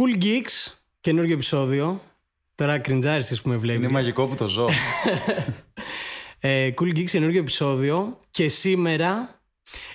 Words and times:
Cool 0.00 0.22
Geeks, 0.22 0.72
καινούργιο 1.00 1.34
επεισόδιο. 1.34 2.00
Τώρα 2.54 2.78
κριντζάρισες 2.78 3.42
που 3.42 3.48
με 3.48 3.56
βλέπεις. 3.56 3.82
Είναι 3.82 3.92
μαγικό 3.92 4.26
που 4.26 4.34
το 4.34 4.48
ζω. 4.48 4.68
Ε, 6.40 6.70
cool 6.76 6.96
Geeks, 6.96 7.10
καινούργιο 7.10 7.40
επεισόδιο. 7.40 8.20
Και 8.30 8.48
σήμερα 8.48 9.40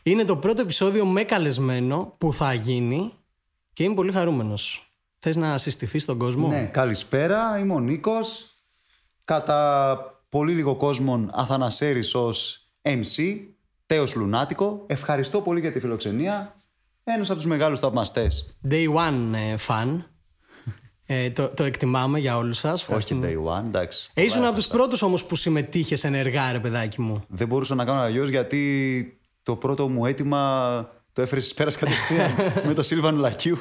είναι 0.03 0.23
το 0.23 0.37
πρώτο 0.37 0.61
επεισόδιο 0.61 1.05
με 1.05 1.23
καλεσμένο 1.23 2.15
που 2.17 2.33
θα 2.33 2.53
γίνει 2.53 3.13
και 3.73 3.83
είμαι 3.83 3.93
πολύ 3.93 4.11
χαρούμενος. 4.11 4.91
Θες 5.19 5.35
να 5.35 5.57
συστηθείς 5.57 6.03
στον 6.03 6.17
κόσμο; 6.17 6.47
ναι, 6.47 6.63
καλησπέρα. 6.63 7.59
Είμαι 7.59 7.73
ο 7.73 7.79
Νίκος. 7.79 8.55
Κατά 9.25 10.23
πολύ 10.29 10.53
λίγο 10.53 10.75
κόσμο 10.75 11.29
Αθανασέρης 11.31 12.15
ως 12.15 12.67
MC. 12.81 13.39
Τέος 13.85 14.15
Λουνάτικο. 14.15 14.83
Ευχαριστώ 14.87 15.41
πολύ 15.41 15.59
για 15.59 15.71
τη 15.71 15.79
φιλοξενία. 15.79 16.60
Ένας 17.03 17.29
από 17.29 17.39
τους 17.39 17.47
μεγάλους 17.47 17.79
θαυμαστές. 17.79 18.57
Day 18.69 18.87
one 18.93 19.33
ε, 19.33 19.55
fan. 19.67 20.03
Ε, 21.05 21.29
το, 21.29 21.47
το 21.47 21.63
εκτιμάμε 21.63 22.19
για 22.19 22.37
όλους 22.37 22.57
σας. 22.57 22.73
Όχι 22.73 22.81
Ευχαριστούμε. 22.81 23.27
day 23.27 23.57
one, 23.57 23.65
εντάξει. 23.65 24.09
Ε, 24.13 24.23
ήσουν 24.23 24.45
από 24.45 24.55
τους 24.55 24.67
πρώτους 24.67 25.01
όμως 25.01 25.25
που 25.25 25.35
συμμετείχες 25.35 26.03
ενεργά 26.03 26.51
ρε 26.51 26.59
παιδάκι 26.59 27.01
μου. 27.01 27.23
Δεν 27.27 27.47
μπορούσα 27.47 27.75
να 27.75 27.85
κάνω 27.85 27.99
αλλιώς 27.99 28.29
γιατί 28.29 29.19
το 29.43 29.55
πρώτο 29.55 29.89
μου 29.89 30.05
αίτημα 30.05 30.89
το 31.13 31.21
έφερες 31.21 31.43
στις 31.43 31.55
πέρας 31.55 31.75
κατευθείαν 31.77 32.31
με 32.67 32.73
το 32.73 32.83
Σίλβαν 32.83 33.15
Λακιού. 33.15 33.57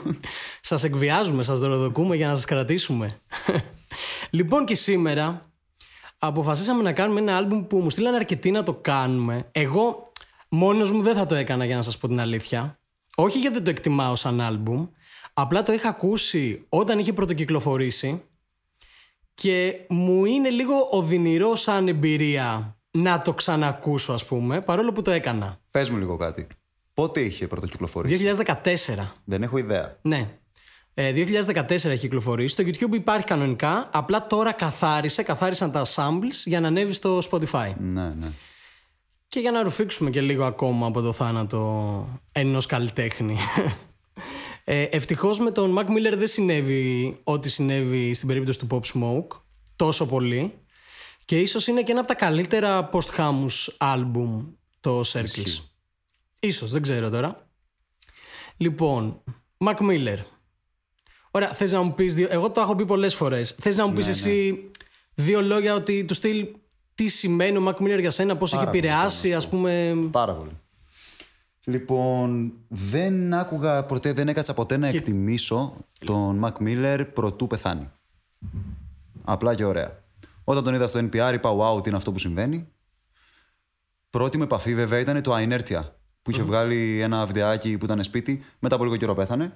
Σας 0.61 0.85
εκβιάζουμε, 0.85 1.43
σας 1.43 1.61
δωροδοκούμε 1.61 2.17
για 2.17 2.27
να 2.27 2.35
σας 2.35 2.45
κρατήσουμε. 2.45 3.21
λοιπόν 4.31 4.65
και 4.65 4.75
σήμερα 4.75 5.51
αποφασίσαμε 6.19 6.83
να 6.83 6.93
κάνουμε 6.93 7.21
ένα 7.21 7.37
άλμπουμ 7.37 7.67
που 7.67 7.79
μου 7.79 7.91
στείλανε 7.91 8.17
αρκετοί 8.17 8.51
να 8.51 8.63
το 8.63 8.75
κάνουμε. 8.75 9.49
Εγώ 9.53 10.13
μόνος 10.49 10.91
μου 10.93 11.03
δεν 11.03 11.17
θα 11.17 11.27
το 11.27 11.35
έκανα 11.35 11.65
για 11.65 11.77
να 11.77 11.83
σας 11.83 11.99
πω 11.99 12.09
την 12.09 12.21
αλήθεια. 12.21 12.80
Όχι 13.23 13.39
γιατί 13.39 13.55
δεν 13.55 13.65
το 13.65 13.71
εκτιμάω 13.71 14.17
σαν 14.17 14.41
άλμπουμ. 14.41 14.87
Απλά 15.33 15.63
το 15.63 15.73
είχα 15.73 15.89
ακούσει 15.89 16.65
όταν 16.69 16.99
είχε 16.99 17.13
πρωτοκυκλοφορήσει 17.13 18.23
και 19.35 19.75
μου 19.89 20.25
είναι 20.25 20.49
λίγο 20.49 20.89
οδυνηρό 20.91 21.55
σαν 21.55 21.89
εμπειρία 21.89 22.77
να 22.91 23.23
το 23.23 23.35
ξανακούσω 23.35 24.13
ας 24.13 24.25
πούμε 24.25 24.61
παρόλο 24.61 24.93
που 24.93 25.03
το 25.03 25.11
έκανα. 25.11 25.61
Πες 25.71 25.91
μου 25.91 25.99
λίγο 25.99 26.17
κάτι. 26.17 26.47
Πότε 26.95 27.21
είχε 27.21 27.47
πρωτοκυκλοφορήσει; 27.47 28.35
2014. 28.47 29.15
Δεν 29.25 29.43
έχω 29.43 29.59
ιδέα. 29.59 29.99
Ναι. 30.03 30.29
Ε, 30.95 31.13
2014 31.13 31.71
έχει 31.71 31.99
κυκλοφορήσει. 31.99 32.49
Στο 32.49 32.65
YouTube 32.67 32.95
υπάρχει 32.95 33.27
κανονικά. 33.27 33.89
Απλά 33.93 34.27
τώρα 34.27 34.53
καθάρισε, 34.53 35.23
καθάρισαν 35.23 35.73
τα 35.73 35.85
samples 35.95 36.43
για 36.45 36.61
να 36.61 36.67
ανέβει 36.67 36.93
στο 36.93 37.19
Spotify. 37.31 37.73
Ναι, 37.79 38.03
ναι. 38.03 38.33
Και 39.31 39.41
για 39.41 39.51
να 39.51 39.63
ρουφήξουμε 39.63 40.11
και 40.11 40.21
λίγο 40.21 40.45
ακόμα 40.45 40.87
από 40.87 41.01
το 41.01 41.13
θάνατο 41.13 42.21
ενός 42.33 42.67
καλλιτέχνη. 42.67 43.37
Ε, 44.65 44.83
Ευτυχώς 44.83 45.39
με 45.39 45.51
τον 45.51 45.79
Mac 45.79 45.85
Miller 45.85 46.15
δεν 46.17 46.27
συνέβη 46.27 47.17
ό,τι 47.25 47.49
συνέβη 47.49 48.15
στην 48.15 48.29
περίπτωση 48.29 48.59
του 48.59 48.67
Pop 48.71 48.81
Smoke 48.81 49.41
τόσο 49.77 50.07
πολύ. 50.07 50.55
Και 51.25 51.41
ίσως 51.41 51.67
είναι 51.67 51.83
και 51.83 51.91
ένα 51.91 52.01
από 52.01 52.09
τα 52.09 52.15
καλύτερα 52.15 52.89
post-hamus 52.93 53.69
album 53.79 54.45
το 54.81 55.01
Circles. 55.01 55.25
Ισχύει. 55.25 55.63
Ίσως, 56.41 56.71
δεν 56.71 56.83
ξέρω 56.83 57.11
τώρα. 57.11 57.49
Λοιπόν, 58.57 59.23
Mac 59.59 59.77
Miller. 59.77 60.19
Ωραία, 61.31 61.53
θες 61.53 61.73
να 61.73 61.83
μου 61.83 61.95
πεις 61.95 62.15
δύο... 62.15 62.29
Εγώ 62.31 62.51
το 62.51 62.61
έχω 62.61 62.75
πει 62.75 62.87
πολλές 62.87 63.15
φορές. 63.15 63.57
Θες 63.61 63.77
να 63.77 63.85
μου 63.85 63.91
Ναι, 63.91 63.97
πεις 63.97 64.07
εσύ 64.07 64.71
δύο 65.15 65.43
λόγια 65.43 65.75
ότι 65.75 66.05
του 66.05 66.15
στυλ 66.15 66.49
τι 67.01 67.09
σημαίνει 67.09 67.57
ο 67.57 67.69
Mac 67.69 67.83
Miller 67.83 68.01
για 68.01 68.11
σένα, 68.11 68.37
πώς 68.37 68.53
έχει 68.53 68.65
Πάρα 68.65 68.71
πολύ 68.71 68.87
επηρεάσει, 68.87 69.19
θέλω 69.21 69.33
να 69.33 69.39
ας 69.39 69.45
σου 69.45 69.51
πω. 69.51 69.57
πούμε... 69.57 70.09
Πάρα 70.11 70.35
πολύ. 70.35 70.51
Λοιπόν, 71.65 72.53
δεν 72.69 73.35
άκουγα 73.35 73.85
ποτέ, 73.85 74.13
δεν 74.13 74.29
έκατσα 74.29 74.55
ποτέ 74.55 74.77
να 74.77 74.87
εκτιμήσω 74.87 75.77
τον 75.99 76.45
Mac 76.45 76.63
Miller 76.63 77.07
προτού 77.15 77.47
πεθάνει. 77.47 77.91
Απλά 79.25 79.55
και 79.55 79.65
ωραία. 79.65 80.03
Όταν 80.45 80.65
τον 80.65 80.75
είδα 80.75 80.87
στο 80.87 80.99
NPR 80.99 81.31
είπα 81.35 81.57
wow, 81.57 81.83
τι 81.83 81.89
είναι 81.89 81.97
αυτό 81.97 82.13
που 82.13 82.19
συμβαίνει. 82.19 82.69
Πρώτη 84.11 84.37
μου 84.37 84.43
επαφή 84.43 84.75
βέβαια 84.75 84.99
ήταν 84.99 85.23
το 85.23 85.37
Inertia 85.37 85.83
που 86.23 86.31
είχε 86.31 86.43
βγάλει 86.43 87.01
ένα 87.01 87.27
βιντεάκι 87.27 87.79
που 87.79 87.85
ήταν 87.85 88.03
σπίτι. 88.03 88.45
Μετά 88.59 88.75
από 88.75 88.85
λίγο 88.85 88.97
καιρό 88.97 89.15
πέθανε. 89.15 89.53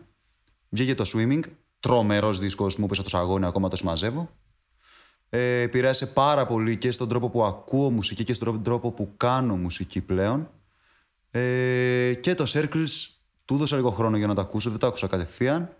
Βγήκε 0.69 0.95
το 0.95 1.11
Swimming, 1.15 1.43
τρομερός 1.81 2.39
δίσκος, 2.39 2.77
μου 2.77 2.85
έπεσε 2.85 3.03
το 3.03 3.09
σαγόνι, 3.09 3.47
ακόμα 3.47 3.69
το 3.69 3.77
συμμαζεύω. 3.77 4.31
Ε, 5.37 5.61
επηρέασε 5.61 6.07
πάρα 6.07 6.47
πολύ 6.47 6.77
και 6.77 6.91
στον 6.91 7.09
τρόπο 7.09 7.29
που 7.29 7.45
ακούω 7.45 7.91
μουσική 7.91 8.25
και 8.25 8.35
στον 8.35 8.63
τρόπο 8.63 8.91
που 8.91 9.13
κάνω 9.17 9.57
μουσική 9.57 10.01
πλέον. 10.01 10.51
Ε, 11.31 12.15
και 12.15 12.35
το 12.35 12.45
Circles 12.49 13.09
του 13.45 13.55
έδωσα 13.55 13.77
λίγο 13.77 13.91
χρόνο 13.91 14.17
για 14.17 14.27
να 14.27 14.35
το 14.35 14.41
ακούσω, 14.41 14.71
δεν 14.71 14.79
το 14.79 14.87
άκουσα 14.87 15.07
κατευθείαν. 15.07 15.77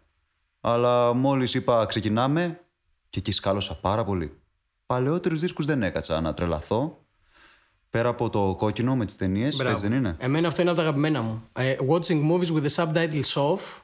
Αλλά 0.61 1.13
μόλις 1.13 1.55
είπα 1.55 1.87
ξεκινάμε 1.87 2.61
και 3.09 3.19
εκεί 3.19 3.33
σκάλωσα 3.33 3.75
πάρα 3.75 4.05
πολύ. 4.05 4.39
Παλαιότερους 4.87 5.41
δίσκους 5.41 5.67
δεν 5.67 5.83
έκατσα 5.83 6.21
να 6.21 6.35
τρελαθώ. 6.35 7.05
Πέρα 7.91 8.09
από 8.09 8.31
το 8.31 8.55
κόκκινο 8.59 8.97
με 8.97 9.05
τις 9.05 9.17
ταινίες, 9.17 9.57
Μπράβο. 9.57 9.73
έτσι 9.73 9.89
δεν 9.89 9.99
είναι; 9.99 10.17
Εμένα 10.19 10.49
αυτό 10.49 10.61
είναι 10.61 10.71
από 10.71 10.81
τα 10.81 10.85
αγαπημένα 10.87 11.23
μου. 11.23 11.43
Ε, 11.53 11.77
watching 11.89 12.31
movies 12.31 12.53
with 12.53 12.67
the 12.67 12.75
subtitles 12.75 13.53
off. 13.53 13.83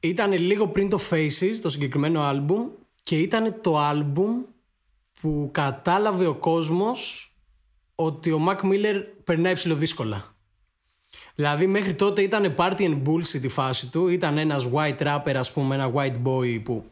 Ήταν 0.00 0.32
λίγο 0.32 0.68
πριν 0.68 0.88
το 0.88 1.00
Faces, 1.10 1.58
το 1.62 1.70
συγκεκριμένο 1.70 2.20
άλμπουμ. 2.20 2.66
Και 3.02 3.18
ήταν 3.18 3.60
το 3.60 3.78
άλμπουμ 3.78 4.42
που 5.24 5.48
κατάλαβε 5.52 6.26
ο 6.26 6.34
κόσμος 6.34 7.32
ότι 7.94 8.30
ο 8.30 8.40
Mac 8.48 8.64
Miller 8.64 9.02
περνάει 9.24 9.54
ψηλοδύσκολα. 9.54 10.34
Δηλαδή 11.34 11.66
μέχρι 11.66 11.94
τότε 11.94 12.22
ήταν 12.22 12.54
party 12.58 12.80
and 12.80 13.02
bullshit 13.06 13.42
η 13.42 13.48
φάση 13.48 13.86
του. 13.86 14.08
Ήταν 14.08 14.38
ένας 14.38 14.68
white 14.72 15.02
rapper 15.02 15.34
ας 15.34 15.52
πούμε, 15.52 15.74
ένα 15.74 15.92
white 15.94 16.16
boy 16.24 16.60
που 16.64 16.84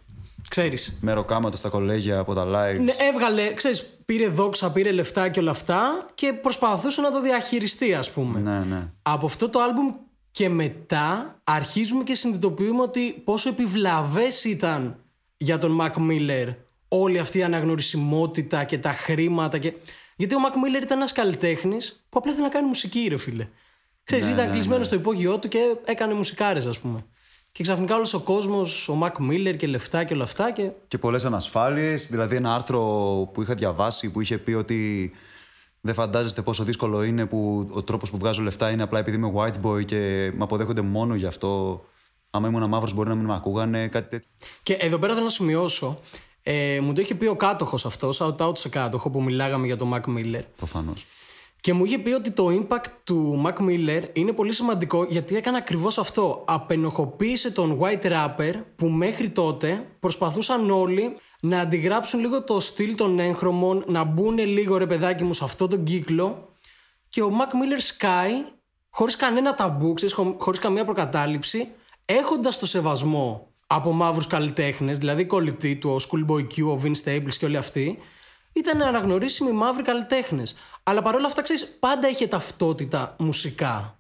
ξέρεις 0.49 0.99
Με 1.01 1.13
ροκάματο 1.13 1.57
στα 1.57 1.69
κολέγια 1.69 2.19
από 2.19 2.35
τα 2.35 2.45
live. 2.45 2.81
ναι, 2.81 2.93
έβγαλε, 3.13 3.53
ξέρεις, 3.55 3.87
πήρε 4.05 4.29
δόξα, 4.29 4.73
πήρε 4.73 4.93
λεφτά 4.93 5.29
και 5.29 5.41
όλα 5.41 5.51
αυτά 5.51 6.07
και 6.15 6.33
προσπαθούσε 6.33 7.01
να 7.01 7.11
το 7.11 7.21
διαχειριστεί 7.21 7.95
ας 7.95 8.11
πούμε. 8.11 8.41
Ναι, 8.41 8.59
ναι. 8.59 8.93
Από 9.03 9.27
αυτό 9.27 9.49
το 9.49 9.61
άλμπουμ 9.61 9.95
και 10.31 10.49
μετά 10.49 11.37
αρχίζουμε 11.45 12.03
και 12.05 12.15
συνειδητοποιούμε 12.15 12.83
ότι 12.83 13.23
πόσο 13.25 13.49
επιβλαβές 13.49 14.45
ήταν 14.45 14.97
για 15.37 15.59
τον 15.59 15.79
Mac 15.81 15.93
Miller 16.11 16.55
όλη 16.95 17.19
αυτή 17.19 17.39
η 17.39 17.43
αναγνωρισιμότητα 17.43 18.65
και 18.65 18.79
τα 18.79 18.93
χρήματα 18.93 19.59
και... 19.59 19.73
Γιατί 20.17 20.35
ο 20.35 20.39
Mac 20.47 20.53
Miller 20.55 20.83
ήταν 20.83 20.99
ένας 20.99 21.13
καλλιτέχνης 21.13 22.05
που 22.09 22.19
απλά 22.19 22.31
ήθελε 22.31 22.47
να 22.47 22.53
κάνει 22.53 22.67
μουσική 22.67 23.07
ρε 23.09 23.17
φίλε. 23.17 23.49
Ξέρεις, 24.05 24.27
Ναι, 24.27 24.33
ήταν 24.33 24.47
ναι, 24.47 24.53
κλεισμένος 24.53 24.79
ναι. 24.79 24.85
στο 24.85 24.95
υπόγειό 24.95 25.39
του 25.39 25.49
και 25.49 25.77
έκανε 25.85 26.15
μουσικάρες 26.15 26.67
ας 26.67 26.79
πούμε. 26.79 27.07
Και 27.53 27.63
ξαφνικά 27.63 27.95
όλος 27.95 28.15
ο 28.15 28.21
κόσμος, 28.21 28.89
ο 28.89 28.99
Mac 29.03 29.31
Miller 29.31 29.57
και 29.57 29.67
λεφτά 29.67 30.05
και 30.05 30.15
όλα 30.15 30.25
αυτά 30.25 30.51
και 30.53 30.71
Και 30.89 30.99
πολλές 30.99 31.25
ανασφάλειες. 31.25 32.09
Δηλαδή, 32.11 32.37
ένα 32.37 32.55
άρθρο 32.55 32.81
που 33.33 33.43
είχα 33.43 33.55
διαβάσει 33.55 34.11
που 34.11 34.21
είχε 34.21 34.39
πει 34.39 34.53
ότι 34.53 35.13
δεν 35.81 35.95
φαντάζεστε 35.95 36.43
πόσο 36.43 36.65
δύσκολο 36.65 37.03
είναι 37.03 37.27
που 37.27 37.69
ο 37.71 37.83
τρόπος 37.83 38.11
που 38.11 38.19
βγάζω 38.19 38.43
λεφτά 38.43 38.71
είναι 38.71 38.83
απλά 38.83 38.99
επειδή 38.99 39.17
είμαι 39.17 39.33
white 39.37 39.67
boy 39.67 39.85
και 39.85 40.31
με 40.35 40.45
αποδέχονται 40.45 40.81
μόνο 40.81 41.15
γι' 41.15 41.27
αυτό. 41.27 41.85
Άμα 42.31 42.49
ήμουν 42.49 42.69
μαύρος, 42.69 42.95
μπορεί 42.95 43.09
να 43.09 43.15
μην 43.15 43.25
με 43.25 43.35
ακούγανε, 43.35 43.89
κάτι 43.89 44.09
τέτοιο. 44.09 44.31
Και 44.63 44.73
εδώ 44.73 44.99
πέρα 44.99 45.13
θέλω 45.13 45.25
να 45.25 45.31
σημειώσω. 45.31 46.01
Ε, 46.43 46.81
μου 46.81 46.93
το 46.93 47.01
είχε 47.01 47.15
πει 47.15 47.27
ο 47.27 47.37
κάτοχος 47.37 47.87
αυτός, 47.87 48.23
shout 48.23 48.37
out 48.37 48.59
σε 48.59 48.69
κάτοχο 48.69 49.11
που 49.11 49.23
μιλάγαμε 49.23 49.67
για 49.67 49.77
τον 49.77 49.95
Mac 49.95 50.19
Miller. 50.19 50.43
Προφανώς. 50.57 51.07
Και 51.61 51.73
μου 51.73 51.85
είχε 51.85 51.99
πει 51.99 52.11
ότι 52.11 52.31
το 52.31 52.47
impact 52.49 52.87
του 53.05 53.43
Mac 53.47 53.63
Miller 53.69 54.03
είναι 54.13 54.33
πολύ 54.33 54.53
σημαντικό 54.53 55.05
γιατί 55.05 55.37
έκανε 55.37 55.57
ακριβώς 55.57 55.99
αυτό. 55.99 56.45
Απενοχοποίησε 56.47 57.51
τον 57.51 57.79
white 57.81 58.05
rapper 58.05 58.53
που 58.77 58.89
μέχρι 58.89 59.31
τότε 59.31 59.87
προσπαθούσαν 60.01 60.71
όλοι 60.71 61.17
να 61.41 61.61
αντιγράψουν 61.61 62.21
λίγο 62.21 62.45
το 62.45 62.61
στυλ 62.61 62.95
των 62.95 63.19
έγχρωμων, 63.19 63.85
να 63.87 64.05
μπουν 64.05 64.39
λίγο 64.39 64.77
ρε 64.77 64.87
παιδάκι 64.87 65.25
μου 65.25 65.33
σε 65.33 65.45
αυτόν 65.45 65.69
τον 65.69 65.85
κύκλο. 65.85 66.53
Και 67.09 67.23
ο 67.23 67.31
Mac 67.31 67.53
Miller 67.53 67.81
σκάει 67.81 68.33
χωρίς 68.91 69.17
κανένα 69.17 69.55
ταμπού, 69.55 69.95
ξέρεις, 69.95 70.15
χωρίς 70.39 70.61
καμία 70.61 70.85
προκατάληψη, 70.85 71.69
έχοντας 72.05 72.59
το 72.59 72.67
σεβασμό 72.67 73.52
από 73.75 73.93
μαύρους 73.93 74.27
καλλιτέχνες, 74.27 74.99
δηλαδή 74.99 75.23
η 75.23 75.27
κολλητή 75.27 75.77
του, 75.77 75.91
ο 75.91 75.97
Schoolboy 75.97 76.41
Q, 76.41 76.63
ο 76.65 76.81
Vince 76.83 77.05
Staples 77.05 77.35
και 77.39 77.45
όλοι 77.45 77.57
αυτοί, 77.57 77.99
ήταν 78.53 78.83
αναγνωρίσιμοι 78.83 79.53
μαύροι 79.53 79.83
καλλιτέχνες. 79.83 80.55
Αλλά 80.83 81.03
παρόλα 81.03 81.27
αυτά, 81.27 81.43
ξέρεις, 81.43 81.67
πάντα 81.81 82.09
είχε 82.09 82.27
ταυτότητα 82.27 83.17
μουσικά. 83.19 83.99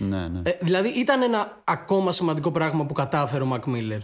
Ναι, 0.00 0.28
ναι. 0.28 0.40
Ε, 0.44 0.58
δηλαδή 0.60 0.88
ήταν 0.88 1.22
ένα 1.22 1.62
ακόμα 1.64 2.12
σημαντικό 2.12 2.50
πράγμα 2.50 2.86
που 2.86 2.92
κατάφερε 2.92 3.44
ο 3.44 3.48
Mac 3.52 3.68
Miller. 3.74 4.00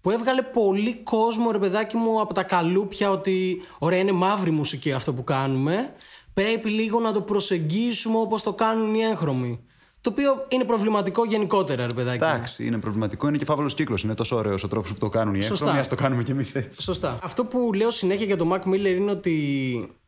Που 0.00 0.10
έβγαλε 0.10 0.42
πολύ 0.42 0.94
κόσμο, 0.94 1.50
ρε 1.50 1.58
παιδάκι 1.58 1.96
μου, 1.96 2.20
από 2.20 2.34
τα 2.34 2.42
καλούπια 2.42 3.10
ότι 3.10 3.62
ωραία 3.78 3.98
είναι 3.98 4.12
μαύρη 4.12 4.50
μουσική 4.50 4.92
αυτό 4.92 5.14
που 5.14 5.24
κάνουμε. 5.24 5.92
Πρέπει 6.34 6.70
λίγο 6.70 7.00
να 7.00 7.12
το 7.12 7.20
προσεγγίσουμε 7.20 8.18
όπως 8.18 8.42
το 8.42 8.52
κάνουν 8.52 8.94
οι 8.94 9.00
έγχρωμοι. 9.00 9.64
Το 10.00 10.10
οποίο 10.10 10.46
είναι 10.48 10.64
προβληματικό 10.64 11.24
γενικότερα, 11.24 11.86
ρε 11.86 11.94
παιδάκι. 11.94 12.22
μου. 12.24 12.28
Εντάξει, 12.30 12.66
είναι 12.66 12.78
προβληματικό, 12.78 13.28
είναι 13.28 13.36
και 13.38 13.44
φαύλος 13.44 13.74
κύκλος. 13.74 14.02
Είναι 14.02 14.14
τόσο 14.14 14.36
ωραίος 14.36 14.62
ο 14.64 14.68
τρόπος 14.68 14.92
που 14.92 14.98
το 14.98 15.08
κάνουν 15.08 15.34
οι 15.34 15.42
Σωστά. 15.42 15.54
έγχρωμοι, 15.64 15.80
ας 15.80 15.88
το 15.88 15.94
κάνουμε 15.94 16.22
κι 16.22 16.30
εμείς 16.30 16.54
έτσι. 16.54 16.82
Σωστά. 16.82 17.18
Αυτό 17.22 17.44
που 17.44 17.70
λέω 17.74 17.90
συνέχεια 17.90 18.26
για 18.26 18.36
τον 18.36 18.52
Mac 18.52 18.68
Miller 18.68 18.94
είναι 18.96 19.10
ότι 19.10 19.34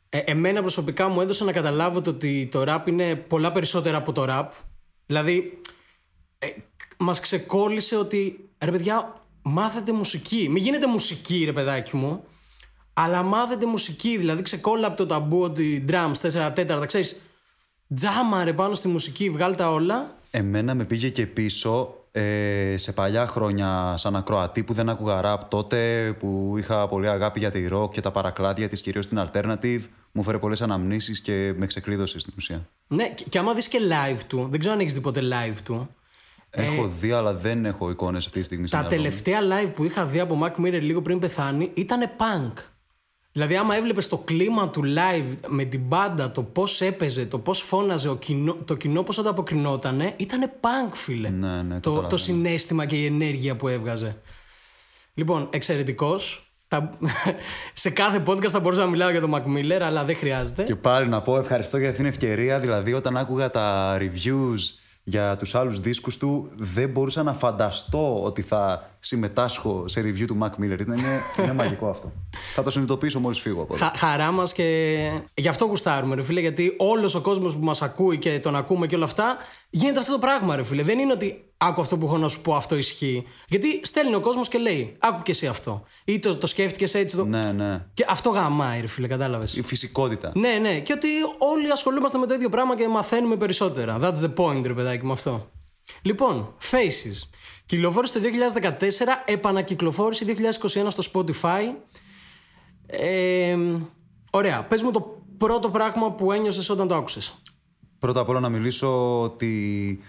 ε, 0.09 0.19
εμένα 0.19 0.61
προσωπικά 0.61 1.09
μου 1.09 1.21
έδωσε 1.21 1.45
να 1.45 1.53
καταλάβω 1.53 2.01
το 2.01 2.11
ότι 2.11 2.49
το 2.53 2.65
rap 2.67 2.81
είναι 2.89 3.15
πολλά 3.15 3.53
περισσότερα 3.53 3.97
από 3.97 4.13
το 4.13 4.27
rap. 4.29 4.47
Δηλαδή, 5.07 5.61
ε, 6.39 6.47
μας 6.97 7.21
ξεκόλλησε 7.21 7.97
ότι 7.97 8.49
ρε 8.65 8.71
παιδιά, 8.71 9.21
μάθετε 9.43 9.93
μουσική. 9.93 10.49
Μην 10.51 10.63
γίνετε 10.63 10.87
μουσική, 10.87 11.43
ρε 11.45 11.53
παιδάκι 11.53 11.97
μου. 11.97 12.25
Αλλά 12.95 13.23
μάθετε 13.23 13.67
μουσική. 13.67 14.17
Δηλαδή, 14.17 14.43
ξεκόλλα 14.43 14.87
από 14.87 14.97
το 14.97 15.07
ταμπού 15.07 15.41
ότι 15.41 15.85
drums 15.89 16.13
4 16.23 16.53
τέταρτα, 16.55 16.87
ξέρεις. 16.87 17.21
Τζάμα 17.95 18.45
ρε 18.45 18.53
πάνω 18.53 18.75
στη 18.75 18.89
μουσική, 18.89 19.31
βγάλει 19.31 19.55
τα 19.55 19.71
όλα. 19.71 20.15
Εμένα 20.31 20.75
με 20.75 20.85
πήγε 20.85 21.09
και 21.09 21.27
πίσω 21.27 21.95
ε, 22.13 22.75
σε 22.77 22.93
παλιά 22.93 23.27
χρόνια 23.27 23.95
σαν 23.97 24.17
ακροατή 24.17 24.63
που 24.63 24.73
δεν 24.73 24.89
άκουγα 24.89 25.21
ραπ 25.21 25.45
τότε, 25.49 26.13
που 26.19 26.55
είχα 26.59 26.89
πολύ 26.89 27.09
αγάπη 27.09 27.39
για 27.39 27.51
τη 27.51 27.69
rock 27.73 27.91
και 27.93 28.01
τα 28.01 28.11
παρακλάδια 28.11 28.69
της, 28.69 28.81
κυρίως 28.81 29.05
στην 29.05 29.23
alternative, 29.27 29.81
μου 30.13 30.23
φέρε 30.23 30.39
πολλές 30.39 30.63
αναμνήσεις 30.63 31.21
και 31.21 31.55
με 31.57 31.67
ξεκλείδωσε 31.67 32.19
στην 32.19 32.33
ουσία. 32.37 32.69
Ναι, 32.89 33.09
και, 33.09 33.25
και 33.29 33.39
άμα 33.39 33.55
δεις 33.55 33.69
και 33.69 33.79
live 33.81 34.21
του, 34.27 34.47
δεν 34.51 34.61
ξέρω 34.61 34.75
αν 34.75 34.81
έχεις 34.81 34.95
δει 34.95 35.01
ποτέ 35.01 35.21
live 35.21 35.57
του, 35.65 35.89
Έχω 36.55 36.89
δει, 37.01 37.11
αλλά 37.13 37.35
δεν 37.35 37.65
έχω 37.65 37.91
εικόνες 37.91 38.27
αυτή 38.27 38.39
τη 38.39 38.45
στιγμή. 38.45 38.67
στο 38.67 38.77
τα 38.77 38.83
μυαλό 38.83 38.97
μου. 38.97 39.03
τελευταία 39.03 39.41
live 39.41 39.73
που 39.75 39.85
είχα 39.85 40.07
δει 40.07 40.21
από 40.21 40.41
Mac 40.43 40.61
Miller 40.61 40.81
λίγο 40.81 41.03
πριν 41.03 41.19
πεθάνει 41.19 41.71
ήταν 41.75 42.11
punk. 42.17 42.53
Δηλαδή, 43.33 43.57
άμα 43.57 43.77
έβλεπες 43.77 44.09
το 44.09 44.19
κλίμα 44.19 44.69
του 44.69 44.83
live 44.85 45.37
με 45.47 45.65
την 45.65 45.81
μπάντα, 45.81 46.33
το 46.33 46.43
πώς 46.43 46.81
έπαιζε, 46.81 47.27
το 47.27 47.39
πώς 47.39 47.61
φώναζε, 47.61 48.09
ο 48.09 48.17
κοινό, 48.17 48.57
το 48.65 48.75
κοινό 48.75 49.03
πώς 49.03 49.19
ανταποκρινότανε, 49.19 50.15
ήταν 50.17 50.51
punk, 50.61 50.95
φίλε. 50.95 51.29
Ναι, 51.29 51.47
ναι, 51.47 51.63
το, 51.63 51.75
καταλαβαίνω. 51.75 52.09
το 52.09 52.17
συνέστημα 52.17 52.87
και 52.87 52.97
η 52.97 53.07
ενέργεια 53.07 53.57
που 53.57 53.69
έβγαζε. 53.69 54.17
Λοιπόν, 55.15 55.49
εξαιρετικός. 55.51 56.47
σε 57.75 57.91
κάθε 57.91 58.23
podcast 58.27 58.49
θα 58.49 58.61
μπορούσα 58.61 58.81
να 58.81 58.87
μιλάω 58.87 59.11
για 59.11 59.21
τον 59.21 59.35
Mac 59.35 59.57
Miller, 59.57 59.81
αλλά 59.83 60.05
δεν 60.05 60.17
χρειάζεται. 60.17 60.63
Και 60.63 60.77
πάλι 60.77 61.09
να 61.09 61.23
πω 61.23 61.39
ευχαριστώ 61.39 61.79
για 61.79 61.89
αυτήν 61.89 62.05
την 62.05 62.13
ευκαιρία. 62.13 62.59
Δηλαδή, 62.59 62.93
όταν 62.93 63.17
άκουγα 63.17 63.51
τα 63.51 63.97
reviews 64.01 64.82
για 65.05 65.37
τους 65.37 65.55
άλλους 65.55 65.81
δίσκους 65.81 66.17
του, 66.17 66.51
δεν 66.57 66.89
μπορούσα 66.89 67.23
να 67.23 67.33
φανταστώ 67.33 68.23
ότι 68.23 68.43
θα 68.43 68.91
συμμετάσχω 69.01 69.89
σε 69.89 70.01
review 70.01 70.27
του 70.27 70.39
Mac 70.43 70.63
Miller. 70.63 70.81
Ήταν, 70.81 70.99
είναι, 70.99 71.23
είναι 71.39 71.53
μαγικό 71.53 71.89
αυτό. 71.89 72.13
θα 72.55 72.63
το 72.63 72.71
συνειδητοποιήσω 72.71 73.21
μόλις 73.21 73.39
φύγω 73.39 73.63
από 73.63 73.75
εδώ. 73.75 73.85
Χα, 73.85 73.97
χαρά 73.97 74.31
μας 74.31 74.53
και 74.53 75.11
γι' 75.35 75.49
αυτό 75.49 75.65
γουστάρουμε, 75.65 76.15
ρε 76.15 76.23
φίλε. 76.23 76.41
Γιατί 76.41 76.75
όλος 76.79 77.15
ο 77.15 77.21
κόσμος 77.21 77.57
που 77.57 77.65
μας 77.65 77.83
ακούει 77.83 78.19
και 78.19 78.41
τον 78.41 78.57
ακούμε 78.57 78.87
και 78.87 78.95
όλα 78.95 79.05
αυτά, 79.05 79.37
γίνεται 79.71 79.99
αυτό 80.01 80.13
το 80.13 80.19
πράγμα, 80.19 80.57
ρε 80.57 80.65
φίλε. 80.65 80.83
Δεν 80.83 80.99
είναι 80.99 81.13
ότι 81.13 81.52
άκου 81.63 81.81
αυτό 81.81 81.99
που 81.99 82.07
έχω 82.07 82.19
να 82.19 82.29
σου 82.29 82.41
πω, 82.41 82.55
αυτό 82.55 82.77
ισχύει. 82.77 83.25
Γιατί 83.49 83.81
στέλνει 83.83 84.15
ο 84.15 84.21
κόσμος 84.21 84.49
και 84.49 84.59
λέει, 84.59 84.97
άκου 84.99 85.23
και 85.23 85.31
εσύ 85.31 85.47
αυτό. 85.47 85.83
Ή 86.05 86.19
το, 86.19 86.37
το 86.37 86.47
σκέφτηκες 86.47 86.95
έτσι. 86.95 87.17
Το... 87.17 87.25
Ναι, 87.25 87.53
ναι. 87.53 87.87
Και 87.95 88.07
αυτό 88.09 88.31
γαμάει, 88.31 88.81
ρε 88.81 88.87
φίλε, 88.87 89.07
κατάλαβες. 89.07 89.57
Η 89.57 89.63
φυσικότητα. 89.63 90.33
Ναι, 90.35 90.59
ναι. 90.61 90.81
Και 90.81 90.93
ότι 90.93 91.09
όλοι 91.39 91.71
ασχολούμαστε 91.71 92.19
με 92.19 92.27
το 92.27 92.35
ίδιο 92.35 92.49
πράγμα 92.49 92.77
και 92.77 92.89
μαθαίνουμε 92.89 93.37
περισσότερα. 93.37 93.99
That's 94.01 94.23
the 94.23 94.35
point, 94.35 94.63
ρε 94.67 94.75
παιδάκι 94.75 95.05
με 95.07 95.13
αυτό. 95.13 95.51
Λοιπόν, 96.03 96.55
Faces. 96.71 97.29
Κυκλοφόρησε 97.67 98.21
το 98.21 98.29
2014, 98.61 98.85
επανακυκλοφόρησε 99.25 100.25
2021 100.61 100.87
στο 100.89 101.03
Spotify. 101.13 101.75
Ε, 102.87 103.57
ωραία. 104.31 104.65
Πες 104.65 104.83
μου 104.83 104.91
το 104.91 105.23
πρώτο 105.39 105.71
πράγμα 105.71 106.13
που 106.13 106.33
ένιωσες 106.33 106.69
όταν 106.69 106.89
το 106.89 106.95
άκουσες. 106.95 107.35
Πρώτα 107.99 108.21
απ' 108.21 108.29
όλα 108.29 108.41
να 108.41 108.49
μιλήσω 108.49 109.21
ότι. 109.23 110.01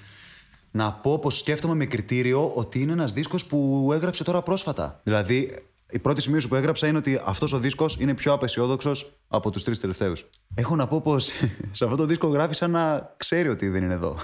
Να 0.75 0.93
πω 0.93 1.19
πως 1.19 1.37
σκέφτομαι 1.37 1.75
με 1.75 1.85
κριτήριο 1.85 2.51
ότι 2.55 2.81
είναι 2.81 2.91
ένας 2.91 3.13
δίσκος 3.13 3.45
που 3.45 3.89
έγραψε 3.93 4.23
τώρα 4.23 4.41
πρόσφατα. 4.41 5.01
Δηλαδή, 5.03 5.55
η 5.89 5.99
πρώτη 5.99 6.21
σημείωση 6.21 6.47
που 6.47 6.55
έγραψα 6.55 6.87
είναι 6.87 6.97
ότι 6.97 7.21
αυτός 7.25 7.53
ο 7.53 7.59
δίσκος 7.59 7.97
είναι 7.99 8.13
πιο 8.13 8.33
απεσιόδοξος 8.33 9.13
από 9.27 9.49
τους 9.49 9.63
τρεις 9.63 9.79
τελευταίους. 9.79 10.29
Έχω 10.55 10.75
να 10.75 10.87
πω 10.87 11.01
πως 11.01 11.29
σε 11.71 11.83
αυτό 11.83 11.95
το 11.95 12.05
δίσκο 12.05 12.27
γράφει 12.27 12.53
σαν 12.53 12.71
να 12.71 13.13
ξέρει 13.17 13.49
ότι 13.49 13.69
δεν 13.69 13.83
είναι 13.83 13.93
εδώ. 13.93 14.17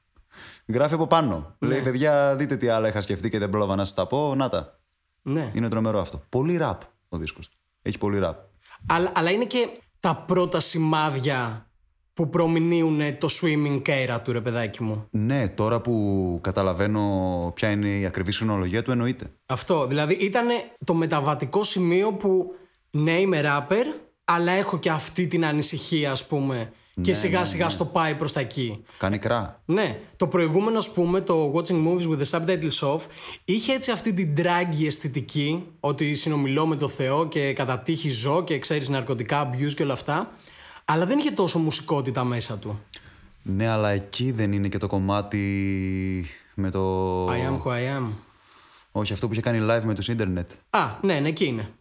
γράφει 0.66 0.94
από 0.94 1.06
πάνω. 1.06 1.56
Λέει, 1.58 1.80
παιδιά, 1.80 2.36
δείτε 2.36 2.56
τι 2.56 2.68
άλλα 2.68 2.88
είχα 2.88 3.00
σκεφτεί 3.00 3.30
και 3.30 3.38
δεν 3.38 3.50
πρόλαβα 3.50 3.74
να 3.74 3.84
σας 3.84 3.94
τα 3.94 4.06
πω. 4.06 4.34
Να 4.34 4.48
τα. 4.48 4.78
Ναι. 5.22 5.50
Είναι 5.54 5.68
τρομερό 5.68 6.00
αυτό. 6.00 6.22
Πολύ 6.28 6.56
ραπ 6.56 6.82
ο 7.08 7.16
δίσκος 7.16 7.48
του. 7.48 7.56
Έχει 7.82 7.98
πολύ 7.98 8.18
ραπ. 8.18 8.38
Αλλά, 8.86 9.12
αλλά 9.14 9.30
είναι 9.30 9.44
και 9.44 9.68
τα 10.00 10.16
πρώτα 10.16 10.60
σημάδια 10.60 11.67
που 12.18 12.28
προμηνύουν 12.28 13.18
το 13.18 13.28
swimming 13.40 13.82
era 13.82 14.18
του, 14.24 14.32
ρε 14.32 14.40
παιδάκι 14.40 14.82
μου. 14.82 15.06
Ναι, 15.10 15.48
τώρα 15.48 15.80
που 15.80 16.38
καταλαβαίνω 16.42 17.00
ποια 17.54 17.70
είναι 17.70 17.88
η 17.88 18.06
ακριβή 18.06 18.32
χρονολογία 18.32 18.82
του, 18.82 18.90
εννοείται. 18.90 19.30
Αυτό. 19.46 19.86
Δηλαδή 19.86 20.14
ήταν 20.14 20.46
το 20.84 20.94
μεταβατικό 20.94 21.62
σημείο 21.62 22.12
που 22.12 22.54
ναι, 22.90 23.20
είμαι 23.20 23.40
rapper, 23.44 23.84
αλλά 24.24 24.52
έχω 24.52 24.78
και 24.78 24.90
αυτή 24.90 25.26
την 25.26 25.44
ανησυχία, 25.44 26.10
ας 26.10 26.26
πούμε. 26.26 26.72
και 27.00 27.14
σιγά 27.14 27.44
σιγά 27.44 27.68
στο 27.68 27.84
πάει 27.84 28.14
προς 28.14 28.32
τα 28.32 28.40
εκεί. 28.40 28.82
Κάνει 28.98 29.18
κρά. 29.18 29.62
Ναι, 29.64 29.98
το 30.16 30.26
προηγούμενο, 30.26 30.78
ας 30.78 30.92
πούμε, 30.92 31.20
το 31.20 31.52
Watching 31.54 31.86
Movies 31.86 32.08
with 32.08 32.22
the 32.22 32.30
Subtitles 32.30 32.94
Off, 32.94 33.00
είχε 33.44 33.72
έτσι 33.72 33.90
αυτή 33.90 34.12
την 34.12 34.34
draggy 34.36 34.86
αισθητική, 34.86 35.64
ότι 35.80 36.14
συνομιλώ 36.14 36.66
με 36.66 36.76
το 36.76 36.88
Θεό 36.88 37.28
και 37.28 37.52
κατά 37.52 37.78
τύχη 37.78 38.08
ζω 38.08 38.44
και 38.44 38.58
ξέρεις 38.58 38.88
ναρκωτικά, 38.88 39.50
abuse 39.50 39.72
και 39.74 39.82
όλα 39.82 39.92
αυτά, 39.92 40.32
αλλά 40.90 41.06
δεν 41.06 41.18
είχε 41.18 41.30
τόσο 41.30 41.58
μουσικότητα 41.58 42.24
μέσα 42.24 42.56
του. 42.58 42.80
Ναι, 43.42 43.66
αλλά 43.68 43.90
εκεί 43.90 44.30
δεν 44.32 44.52
είναι 44.52 44.68
και 44.68 44.78
το 44.78 44.86
κομμάτι 44.86 46.26
με 46.54 46.70
το. 46.70 47.26
I 47.26 47.30
am 47.34 47.62
who 47.62 47.70
I 47.70 47.98
am. 48.00 48.10
Όχι, 48.92 49.12
αυτό 49.12 49.26
που 49.26 49.32
είχε 49.32 49.42
κάνει 49.42 49.58
live 49.70 49.82
με 49.84 49.94
τους 49.94 50.08
ίντερνετ. 50.08 50.50
Α, 50.70 50.86
ναι, 51.02 51.20
ναι, 51.20 51.28
εκεί 51.28 51.44
είναι. 51.44 51.72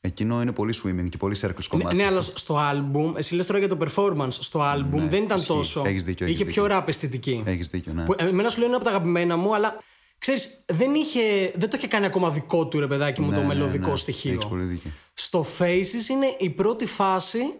Εκείνο 0.00 0.42
είναι 0.42 0.52
πολύ 0.52 0.74
swimming 0.84 1.08
και 1.08 1.16
πολύ 1.16 1.36
circles 1.42 1.64
κομμάτι. 1.68 1.94
Ναι, 1.96 2.04
αλλά 2.04 2.20
στο 2.20 2.56
album, 2.72 3.12
εσύ 3.16 3.34
λες 3.34 3.46
τώρα 3.46 3.58
για 3.58 3.68
το 3.68 3.76
performance, 3.80 4.28
στο 4.30 4.60
album 4.74 4.98
δεν 5.06 5.22
ήταν 5.22 5.36
ισχύει. 5.38 5.52
τόσο. 5.52 5.82
Έχεις 5.86 6.04
δίκιο, 6.04 6.26
έχεις 6.26 6.38
είχε 6.40 6.50
πιο 6.50 6.62
δίκιο. 6.62 6.78
rap 6.78 6.88
αισθητική. 6.88 7.42
Έχεις 7.46 7.68
δίκιο, 7.68 7.92
ναι. 7.92 8.04
Που, 8.04 8.14
εμένα 8.18 8.50
σου 8.50 8.58
λέω 8.58 8.66
είναι 8.66 8.76
από 8.76 8.84
τα 8.84 8.90
αγαπημένα 8.90 9.36
μου, 9.36 9.54
αλλά 9.54 9.78
ξέρεις, 10.18 10.64
δεν, 10.68 10.94
είχε, 10.94 11.20
δεν 11.56 11.70
το 11.70 11.76
είχε 11.76 11.86
κάνει 11.86 12.06
ακόμα 12.06 12.30
δικό 12.30 12.66
του 12.66 12.80
ρε 12.80 12.86
παιδάκι 12.86 13.20
μου 13.20 13.28
Ναι, 13.30 13.34
το 13.34 13.40
ναι, 13.40 13.46
μελωδικό 13.46 13.90
ναι. 13.90 13.96
στοιχείο. 13.96 14.32
Έχεις 14.32 14.46
πολύ 14.46 14.62
δίκιο. 14.64 14.90
Στο 15.12 15.46
Faces 15.58 16.08
είναι 16.10 16.26
η 16.38 16.50
πρώτη 16.50 16.86
φάση, 16.86 17.38
το- 17.38 17.54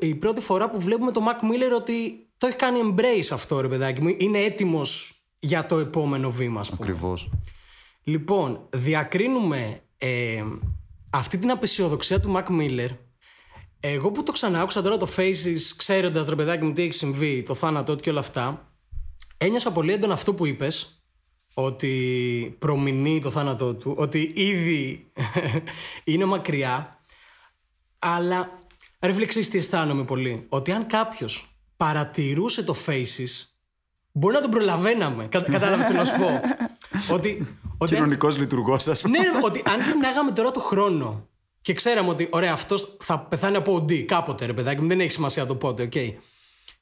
η 0.00 0.14
πρώτη 0.14 0.40
φορά 0.40 0.70
που 0.70 0.80
βλέπουμε 0.80 1.12
το 1.12 1.20
Mac 1.28 1.44
Miller 1.44 1.76
ότι 1.76 2.28
το 2.38 2.46
έχει 2.46 2.56
κάνει 2.56 2.78
embrace 2.84 3.28
αυτό 3.32 3.60
ρε 3.60 3.68
παιδάκι 3.68 4.00
μου. 4.00 4.14
Είναι 4.18 4.38
έτοιμος 4.38 5.22
για 5.38 5.66
το 5.66 5.78
επόμενο 5.78 6.30
βήμα, 6.30 6.60
ας 6.60 6.70
πούμε. 6.70 6.88
Ακριβώς. 6.90 7.30
Λοιπόν, 8.02 8.66
διακρίνουμε 8.70 9.82
ε, 9.98 10.44
αυτή 11.10 11.38
την 11.38 11.50
απεσιοδοξία 11.50 12.20
του 12.20 12.34
Mac 12.36 12.60
Miller. 12.60 12.96
Εγώ 13.80 14.10
που 14.10 14.22
το 14.22 14.32
ξανά 14.32 14.60
άκουσα 14.60 14.82
τώρα 14.82 14.96
το 14.96 15.08
Faces, 15.16 15.60
ξέροντας 15.76 16.28
ρε 16.28 16.34
παιδάκι 16.34 16.64
μου 16.64 16.72
τι 16.72 16.82
έχει 16.82 16.92
συμβεί, 16.92 17.42
το 17.42 17.54
θάνατό 17.54 17.96
του 17.96 18.02
και 18.02 18.10
όλα 18.10 18.20
αυτά, 18.20 18.72
ένιωσα 19.36 19.72
πολύ 19.72 19.92
έντονα 19.92 20.12
αυτό 20.12 20.34
που 20.34 20.46
είπες, 20.46 21.02
ότι 21.54 22.56
προμηνεί 22.58 23.20
το 23.20 23.30
θάνατό 23.30 23.74
του, 23.74 23.94
ότι 23.96 24.30
ήδη 24.34 25.12
είναι 26.04 26.24
μακριά. 26.24 27.02
Αλλά 27.98 28.57
ρε 29.00 29.12
φίλε, 29.12 29.26
ξέρεις 29.26 29.50
τι 29.50 29.58
αισθάνομαι 29.58 30.04
πολύ. 30.04 30.46
Ότι 30.48 30.72
αν 30.72 30.86
κάποιος 30.86 31.58
παρατηρούσε 31.76 32.62
το 32.62 32.76
Faces, 32.86 33.46
μπορεί 34.12 34.34
να 34.34 34.40
τον 34.40 34.50
προλαβαίναμε. 34.50 35.24
Κατα, 35.26 35.50
Κατάλαβες 35.58 35.86
τι 35.86 35.92
να 35.92 36.04
σου 36.04 36.14
πω. 36.18 36.40
ότι, 37.14 37.56
ότι 37.78 37.94
αν- 37.94 38.00
Κοινωνικός 38.00 38.38
λειτουργός, 38.38 38.86
ας 38.88 39.00
πούμε. 39.00 39.18
ναι, 39.18 39.24
ρε, 39.24 39.30
ότι 39.44 39.62
αν 39.66 39.80
γυρνάγαμε 39.80 40.30
τώρα 40.32 40.50
το 40.50 40.60
χρόνο 40.60 41.26
και 41.60 41.72
ξέραμε 41.72 42.08
ότι 42.08 42.28
ωραία, 42.30 42.52
αυτός 42.52 42.96
θα 43.00 43.18
πεθάνει 43.20 43.56
από 43.56 43.76
OD 43.76 43.98
κάποτε, 44.02 44.46
ρε 44.46 44.52
παιδάκι 44.52 44.80
μου, 44.80 44.88
δεν 44.88 45.00
έχει 45.00 45.10
σημασία 45.10 45.46
το 45.46 45.54
πότε, 45.54 45.82
οκ. 45.82 45.92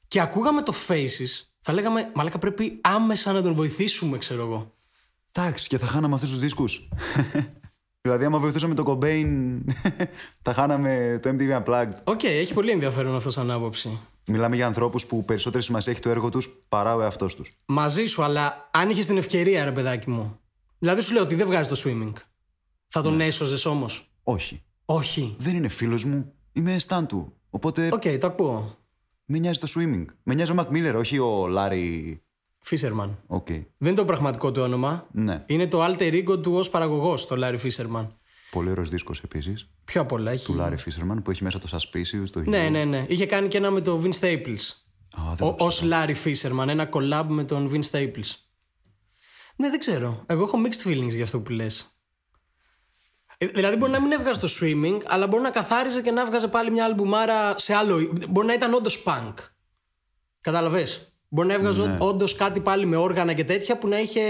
Και 0.07 0.21
ακούγαμε 0.21 0.61
το 0.61 0.73
Faces, 0.87 1.45
θα 1.61 1.73
λέγαμε, 1.73 2.11
Μαλάκα 2.13 2.37
πρέπει 2.39 2.79
άμεσα 2.81 3.31
να 3.31 3.41
τον 3.41 3.53
βοηθήσουμε, 3.53 4.17
ξέρω 4.17 4.41
εγώ. 4.41 4.73
Εντάξει, 5.31 5.67
και 5.67 5.77
θα 5.77 5.85
χάναμε 5.85 6.15
αυτούς 6.15 6.29
τους 6.29 6.39
δίσκους. 6.39 6.87
δηλαδή, 8.01 8.25
άμα 8.25 8.39
βοηθούσαμε 8.39 8.73
τον 8.73 8.85
Cobain, 8.87 9.57
θα 10.45 10.53
χάναμε 10.53 11.19
το 11.21 11.29
MTV 11.29 11.63
Unplugged. 11.63 11.93
Οκ, 12.03 12.23
έχει 12.23 12.53
πολύ 12.53 12.71
ενδιαφέρον 12.71 13.15
αυτό 13.15 13.31
σαν 13.31 13.51
άποψη. 13.51 13.99
Μιλάμε 14.29 14.55
για 14.55 14.65
ανθρώπους 14.67 15.05
που 15.05 15.25
περισσότερη 15.25 15.63
σημασία 15.63 15.91
έχει 15.91 16.01
το 16.01 16.09
έργο 16.09 16.29
τους 16.29 16.49
παρά 16.69 16.95
ο 16.95 17.01
εαυτός 17.01 17.35
τους. 17.35 17.57
Μαζί 17.65 18.05
σου, 18.05 18.23
αλλά 18.23 18.69
αν 18.73 18.89
είχες 18.89 19.05
την 19.05 19.17
ευκαιρία, 19.17 19.65
ρε 19.65 19.71
παιδάκι 19.71 20.09
μου. 20.09 20.39
Δηλαδή 20.79 21.01
σου 21.01 21.13
λέω 21.13 21.23
ότι 21.23 21.35
δεν 21.35 21.45
βγάζει 21.47 21.69
το 21.69 21.81
swimming. 21.85 22.13
Θα 22.87 23.01
τον 23.01 23.19
έσωζες 23.21 23.65
όμως; 23.65 24.11
Όχι. 24.23 24.61
Όχι. 24.85 25.35
Δεν 25.39 25.55
είναι 25.55 25.67
φίλος 25.67 26.05
μου. 26.05 26.33
Είμαι 26.53 26.79
stan 26.79 27.07
του. 27.07 27.33
Οπότε 27.49 27.89
Οκ, 27.93 28.01
το 28.19 28.27
ακούω. 28.27 28.77
με 29.25 29.37
νοιάζει 29.37 29.59
το 29.59 29.67
swimming. 29.75 30.05
Με 30.23 30.33
νοιάζει 30.33 30.51
ο 30.51 30.55
Mac 30.57 30.67
Miller, 30.75 30.93
όχι 30.97 31.19
ο 31.19 31.45
Larry. 31.57 32.15
Fisherman. 32.69 33.09
Οκ. 33.27 33.47
Δεν 33.47 33.65
είναι 33.79 33.93
το 33.93 34.05
πραγματικό 34.05 34.51
του 34.51 34.61
όνομα. 34.61 35.07
Ναι. 35.11 35.43
Είναι 35.45 35.67
το 35.67 35.85
alter 35.85 36.23
ego 36.23 36.41
του 36.41 36.53
ως 36.53 36.69
παραγωγός, 36.69 37.27
το 37.27 37.35
Larry 37.39 37.59
Fisherman. 37.59 38.07
Πολύ 38.51 38.69
ωραίος 38.69 38.89
δίσκος 38.89 39.23
επίσης. 39.23 39.69
Πιο 39.85 40.01
απ' 40.01 40.11
όλα 40.11 40.31
έχει. 40.31 40.45
Του 40.45 40.55
Larry 40.59 40.75
Fisherman 40.75 41.17
που 41.23 41.31
έχει 41.31 41.43
μέσα 41.43 41.59
το 41.59 41.67
Suspicious, 41.71 42.29
το 42.31 42.39
Ναι, 42.39 42.69
ναι, 42.69 42.83
ναι. 42.83 43.05
Είχε 43.07 43.25
κάνει 43.25 43.47
και 43.47 43.57
ένα 43.57 43.71
με 43.71 43.81
τον 43.81 44.03
Vin 44.03 44.19
Staples. 44.19 44.59
Α, 45.11 45.35
δεν 45.35 45.55
το 45.55 45.65
Ω 45.65 45.67
Larry 45.81 46.15
Fisherman, 46.23 46.67
ένα 46.67 46.89
collab 46.93 47.25
με 47.27 47.43
τον 47.43 47.71
Vin 47.73 47.81
Staples. 47.91 48.31
Ναι, 49.55 49.69
δεν 49.69 49.79
ξέρω. 49.79 50.23
Εγώ 50.25 50.43
έχω 50.43 50.57
mixed 50.65 50.87
feelings 50.87 51.13
για 51.13 51.23
αυτό 51.23 51.39
που 51.39 51.51
λες. 51.51 51.91
Δηλαδή 53.37 53.75
μπορεί 53.75 53.91
να 53.91 54.01
μην 54.01 54.11
έβγαζε 54.11 54.39
το 54.39 54.47
swimming, 54.61 54.99
αλλά 55.05 55.27
μπορεί 55.27 55.43
να 55.43 55.49
καθάριζε 55.49 56.01
και 56.01 56.11
να 56.11 56.21
έβγαζε 56.21 56.47
πάλι 56.47 56.71
μια 56.71 56.85
αλμπουμάρα 56.85 57.59
σε 57.59 57.73
άλλο. 57.73 58.11
Μπορεί 58.29 58.47
να 58.47 58.53
ήταν 58.53 58.73
όντως 58.73 59.03
punk. 59.05 59.33
Κατάλαβε. 60.41 60.87
Μπορεί 61.29 61.47
να 61.47 61.53
έβγαζε 61.53 61.87
Ναι. 61.87 61.97
όντως 61.99 62.35
κάτι 62.35 62.59
πάλι 62.59 62.85
με 62.85 62.95
όργανα 62.95 63.33
και 63.33 63.43
τέτοια 63.43 63.77
που 63.77 63.87
να 63.87 63.99
είχε 63.99 64.21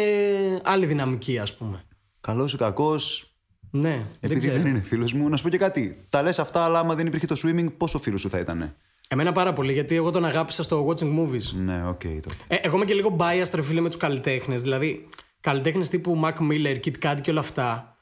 άλλη 0.64 0.86
δυναμική, 0.86 1.40
ας 1.40 1.56
πούμε. 1.56 1.84
Καλός 2.22 2.54
ή 2.54 2.58
κακός, 2.58 3.32
Ναι, 3.72 3.90
δεν 3.96 4.06
επειδή 4.20 4.40
ξέρω. 4.40 4.58
δεν 4.58 4.68
είναι 4.68 4.82
φίλος 4.82 5.14
μου, 5.14 5.30
να 5.30 5.38
σου 5.38 5.44
πω 5.44 5.50
και 5.50 5.58
κάτι. 5.58 6.06
Τα 6.10 6.22
λες 6.24 6.40
αυτά, 6.40 6.64
αλλά 6.64 6.80
άμα 6.80 6.96
δεν 6.96 7.08
υπήρχε 7.08 7.26
το 7.26 7.36
swimming, 7.44 7.68
πόσο 7.78 8.00
φίλος 8.00 8.22
σου 8.22 8.30
θα 8.30 8.40
ήταν. 8.40 8.76
Εμένα 9.10 9.32
πάρα 9.32 9.54
πολύ, 9.54 9.74
γιατί 9.74 9.96
εγώ 9.96 10.12
τον 10.12 10.26
αγάπησα 10.26 10.64
στο 10.64 10.88
watching 10.88 11.20
movies. 11.20 11.52
Ναι, 11.54 11.88
οκ, 11.88 12.02
τότε. 12.02 12.36
Ε, 12.48 12.56
εγώ 12.62 12.76
είμαι 12.76 12.86
και 12.86 12.94
λίγο 12.94 13.16
biased, 13.20 13.52
ρε 13.54 13.62
φίλε, 13.62 13.82
με 13.82 13.88
τους 13.90 13.98
καλλιτέχνες. 13.98 14.62
Δηλαδή, 14.62 15.08
καλλιτέχνες 15.42 15.90
τύπου 15.90 16.20
Mac 16.24 16.34
Miller, 16.52 16.80
Kid 16.86 16.94
Cudi 17.06 17.18
και 17.22 17.32
όλα 17.32 17.40
αυτά. 17.40 17.96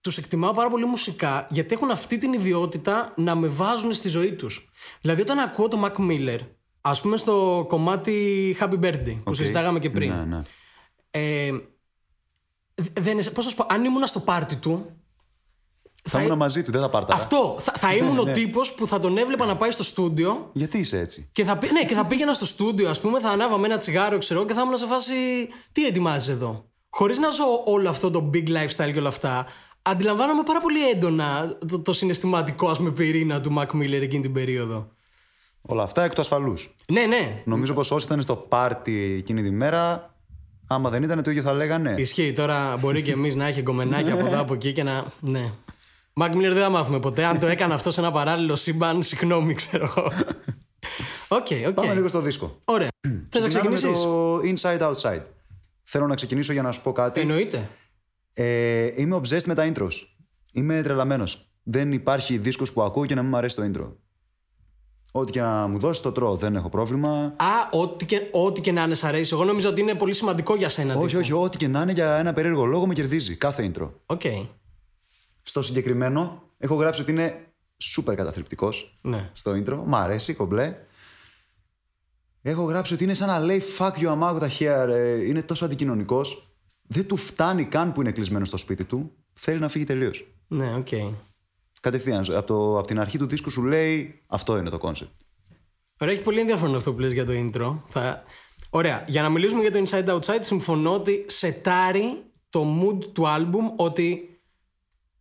Τους 0.00 0.18
εκτιμάω 0.18 0.52
πάρα 0.52 0.70
πολύ 0.70 0.84
μουσικά 0.86 1.46
γιατί 1.50 1.74
έχουν 1.74 1.90
αυτή 1.90 2.18
την 2.18 2.32
ιδιότητα 2.32 3.12
να 3.16 3.34
με 3.34 3.46
βάζουν 3.48 3.92
στη 3.92 4.08
ζωή 4.08 4.32
τους. 4.32 4.70
Δηλαδή, 5.00 5.20
όταν 5.20 5.38
ακούω 5.38 5.68
το 5.68 5.82
Mac 5.84 6.00
Miller, 6.10 6.38
ας 6.80 7.00
πούμε 7.00 7.16
στο 7.16 7.64
κομμάτι 7.68 8.56
Happy 8.60 8.80
Birthday 8.80 9.14
που 9.14 9.22
Οκ. 9.24 9.34
συζητάγαμε 9.34 9.78
και 9.78 9.90
πριν. 9.90 10.12
Ναι, 10.12 10.24
ναι. 10.24 10.40
Ε, 11.10 11.50
δε- 12.74 13.00
δεν, 13.00 13.12
είναι- 13.18 13.30
πώς 13.30 13.44
να 13.44 13.50
σου 13.50 13.56
πω, 13.56 13.66
αν 13.68 13.84
ήμουν 13.84 14.06
στο 14.06 14.20
πάρτι 14.20 14.56
του, 14.56 14.86
Θα 16.02 16.22
ήμουν 16.22 16.36
μαζί 16.36 16.62
του, 16.62 16.70
δεν 16.72 16.80
θα 16.80 16.88
πάρτα. 16.90 17.14
αυτό 17.14 17.56
θα, 17.60 17.72
θα 17.76 17.94
ήμουν 17.94 18.18
ο 18.18 18.24
τύπος 18.24 18.72
που 18.74 18.86
θα 18.86 18.98
τον 18.98 19.18
έβλεπα 19.18 19.46
να 19.46 19.56
πάει 19.56 19.70
στο 19.70 19.82
στούντιο 19.82 20.50
Γιατί 20.52 20.78
είσαι 20.78 20.98
έτσι; 20.98 21.28
και 21.32 21.44
θα, 21.44 21.58
πή- 21.58 21.72
ναι, 21.72 21.84
και 21.84 21.94
θα 21.94 22.06
πήγαινα 22.06 22.32
στο 22.32 22.46
στούντιο, 22.46 22.88
ας 22.90 23.00
πούμε, 23.00 23.20
θα 23.20 23.28
ανάβαμε 23.30 23.66
ένα 23.66 23.78
τσιγάρο, 23.78 24.18
ξέρω, 24.18 24.44
και 24.44 24.54
θα 24.54 24.60
ήμουν 24.60 24.76
σε 24.76 24.86
φάση. 24.86 25.14
Τι 25.72 25.86
ετοιμάζεις 25.86 26.28
εδώ; 26.28 26.70
Χωρίς 26.88 27.18
να 27.18 27.30
ζω 27.30 27.44
όλο 27.64 27.88
αυτό 27.88 28.10
το 28.10 28.30
big 28.34 28.48
lifestyle 28.48 28.92
και 28.92 28.98
όλα 28.98 29.08
αυτά, 29.08 29.46
αντιλαμβάνομαι 29.82 30.42
πάρα 30.42 30.60
πολύ 30.60 30.88
έντονα 30.88 31.56
το, 31.68 31.80
το 31.80 31.92
συναισθηματικό, 31.92 32.68
ας 32.68 32.78
πούμε, 32.78 32.90
πυρήνα 32.90 33.40
του 33.40 33.54
Mac 33.58 33.66
Miller 33.76 34.00
εκείνη 34.02 34.22
την 34.22 34.32
περίοδο. 34.32 34.90
Όλα 35.62 35.82
αυτά 35.82 36.04
εκ 36.04 36.12
του 36.12 36.20
ασφαλού. 36.20 36.54
Ναι, 36.86 37.06
ναι. 37.06 37.42
Νομίζω 37.44 37.74
πως 37.74 37.90
όσοι 37.90 38.06
ήταν 38.06 38.22
στο 38.22 38.36
πάρτι 38.36 39.16
εκείνη 39.18 39.42
τη 39.42 39.50
μέρα, 39.50 40.14
άμα 40.66 40.90
δεν 40.90 41.02
ήταν 41.02 41.22
το 41.22 41.30
ίδιο 41.30 41.42
θα 41.42 41.52
λέγανε. 41.52 41.94
Ισχύει. 41.98 42.32
Τώρα 42.32 42.76
μπορεί 42.76 43.02
και 43.02 43.12
εμείς 43.12 43.34
να 43.34 43.46
έχει 43.46 43.60
γκομενάκια 43.60 44.14
από 44.14 44.26
εδώ 44.26 44.40
από 44.40 44.54
εκεί 44.54 44.72
και 44.72 44.82
να. 44.82 45.04
Ναι. 45.20 45.52
Mac 46.12 46.30
Miller 46.30 46.52
δεν 46.52 46.62
θα 46.62 46.70
μάθουμε 46.70 47.00
ποτέ. 47.00 47.24
Αν 47.24 47.38
το 47.38 47.46
έκανε 47.46 47.74
αυτό 47.74 47.90
σε 47.90 48.00
ένα 48.00 48.12
παράλληλο 48.12 48.56
σύμπαν, 48.56 49.02
συγγνώμη, 49.02 49.54
ξέρω 49.54 49.84
εγώ. 49.96 50.12
Οκ, 51.28 51.46
οκ. 51.66 51.72
Πάμε 51.72 51.94
λίγο 51.94 52.08
στο 52.08 52.20
δίσκο. 52.20 52.56
Ωραία. 52.64 52.88
Θες 53.30 53.42
να 53.42 53.48
Ξεκινάμε 53.48 53.68
με 53.68 53.74
ξεκινήσεις; 53.74 54.02
το 54.02 54.38
inside 54.38 54.92
outside. 54.92 55.22
Θέλω 55.82 56.06
να 56.06 56.14
ξεκινήσω 56.14 56.52
για 56.52 56.62
να 56.62 56.72
σου 56.72 56.82
πω 56.82 56.92
κάτι. 56.92 57.20
Εννοείται. 57.20 57.68
Ε, 58.32 58.92
είμαι 58.96 59.16
obsessed 59.16 59.44
με 59.44 59.54
τα 59.54 59.72
intros. 59.72 59.92
Είμαι 60.52 60.82
τρελαμένος. 60.82 61.50
Δεν 61.62 61.92
υπάρχει 61.92 62.38
δίσκος 62.38 62.72
που 62.72 62.82
ακούω 62.82 63.06
και 63.06 63.14
να 63.14 63.20
μην 63.20 63.30
μου 63.30 63.36
αρέσει 63.36 63.56
το 63.56 63.62
intro. 63.62 63.92
Ό,τι 65.12 65.32
και 65.32 65.40
να 65.40 65.66
μου 65.66 65.78
δώσει 65.78 66.02
το 66.02 66.12
τρώω, 66.12 66.36
δεν 66.36 66.56
έχω 66.56 66.68
πρόβλημα. 66.68 67.34
Α, 67.36 67.78
ό,τι 67.80 68.06
και, 68.06 68.20
ό,τι 68.32 68.60
και 68.60 68.72
να 68.72 68.82
είναι 68.82 68.94
σ' 68.94 69.04
αρέσει. 69.04 69.34
Εγώ 69.34 69.44
νομίζω 69.44 69.68
ότι 69.68 69.80
είναι 69.80 69.94
πολύ 69.94 70.12
σημαντικό 70.14 70.56
για 70.56 70.68
σένα. 70.68 70.94
όχι, 70.96 71.06
τύπου. 71.06 71.18
όχι, 71.18 71.32
ό,τι 71.32 71.56
και 71.58 71.68
να 71.68 71.82
είναι 71.82 71.92
για 71.92 72.16
ένα 72.16 72.32
περίεργο 72.32 72.64
λόγο 72.64 72.86
με 72.86 72.94
κερδίζει. 72.94 73.36
Κάθε 73.36 73.72
intro. 73.74 73.88
Οκ. 74.06 74.20
Στο 75.42 75.62
συγκεκριμένο 75.62 76.42
έχω 76.58 76.74
γράψει 76.74 77.00
ότι 77.00 77.10
είναι 77.10 77.46
super 77.96 78.14
καταθλιπτικός 78.14 78.98
Ναι. 79.02 79.30
στο 79.32 79.52
intro. 79.52 79.78
Μ' 79.84 79.94
αρέσει, 79.94 80.34
κομπλέ. 80.34 80.74
Έχω 82.42 82.62
γράψει 82.62 82.94
ότι 82.94 83.04
είναι 83.04 83.14
σαν 83.14 83.28
να 83.28 83.38
λέει 83.38 83.62
fuck 83.78 83.92
you, 83.92 84.06
I'm 84.08 84.20
out 84.22 84.40
of 84.40 84.48
here. 84.58 84.88
ε, 84.88 85.26
Είναι 85.26 85.42
τόσο 85.42 85.64
αντικοινωνικός. 85.64 86.52
Δεν 86.86 87.06
του 87.06 87.16
φτάνει 87.16 87.64
καν 87.64 87.92
που 87.92 88.00
είναι 88.00 88.12
κλεισμένο 88.12 88.44
στο 88.44 88.56
σπίτι 88.56 88.84
του. 88.84 89.12
Θέλει 89.32 89.58
να 89.60 89.68
φύγει 89.68 89.84
τελείως. 89.84 90.26
Ναι, 90.48 90.74
οκ. 90.74 90.88
Κατευθείαν. 91.80 92.24
Από, 92.34 92.46
το, 92.46 92.78
από 92.78 92.86
την 92.86 93.00
αρχή 93.00 93.18
του 93.18 93.26
δίσκου 93.26 93.50
σου 93.50 93.62
λέει 93.62 94.22
αυτό 94.26 94.56
είναι 94.56 94.70
το 94.70 94.78
concept. 94.78 95.12
Ωραία, 96.00 96.14
έχει 96.14 96.22
πολύ 96.22 96.40
ενδιαφέρον 96.40 96.74
αυτό 96.74 96.92
που 96.92 96.98
λες 96.98 97.12
για 97.12 97.26
το 97.26 97.32
intro. 97.36 97.80
Θα... 97.88 98.22
Ωραία, 98.70 99.04
για 99.06 99.22
να 99.22 99.28
μιλήσουμε 99.28 99.62
για 99.62 99.72
το 99.72 99.82
Inside 99.86 100.18
Outside, 100.18 100.40
συμφωνώ 100.40 100.94
ότι 100.94 101.24
σετάρει 101.28 102.22
το 102.50 102.80
mood 102.80 103.04
του 103.12 103.24
album 103.26 103.72
ότι 103.76 104.40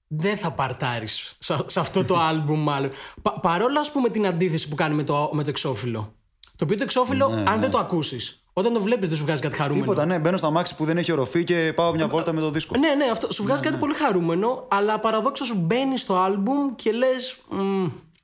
δεν 0.07 0.37
θα 0.37 0.51
παρτάρεις 0.51 1.35
σε, 1.39 1.63
σε 1.65 1.79
αυτό 1.79 2.05
το 2.05 2.15
album 2.31 2.55
μάλλον. 2.57 2.91
Πα, 3.21 3.39
παρόλα 3.39 3.79
ας 3.79 3.91
πούμε 3.91 4.09
την 4.09 4.27
αντίθεση 4.27 4.67
που 4.69 4.75
κάνει 4.75 4.95
με 4.95 5.03
το, 5.03 5.29
με 5.33 5.43
το 5.43 5.49
εξώφυλλο. 5.49 6.13
Το 6.55 6.63
οποίο 6.65 6.77
το 6.77 6.83
εξώφυλλο, 6.83 7.43
αν 7.45 7.59
δεν 7.59 7.71
το 7.71 7.77
ακούσεις, 7.77 8.43
όταν 8.59 8.73
το 8.73 8.81
βλέπεις 8.81 9.09
δεν 9.09 9.17
σου 9.17 9.23
βγάζει 9.23 9.41
κάτι 9.41 9.55
χαρούμενο. 9.55 9.85
Τίποτα, 9.85 10.05
ναι. 10.05 10.19
Μπαίνω 10.19 10.37
στ' 10.37 10.49
αμάξι 10.49 10.75
που 10.75 10.85
δεν 10.85 10.97
έχει 10.97 11.11
οροφή 11.11 11.43
και 11.43 11.73
πάω 11.75 11.93
μια 11.93 12.07
βόλτα 12.07 12.33
με 12.33 12.39
το 12.39 12.51
δίσκο. 12.51 12.77
Ναι, 12.77 12.93
ναι, 12.93 13.05
αυτό 13.05 13.33
σου 13.33 13.43
βγάζει 13.43 13.63
κάτι 13.63 13.77
πολύ 13.77 13.93
χαρούμενο, 13.93 14.67
αλλά 14.69 14.99
παραδόξως 14.99 15.47
σου 15.47 15.55
μπαίνει 15.57 15.97
στο 15.97 16.25
album 16.25 16.75
και 16.75 16.91
λες. 16.91 17.41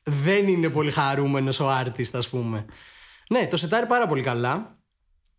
δεν 0.04 0.48
είναι 0.48 0.70
πολύ 0.70 0.92
χαρούμενος 0.92 1.60
ο 1.60 1.68
artist, 1.82 2.10
ας 2.14 2.30
πούμε. 2.30 2.66
Ναι, 3.30 3.48
το 3.48 3.58
σετάρει 3.58 3.86
πάρα 3.86 4.08
πολύ 4.08 4.22
καλά, 4.22 4.78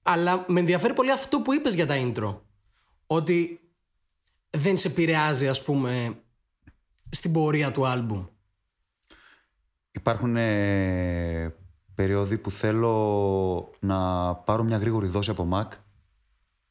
αλλά 0.03 0.45
με 0.49 0.61
ενδιαφέρει 0.61 0.93
πολύ 0.93 1.13
αυτό 1.13 1.41
που 1.41 1.55
είπες 1.55 1.75
για 1.75 1.87
τα 1.87 1.95
intro. 1.99 2.39
Ότι 3.07 3.61
δεν 4.51 4.77
σε 4.77 4.89
επηρεάζει, 4.89 5.49
ας 5.49 5.63
πούμε, 5.63 6.19
στην 7.11 7.33
πορεία 7.33 7.73
του 7.73 7.83
album. 7.85 8.29
Υπάρχουν 9.91 10.37
ε, 10.37 11.55
περίοδοι 11.97 12.39
που 12.39 12.51
θέλω 12.51 13.71
να 13.81 13.99
πάρω 14.35 14.63
μια 14.63 14.77
γρήγορη 14.77 15.07
δόση 15.07 15.31
από 15.31 15.49
Mac. 15.53 15.67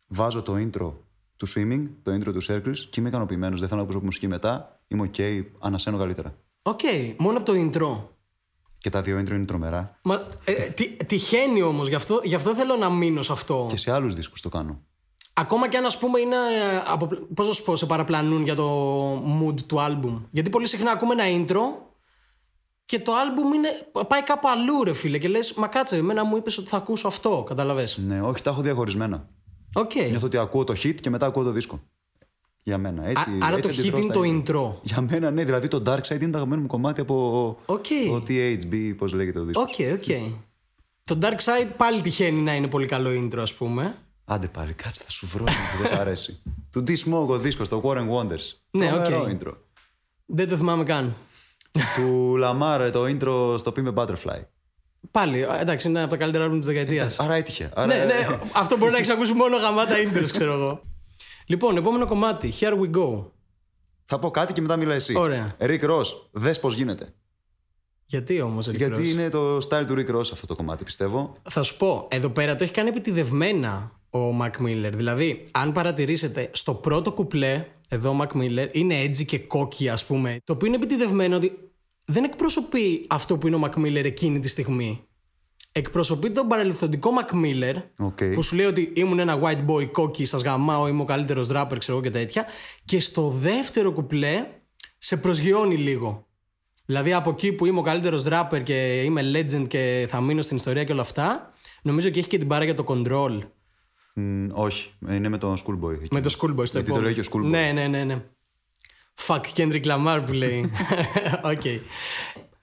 Βάζω 0.08 0.42
το 0.42 0.54
intro 0.54 0.92
του 1.38 1.48
swimming, 1.48 1.88
το 2.04 2.12
intro 2.14 2.34
του 2.34 2.44
circles 2.44 2.78
και 2.90 3.00
είμαι 3.00 3.10
ικανοποιημένος. 3.10 3.60
Δεν 3.60 3.68
θέλω 3.70 3.80
να 3.82 3.88
ακούσω 3.88 4.06
μουσική 4.06 4.28
μετά. 4.28 4.80
Είμαι 4.88 5.10
OK, 5.18 5.44
ανασαίνω 5.60 5.98
καλύτερα. 5.98 6.36
Οκ, 6.62 6.80
μόνο 7.18 7.38
από 7.38 7.46
το 7.46 7.54
intro. 7.60 8.04
Και 8.78 8.90
τα 8.90 9.02
δύο 9.02 9.20
intro 9.20 9.32
είναι 9.32 9.46
τρομερά. 9.46 10.00
Μα, 10.04 10.28
ε, 10.46 10.52
ε, 10.52 10.70
τι- 10.70 10.96
τυχαίνει 11.06 11.62
όμως, 11.62 11.88
γι, 11.88 11.96
αυτό, 11.96 12.22
γι' 12.24 12.36
αυτό 12.36 12.54
θέλω 12.56 12.76
να 12.76 12.90
μείνω 12.90 13.22
σε 13.22 13.32
αυτό. 13.32 13.66
Και 13.70 13.78
σε 13.78 13.92
άλλους 13.92 14.16
δίσκους 14.16 14.42
το 14.42 14.50
κάνω. 14.50 14.82
Ακόμα 15.34 15.70
και 15.70 15.78
αν 15.78 15.86
ας 15.86 15.98
πούμε 15.98 16.20
είναι. 16.20 16.36
ε, 16.36 16.82
Από, 16.92 17.08
πώς 17.34 17.48
να 17.48 17.54
σου 17.54 17.64
πω, 17.64 17.76
σε 17.76 17.86
παραπλανούν 17.86 18.44
για 18.44 18.56
το 18.56 19.14
mood 19.18 19.56
του 19.68 19.78
album. 19.80 20.22
Γιατί 20.32 20.50
πολύ 20.50 20.68
συχνά 20.68 20.92
ακούμε 20.92 21.14
ένα 21.24 21.46
intro 21.46 21.60
και 22.86 23.00
το 23.00 23.12
album 23.14 23.56
είναι, 23.56 23.70
πάει 24.08 24.24
κάπου 24.24 24.48
αλλού, 24.50 24.84
ρε 24.84 24.94
φίλε. 24.94 25.18
Και 25.18 25.28
λες, 25.28 25.54
Μα 25.54 25.68
κάτσε, 25.68 25.96
εμένα 25.96 26.24
μου 26.24 26.36
είπες 26.38 26.58
ότι 26.58 26.68
θα 26.70 26.78
ακούσω 26.78 27.08
αυτό. 27.08 27.44
Κατάλαβες. 27.48 27.98
Ναι, 27.98 28.22
όχι, 28.22 28.42
τα 28.44 28.50
έχω 28.50 28.62
διαχωρισμένα. 28.62 29.28
Οκ. 29.74 29.92
Νιώθω 30.10 30.26
ότι 30.26 30.38
ακούω 30.38 30.64
το 30.64 30.74
hit 30.84 30.96
και 31.02 31.10
μετά 31.10 31.26
ακούω 31.26 31.44
το 31.44 31.52
δίσκο. 31.52 31.80
Για 32.64 32.78
μένα. 32.78 33.06
Έτσι, 33.08 33.30
Α- 33.30 33.46
άρα 33.48 33.58
έτσι 33.58 33.70
το 33.70 33.76
hit 33.76 33.80
αντιδρώ 33.80 33.98
είναι 33.98 34.04
στα 34.04 34.14
το 34.14 34.22
intro. 34.24 34.72
intro. 34.74 34.80
Για 34.82 35.02
μένα, 35.02 35.32
ναι, 35.32 35.44
δηλαδή 35.44 35.68
το 35.68 35.84
Dark 35.86 36.00
Side 36.02 36.22
είναι 36.22 36.30
το 36.32 36.38
αγαπημένο 36.38 36.62
μου 36.62 36.68
κομμάτι 36.68 37.02
από 37.02 37.48
Οκ. 37.66 37.86
το 38.10 38.24
THB, 38.28 38.94
πώς 38.98 39.14
λέγεται 39.14 39.40
το 39.40 39.46
δίσκος. 39.46 39.64
Οκ, 39.64 39.94
οκ. 39.94 40.34
Το 41.04 41.18
Dark 41.22 41.38
Side 41.44 41.70
πάλι 41.78 42.02
τυχαίνει 42.02 42.42
να 42.42 42.56
είναι 42.56 42.68
πολύ 42.68 42.86
καλό 42.86 43.10
intro, 43.10 43.38
ας 43.38 43.54
πούμε. 43.54 43.96
Άντε 44.26 44.48
πάλι, 44.48 44.74
κάτσε, 44.74 45.02
θα 45.04 45.10
σου 45.12 45.28
βρω 45.28 45.44
ένα 45.48 45.56
που 45.76 45.82
δεν 45.88 45.98
σ' 45.98 46.00
αρέσει. 46.00 46.42
του 46.72 46.84
D-Smoke 46.88 47.28
ο 47.28 47.38
δίσκος, 47.38 47.70
το 47.70 47.82
War & 47.86 48.08
Wonders. 48.10 48.52
Ναι, 48.72 48.88
Τρομερό 48.90 49.22
οκ. 49.22 49.30
intro. 49.30 49.54
Δεν 50.26 50.48
το 50.50 50.56
θυμάμαι 50.56 50.84
καν. 50.84 51.14
Του 51.96 52.40
Lamar 52.44 52.90
το 52.92 53.04
intro 53.04 53.60
στο 53.60 53.68
To 53.68 53.74
Pimp 53.76 53.94
a 53.94 53.94
Butterfly. 53.94 54.42
Πάλι, 55.12 55.42
ε, 55.42 55.48
εντάξει, 55.60 55.88
είναι 55.88 56.02
από 56.02 56.10
τα 56.10 56.18
καλύτερα 56.18 56.48
album 56.48 56.58
της 56.58 56.68
δεκαετίας. 56.68 57.20
Άρα 57.20 57.34
έτυχε. 57.34 57.70
Άρα... 57.76 57.96
ναι, 57.96 58.06
ναι, 58.06 58.40
αυτό 58.54 58.78
μπορεί 58.78 58.92
να 58.92 58.98
έχεις 58.98 59.10
ακούσει 59.10 59.34
μόνο 59.34 59.58
γαμάτα 59.58 59.96
intros, 59.96 60.30
ξέρω 60.32 60.54
εγώ. 60.54 60.82
Λοιπόν, 61.46 61.78
επόμενο 61.78 62.06
κομμάτι. 62.06 62.54
Here 62.60 62.74
we 62.74 62.92
go. 62.96 63.26
Θα 64.06 64.20
πω 64.20 64.32
κάτι 64.32 64.54
και 64.54 64.62
μετά 64.62 64.76
μίλα 64.76 64.94
εσύ. 64.94 65.18
Ωραία. 65.18 65.52
Rick 65.60 65.82
Ross, 65.90 66.06
δες 66.32 66.60
πώς 66.60 66.76
γίνεται. 66.76 67.14
Γιατί 68.06 68.42
όμως, 68.42 68.68
Γιατί 68.68 69.10
είναι 69.10 69.30
το 69.30 69.58
style 69.58 69.84
του 69.88 69.94
Rick 69.98 70.16
Ross 70.16 70.30
αυτό 70.32 70.46
το 70.46 70.56
κομμάτι, 70.56 70.84
πιστεύω. 70.84 71.36
Θα 71.50 71.64
σου 71.64 71.78
πω, 71.78 72.08
εδώ 72.12 72.30
πέρα 72.30 72.56
το 72.56 72.64
έχει 72.64 72.74
κάνει 72.74 72.90
επιτηδευμένα 72.90 73.92
ο 74.10 74.20
Mac 74.42 74.62
Miller. 74.66 74.92
Δηλαδή, 74.94 75.48
αν 75.52 75.72
παρατηρήσετε, 75.72 76.50
στο 76.54 76.74
πρώτο 76.74 77.12
κουπλέ, 77.12 77.66
εδώ 77.88 78.10
ο 78.10 78.18
Mac 78.22 78.38
Miller 78.38 78.68
είναι 78.72 79.00
έτσι 79.00 79.26
και 79.26 79.40
cocky, 79.40 79.90
ας 79.90 80.06
πούμε. 80.06 80.38
Το 80.44 80.54
οποίο 80.54 80.68
είναι 80.68 80.76
επιτηδευμένο 80.76 81.36
ότι 81.36 81.52
δεν 82.06 82.24
εκπροσωπεί 82.24 83.06
αυτό 83.10 83.38
που 83.38 83.48
είναι 83.48 83.56
ο 83.56 83.62
Mac 83.64 83.80
Miller 83.80 84.04
εκείνη 84.04 84.40
τη 84.40 84.48
στιγμή. 84.48 85.02
Εκπροσωπεί 85.72 86.32
τον 86.32 86.48
παρελθοντικό 86.48 87.12
Mac 87.20 87.36
Miller 87.36 87.76
Οκ. 87.98 88.24
που 88.34 88.42
σου 88.42 88.56
λέει 88.56 88.66
ότι 88.66 88.92
ήμουν 88.96 89.20
ένα 89.20 89.40
white 89.44 89.66
boy 89.66 89.92
cocky, 89.92 90.26
σας 90.26 90.42
γαμάω, 90.42 90.88
είμαι 90.88 91.02
ο 91.02 91.06
καλύτερος 91.06 91.50
rapper, 91.52 91.76
ξέρω 91.78 91.98
εγώ 91.98 92.02
και 92.02 92.10
τέτοια. 92.10 92.46
Και 92.86 93.00
στο 93.00 93.30
δεύτερο 93.30 93.92
κουπλέ 93.92 94.46
σε 94.98 95.18
προσγειώνει 95.18 95.78
λίγο. 95.78 96.28
Δηλαδή 96.86 97.14
από 97.14 97.30
εκεί 97.30 97.52
που 97.52 97.66
είμαι 97.66 97.80
ο 97.80 97.82
καλύτερος 97.82 98.26
rapper 98.28 98.62
και 98.64 99.02
είμαι 99.02 99.22
legend 99.34 99.68
και 99.68 100.06
θα 100.10 100.22
μείνω 100.22 100.42
στην 100.42 100.56
ιστορία 100.56 100.84
και 100.84 100.92
όλα 100.92 101.02
αυτά, 101.02 101.54
νομίζω 101.82 102.10
και 102.10 102.20
έχει 102.20 102.28
και 102.28 102.38
την 102.38 102.48
μπάρα 102.48 102.64
για 102.64 102.76
το 102.76 102.86
control. 102.88 103.40
Μ, 104.18 104.48
όχι, 104.52 104.92
είναι 105.10 105.30
με 105.30 105.38
τον 105.38 105.58
Schoolboy. 105.58 105.94
εκεί. 105.94 106.08
Με 106.12 106.22
το 106.22 106.30
schoolboy 106.40 106.54
στο 106.54 106.54
Γιατί 106.54 106.72
το 106.72 106.80
επόμενο. 106.80 107.02
λέει 107.02 107.14
και 107.14 107.20
ο 107.20 107.24
Schoolboy. 107.32 107.50
Ναι, 107.50 107.72
ναι, 107.74 107.88
ναι, 107.88 108.04
ναι. 108.04 108.24
Fuck 109.28 109.42
Kendrick 109.56 109.86
Lamar 109.86 110.24
που 110.26 110.34
λέει. 110.34 110.72
Οκ. 111.54 111.64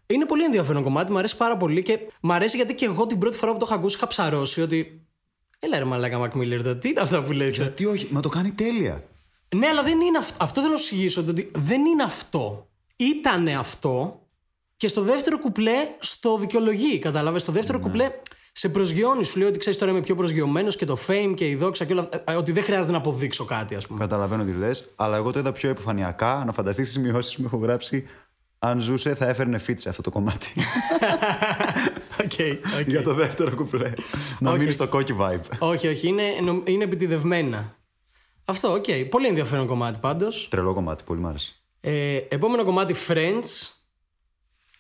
Είναι 0.07 0.27
πολύ 0.27 0.45
ενδιαφέρον 0.45 0.83
κομμάτι, 0.83 1.13
μου 1.13 1.19
αρέσει 1.19 1.37
πάρα 1.37 1.57
πολύ 1.57 1.83
και 1.83 1.99
μου 2.21 2.33
αρέσει 2.33 2.57
γιατί 2.57 2.75
και 2.75 2.85
εγώ 2.85 3.07
την 3.07 3.19
πρώτη 3.19 3.37
φορά 3.37 3.53
που 3.53 3.59
το 3.59 3.65
είχα 3.69 3.75
ακούσει 3.75 3.97
είχα 3.97 4.07
ψαρώσει 4.07 4.61
ότι. 4.61 5.07
Έλα 5.59 5.79
ρε 5.79 5.85
μαλάκα 5.85 6.21
Mac 6.21 6.37
Miller, 6.39 6.61
τώρα, 6.63 6.77
τι 6.79 6.89
είναι 6.89 7.01
αυτά 7.01 7.23
που 7.23 7.33
λέει. 7.33 7.51
ξέρω». 7.51 7.67
Γιατί 7.69 7.87
όχι, 7.87 8.09
μα 8.11 8.21
το 8.21 8.29
κάνει 8.29 8.53
τέλεια. 8.53 9.05
Ναι, 9.57 9.67
αλλά 9.67 9.83
δεν 9.83 10.01
είναι 10.01 10.19
αυτό. 10.19 10.45
Αυτό 10.45 10.61
θέλω 10.61 10.73
να 10.73 10.79
σου 10.79 10.85
εξηγήσω. 10.95 11.21
Ότι 11.21 11.51
δεν 11.55 11.85
είναι 11.85 12.03
αυτό. 12.03 12.69
Ήτανε 12.97 13.55
αυτό 13.57 14.21
και 14.77 14.89
στο 14.89 15.03
δεύτερο 15.03 15.39
κουπλέ 15.39 15.77
σ' 15.99 16.19
το 16.19 16.39
δικαιολογεί. 16.39 16.99
Κατάλαβες. 16.99 17.43
Στο 17.43 17.53
δεύτερο 17.53 17.79
κουπλέ 17.81 18.11
σε 18.53 18.69
προσγειώνει. 18.69 19.29
Σου 19.29 19.39
λέει 19.39 19.49
ότι 19.49 19.59
ξέρεις 19.59 19.79
τώρα 19.79 19.91
είμαι 19.93 20.01
πιο 20.01 20.15
προσγειωμένος 20.15 20.77
και 20.77 20.85
το 20.85 20.99
fame 21.07 21.33
και 21.37 21.49
η 21.49 21.55
δόξα 21.55 21.85
και 21.85 21.93
όλα 21.93 22.01
αυτά. 22.01 22.25
ε, 22.27 22.35
Ότι 22.35 22.53
δεν 22.53 22.63
χρειάζεται 22.63 22.93
να 22.93 22.99
αποδείξω 22.99 23.45
κάτι, 23.45 23.75
ας 23.75 23.87
πούμε. 23.87 23.99
Καταλαβαίνω 24.01 24.45
τι 24.45 24.53
λες, 24.53 24.89
αλλά 24.97 25.17
εγώ 25.17 25.31
το 25.33 25.39
είδα 25.39 25.53
πιο 25.53 25.71
επιφανειακά. 25.71 26.43
Να 26.47 26.53
φανταστείς 26.53 26.85
τις 26.85 26.93
σημειώσεις 26.95 27.37
που 27.37 27.43
μου 27.43 27.49
έχω 27.53 27.63
γράψει. 27.63 28.07
Αν 28.59 28.81
ζούσε, 28.81 29.15
θα 29.15 29.27
έφερνε 29.29 29.61
feat 29.67 29.75
σε 29.77 29.89
αυτό 29.89 30.03
το 30.03 30.11
κομμάτι. 30.11 30.53
Οκ, 32.25 32.33
οκ. 32.81 32.87
Για 32.89 33.03
το 33.03 33.15
δεύτερο 33.15 33.57
κουπλέ. 33.57 33.93
να 34.39 34.51
Όχι. 34.51 34.59
μείνεις 34.59 34.75
στο 34.75 34.89
cocky 34.89 35.15
vibe. 35.21 35.41
όχι, 35.59 35.89
όχι, 35.89 36.09
είναι, 36.09 36.23
νο- 36.43 36.63
είναι 36.65 36.85
επιτηδευμένα. 36.85 37.77
Αυτό, 38.45 38.73
οκ. 38.73 38.85
Πολύ 39.11 39.27
ενδιαφέρον 39.27 39.67
κομμάτι 39.67 39.99
πάντως. 40.01 40.49
Τρελό 40.51 40.75
κομμάτι, 40.75 41.03
πολύ 41.07 41.21
μ' 41.21 41.27
άρεσε. 41.27 41.53
Ε, 41.81 42.17
επόμενο 42.29 42.65
κομμάτι 42.65 42.95
Friends. 43.09 43.69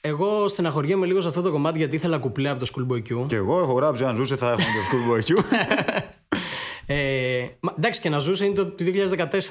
Εγώ 0.05 0.49
στεναχωριέμαι 0.49 1.07
λίγο 1.07 1.21
σε 1.21 1.29
αυτό 1.29 1.43
το 1.43 1.51
κομμάτι 1.51 1.79
γιατί 1.79 1.97
ήθελα 1.97 2.19
κουπλέ 2.19 2.49
από 2.49 2.65
το 2.65 2.71
Schoolboy 2.75 2.99
Q. 2.99 3.27
Και 3.27 3.35
εγώ 3.35 3.59
έχω 3.59 3.73
γράψει 3.73 4.05
αν 4.05 4.15
ζούσε, 4.17 4.37
θα 4.37 4.47
έφερνε 4.51 4.73
το 4.73 4.97
Schoolboy 4.97 5.31
Q. 5.31 5.45
Ε, 6.87 7.49
μα, 7.61 7.75
εντάξει, 7.79 8.01
και 8.01 8.09
να 8.09 8.19
ζούσε 8.19 8.45
είναι 8.45 8.55
το, 8.55 8.67
το 8.67 8.85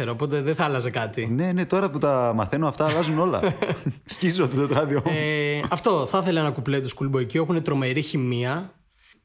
2014, 0.03 0.07
οπότε 0.11 0.41
δεν 0.41 0.55
θα 0.55 0.63
άλλαζε 0.63 0.89
κάτι. 0.89 1.25
ναι, 1.25 1.51
ναι, 1.51 1.65
τώρα 1.65 1.89
που 1.89 1.97
τα 1.97 2.31
μαθαίνω 2.35 2.67
αυτά 2.67 2.85
αλλάζουν 2.85 3.19
όλα. 3.19 3.41
Σκίζω 4.05 4.47
το 4.47 4.55
τετράδιο. 4.55 5.01
Ε, 5.05 5.61
αυτό, 5.69 6.05
θα 6.05 6.17
ήθελα 6.17 6.39
ένα 6.39 6.51
κουπλέ 6.51 6.79
του 6.79 6.89
Schoolboy 6.89 7.21
Q. 7.21 7.35
Έχουν 7.35 7.61
τρομερή 7.61 8.01
χημεία. 8.01 8.73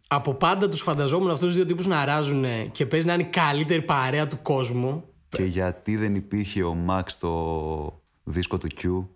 Από 0.09 0.35
πάντα 0.35 0.69
τους 0.69 0.81
φανταζόμουν 0.81 1.31
αυτούς 1.31 1.47
τους 1.47 1.57
δύο 1.57 1.65
τύπους 1.65 1.87
να 1.87 2.05
ράζουν 2.05 2.45
και 2.73 2.87
παίζει 2.87 3.07
να 3.07 3.15
είναι 3.15 3.23
η 3.23 3.27
καλύτερη 3.27 3.83
παρέα 3.83 4.27
του 4.27 4.39
κόσμου. 4.43 5.05
Και 5.29 5.45
γιατί 5.45 5.97
δεν 5.97 6.15
υπήρχε 6.15 6.63
ο 6.63 6.77
Max 6.89 7.03
στο 7.07 8.03
δίσκο 8.23 8.59
του 8.59 8.69
Q; 8.83 9.07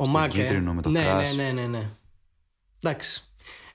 Ο 0.00 0.04
Στο 0.04 0.12
Μάκ. 0.12 0.30
κίτρινο 0.30 0.72
με 0.74 0.82
το 0.82 0.88
ναι, 0.88 1.04
crash. 1.06 1.36
ναι, 1.36 1.42
ναι, 1.42 1.52
ναι, 1.52 1.66
ναι. 1.66 1.88
Εντάξει. 2.82 3.22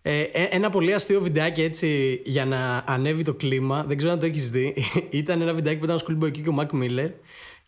Ε, 0.02 0.22
ε, 0.22 0.44
ένα 0.52 0.70
πολύ 0.70 0.94
αστείο 0.94 1.22
βιντεάκι 1.22 1.62
έτσι 1.62 2.22
για 2.26 2.46
να 2.46 2.84
ανέβει 2.88 3.24
το 3.24 3.34
κλίμα. 3.34 3.84
Δεν 3.84 3.98
ξέρω 3.98 4.12
αν 4.12 4.20
το 4.20 4.26
έχεις 4.26 4.50
δει. 4.50 4.76
ήταν 5.10 5.42
ένα 5.42 5.54
βιντεάκι 5.54 5.80
που 5.80 5.86
ήταν 5.86 5.98
ο 5.98 6.00
Schoolboy 6.08 6.28
Q 6.28 6.42
και 6.42 6.50
ο 6.50 6.56
Mac 6.60 6.76
Miller. 6.82 7.12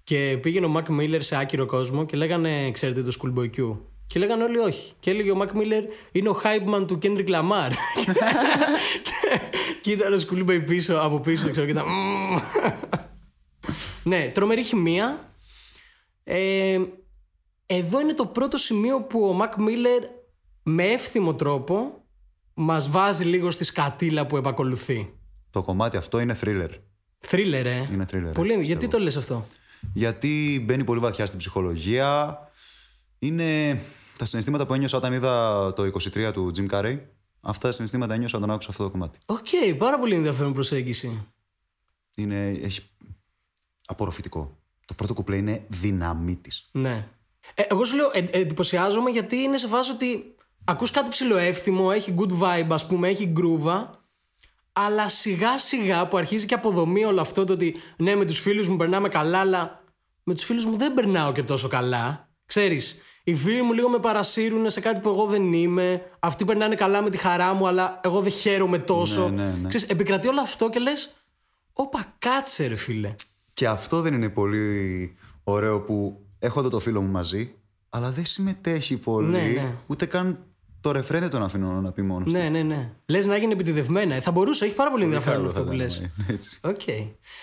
Και 0.04 0.38
πήγαινε 0.42 0.66
ο 0.66 0.74
Mac 0.76 1.00
Miller 1.00 1.18
σε 1.20 1.38
άκυρο 1.38 1.66
κόσμο 1.66 2.06
και 2.06 2.18
λέγανε, 2.18 2.72
ξέρετε 2.72 3.04
το 3.04 3.18
Schoolboy 3.22 3.50
Q; 3.58 3.78
Και 4.08 4.20
λέγανε 4.20 4.44
όλοι 4.44 4.58
όχι. 4.58 4.94
Και 5.00 5.10
έλεγε 5.10 5.32
ο 5.32 5.38
Mac 5.42 5.58
Miller 5.58 5.84
είναι 6.12 6.30
ο 6.30 6.42
hype 6.44 6.74
man 6.76 6.88
του 6.88 7.00
Kendrick 7.02 7.30
Lamar. 7.30 7.72
και, 8.04 8.12
και 9.82 9.92
ήταν 9.92 10.14
ο 10.14 10.18
Schoolboy 10.30 10.64
πίσω, 10.66 10.94
από 10.96 11.20
πίσω, 11.20 11.50
ξέρω, 11.50 11.66
και 11.66 11.72
ήταν. 11.72 11.86
«Μμμ». 11.88 12.40
ναι, 14.04 14.28
τρομερή 14.34 14.64
χημεία. 14.64 15.34
Ε, 16.24 16.80
εδώ 17.66 18.00
είναι 18.00 18.14
το 18.14 18.26
πρώτο 18.26 18.58
σημείο 18.58 19.02
που 19.02 19.28
ο 19.28 19.34
Mac 19.34 19.56
Miller 19.56 20.04
με 20.64 20.84
εύθυμο 20.84 21.36
τρόπο 21.36 22.04
μας 22.54 22.90
βάζει 22.90 23.24
λίγο 23.24 23.52
στη 23.52 23.64
σκατίλα 23.64 24.28
που 24.28 24.38
επακολουθεί. 24.38 25.14
Το 25.50 25.62
κομμάτι 25.64 25.98
αυτό 25.98 26.20
είναι 26.20 26.38
θρίλερ. 26.42 26.70
Θρίλερ, 27.20 27.66
ε. 27.66 27.88
Είναι 27.92 28.06
θρίλερ, 28.12 28.32
Πολύ, 28.34 28.52
έτσι 28.52 28.66
γιατί 28.66 28.88
το 28.88 29.00
λες 29.00 29.18
αυτό; 29.18 29.44
Γιατί 29.94 30.64
μπαίνει 30.66 30.84
πολύ 30.84 31.00
βαθιά 31.00 31.26
στην 31.26 31.40
ψυχολογία. 31.40 32.40
Είναι 33.20 33.80
τα 34.18 34.26
συναισθήματα 34.26 34.66
που 34.66 34.74
ένιωσα 34.74 34.98
όταν 34.98 35.14
είδα 35.14 35.74
το 35.74 35.84
23 35.84 36.32
του 36.34 36.52
Jim 36.56 36.70
Carrey. 36.70 37.00
Αυτά 37.42 37.68
τα 37.68 37.74
συναισθήματα 37.74 38.14
ένιωσα 38.14 38.38
όταν 38.38 38.52
άκουσα 38.52 38.70
αυτό 38.70 38.84
το 38.84 38.90
κομμάτι. 38.90 39.20
Οκ, 39.26 39.48
πάρα 39.78 40.00
πολύ 40.00 40.16
ενδιαφέρον 40.16 40.54
προσέγγιση. 40.54 41.26
Είναι, 42.16 42.50
έχει 42.50 42.82
απορροφητικό. 43.86 44.58
Το 44.86 44.94
πρώτο 44.94 45.14
κουπλέ 45.14 45.38
είναι 45.38 45.66
δυναμή 45.68 46.42
Ναι. 46.72 47.08
Ε, 47.58 47.64
εγώ 47.68 47.84
σου 47.84 47.96
λέω, 47.96 48.10
ε, 48.14 48.26
εντυπωσιάζομαι 48.32 49.10
γιατί 49.10 49.36
είναι 49.36 49.58
σε 49.58 49.68
φάση 49.68 49.92
ότι 49.92 50.36
ακούς 50.64 50.92
κάτι 50.92 51.10
ψηλοεύθυμο, 51.10 51.90
έχει 51.94 52.16
good 52.18 52.32
vibe 52.42 52.68
ας 52.70 52.88
πούμε, 52.88 53.08
έχει 53.08 53.26
γκρούβα 53.26 54.04
αλλά 54.78 55.10
σιγά 55.10 55.58
σιγά 55.58 56.08
που 56.08 56.18
αρχίζει 56.18 56.46
και 56.46 56.54
αποδομεί 56.54 57.06
όλο 57.06 57.22
αυτό 57.22 57.46
το 57.46 57.54
ότι 57.54 57.76
ναι 57.98 58.16
με 58.16 58.26
τους 58.26 58.40
φίλους 58.40 58.68
μου 58.68 58.78
περνάμε 58.78 59.10
καλά 59.10 59.40
αλλά 59.40 59.84
με 60.24 60.34
τους 60.34 60.44
φίλους 60.44 60.66
μου 60.66 60.78
δεν 60.78 60.94
περνάω 60.94 61.32
και 61.32 61.44
τόσο 61.44 61.68
καλά. 61.68 62.30
Ξέρεις, 62.46 63.02
οι 63.24 63.36
φίλοι 63.36 63.62
μου 63.62 63.74
λίγο 63.74 63.90
με 63.90 64.00
παρασύρουν 64.00 64.70
σε 64.70 64.80
κάτι 64.80 65.00
που 65.00 65.10
εγώ 65.10 65.26
δεν 65.26 65.54
είμαι, 65.54 66.12
αυτοί 66.20 66.46
περνάνε 66.46 66.76
καλά 66.76 67.02
με 67.02 67.10
τη 67.10 67.18
χαρά 67.18 67.54
μου 67.54 67.68
αλλά 67.68 68.00
εγώ 68.04 68.22
δεν 68.22 68.32
χαίρομαι 68.32 68.80
τόσο. 68.80 69.30
Ναι, 69.30 69.44
ναι, 69.44 69.58
ναι. 69.62 69.68
Ξέρεις, 69.68 69.88
επικρατεί 69.90 70.28
όλο 70.28 70.42
αυτό 70.42 70.70
και 70.70 70.80
λες, 70.80 71.16
όπα 71.74 72.16
κάτσε 72.20 72.68
ρε 72.68 72.76
φίλε. 72.76 73.16
Και 73.54 73.68
αυτό 73.68 74.02
δεν 74.02 74.14
είναι 74.14 74.30
πολύ 74.30 75.18
ωραίο 75.44 75.82
που 75.82 76.25
έχω 76.46 76.60
εδώ 76.60 76.70
το 76.70 76.80
φίλο 76.80 77.02
μου 77.02 77.12
μαζί, 77.12 77.56
αλλά 77.90 78.12
δεν 78.12 78.26
συμμετέχει 78.26 78.98
πολύ. 78.98 79.28
Ναι, 79.32 79.42
ναι. 79.42 79.74
Ούτε 79.88 80.06
καν 80.06 80.40
το 80.82 80.92
ρεφρέν 80.92 81.22
δεν 81.22 81.30
τον 81.30 81.44
αφήνω 81.44 81.82
να 81.82 81.92
πει 81.92 82.02
μόνος 82.02 82.32
του. 82.32 82.38
Ναι, 82.38 82.50
ναι, 82.50 82.62
ναι. 82.62 82.92
Λες 83.06 83.26
να 83.26 83.38
γίνει 83.38 83.54
επιτηδευμένα. 83.54 84.16
Ε, 84.16 84.22
Θα 84.22 84.32
μπορούσε, 84.32 84.66
έχει 84.66 84.74
πάρα 84.76 84.92
πολύ 84.92 85.04
ενδιαφέρον 85.04 85.36
Καλό 85.38 85.48
αυτό 85.50 85.62
θα 85.62 85.68
που 85.68 85.74
λες. 85.76 85.96
ήταν, 85.96 86.12
ε, 86.28 86.34
Έτσι. 86.34 86.60
Οκ. 86.64 86.82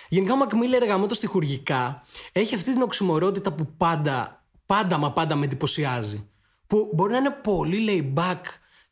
Γενικά 0.09 0.33
ο 0.33 0.37
Mac 0.37 0.83
Miller 0.83 1.05
γαμώτο 1.05 1.13
στιχουργικά 1.13 2.01
έχει 2.31 2.55
αυτή 2.55 2.71
την 2.73 2.81
οξυμωρότητα 2.81 3.53
που 3.53 3.67
πάντα, 3.77 4.43
πάντα 4.65 4.97
μα 4.97 5.11
πάντα 5.11 5.35
με 5.35 5.45
εντυπωσιάζει. 5.45 6.27
Που 6.67 6.89
μπορεί 6.93 7.11
να 7.11 7.17
είναι 7.17 7.35
πολύ 7.43 7.85
laid 8.15 8.19
back 8.21 8.41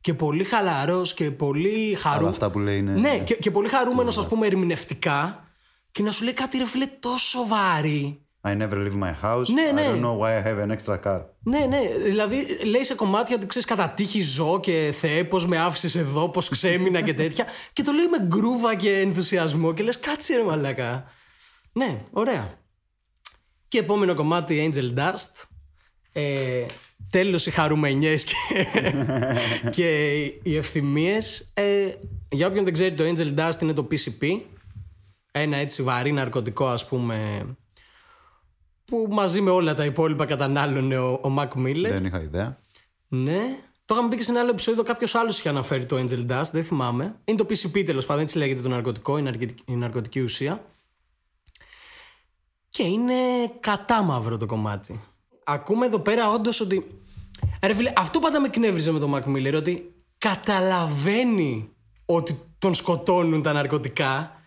και 0.02 0.14
πολύ 0.14 0.44
χαλαρός 0.44 1.14
και 1.14 1.32
πολύ 1.32 1.86
Αλλά 1.88 1.98
χαρούμενο. 1.98 2.30
αυτά 2.30 2.50
που 2.52 2.60
λέει 2.60 2.78
είναι. 2.78 2.94
Ναι, 2.94 3.18
και, 3.18 3.36
και 3.36 3.52
πολύ 3.52 3.68
χαρούμενος, 3.70 4.18
ας 4.18 4.28
πούμε, 4.28 4.48
ερμηνευτικά. 4.48 5.46
Και 5.92 6.04
να 6.04 6.12
σου 6.12 6.24
λέει 6.24 6.34
κάτι 6.34 6.58
ρε 6.58 6.66
φίλε 6.66 6.86
τόσο 7.00 7.48
βαρύ. 7.48 8.22
I 8.44 8.56
never 8.56 8.76
leave 8.76 8.96
my 8.96 9.14
house. 9.24 9.50
Ναι, 9.54 9.72
ναι. 9.74 9.88
I 9.88 9.92
don't 9.92 10.02
know 10.02 10.18
why 10.18 10.38
I 10.38 10.42
have 10.42 10.70
an 10.70 10.76
extra 10.76 10.98
car. 11.04 11.22
Ναι, 11.44 11.60
ναι. 11.60 11.80
Δηλαδή 12.04 12.46
λέει 12.66 12.84
σε 12.84 12.96
κομμάτια 12.96 13.36
ότι 13.36 13.46
ξέρεις 13.46 13.68
κατά 13.68 13.90
τύχη 13.90 14.22
ζω 14.22 14.60
και 14.60 14.94
θεέ, 14.98 15.24
πώς 15.24 15.46
με 15.48 15.58
άφησες 15.58 15.96
εδώ, 15.96 16.30
πώς 16.30 16.50
ξέμεινα 16.50 17.02
και 17.02 17.14
τέτοια. 17.14 17.46
και 17.74 17.84
το 17.84 17.92
λέει 17.92 18.06
με 18.06 18.26
γκρούβα 18.26 18.76
και 18.76 19.00
ενθουσιασμό 19.00 19.74
και 19.74 19.84
λες 19.84 20.00
κάτσε 20.00 20.36
ρε 20.36 20.44
μαλάκα. 20.44 21.06
Ναι, 21.72 22.02
ωραία. 22.12 22.60
Και 23.68 23.78
επόμενο 23.78 24.16
κομμάτι 24.16 24.72
Angel 24.74 25.00
Dust. 25.00 25.46
Ε, 26.12 26.66
τέλος 27.10 27.46
οι 27.46 27.52
χαρουμενιές 27.52 28.24
και, 28.24 28.34
και 29.76 30.14
οι 30.44 30.58
ευθυμίες. 30.58 31.52
Ε, 31.54 31.94
για 32.30 32.48
όποιον 32.48 32.64
δεν 32.64 32.74
ξέρει 32.74 32.94
το 32.94 33.04
Angel 33.04 33.40
Dust 33.40 33.62
είναι 33.62 33.74
το 33.74 33.88
PCP. 33.92 34.40
Ένα 35.32 35.58
έτσι 35.58 35.84
βαρύ 35.84 36.12
ναρκωτικό 36.12 36.68
ας 36.68 36.88
πούμε 36.88 37.46
που 38.86 39.08
μαζί 39.10 39.42
με 39.42 39.50
όλα 39.50 39.76
τα 39.76 39.86
υπόλοιπα 39.86 40.26
κατανάλωνε 40.26 40.98
ο, 40.98 41.12
ο 41.12 41.34
Mac 41.38 41.48
Miller. 41.48 41.88
Δεν 41.88 42.06
είχα 42.06 42.22
ιδέα. 42.22 42.60
Ναι. 43.08 43.58
Το 43.86 43.94
είχαμε 43.94 44.10
πει 44.10 44.18
και 44.18 44.24
σε 44.24 44.32
ένα 44.32 44.40
άλλο 44.40 44.50
επεισόδιο, 44.50 44.84
κάποιος 44.84 45.16
άλλος 45.16 45.40
είχε 45.40 45.50
αναφέρει 45.50 45.86
το 45.86 45.96
Angel 45.96 46.32
Dust, 46.32 46.50
δεν 46.52 46.64
θυμάμαι. 46.64 47.16
Είναι 47.26 47.38
το 47.38 47.46
PCP 47.50 47.86
τέλος 47.86 48.06
πάντων, 48.06 48.24
έτσι 48.24 48.38
λέγεται 48.38 48.62
το 48.62 48.70
ναρκωτικό, 48.70 49.18
η 49.18 49.22
ναρκωτική, 49.22 49.64
η 49.66 49.76
ναρκωτική 49.76 50.20
ουσία. 50.20 50.66
Και 52.70 52.84
είναι 52.84 53.14
κατάμαυρο 53.60 54.38
το 54.38 54.46
κομμάτι. 54.46 55.00
Ακούμε 55.44 55.86
εδώ 55.86 56.00
πέρα 56.00 56.32
όντως 56.32 56.60
ότι. 56.60 57.02
Ρε 57.64 57.74
φίλε, 57.74 57.94
αυτό 57.96 58.20
πάντα 58.20 58.40
με 58.40 58.48
κνεύριζε 58.48 58.92
με 58.92 59.00
τον 59.00 59.14
Mac 59.16 59.24
Miller, 59.36 59.54
ότι 59.56 59.94
καταλαβαίνει 60.18 61.70
ότι 62.06 62.40
τον 62.58 62.74
σκοτώνουν 62.74 63.42
τα 63.42 63.54
ναρκωτικά 63.54 64.42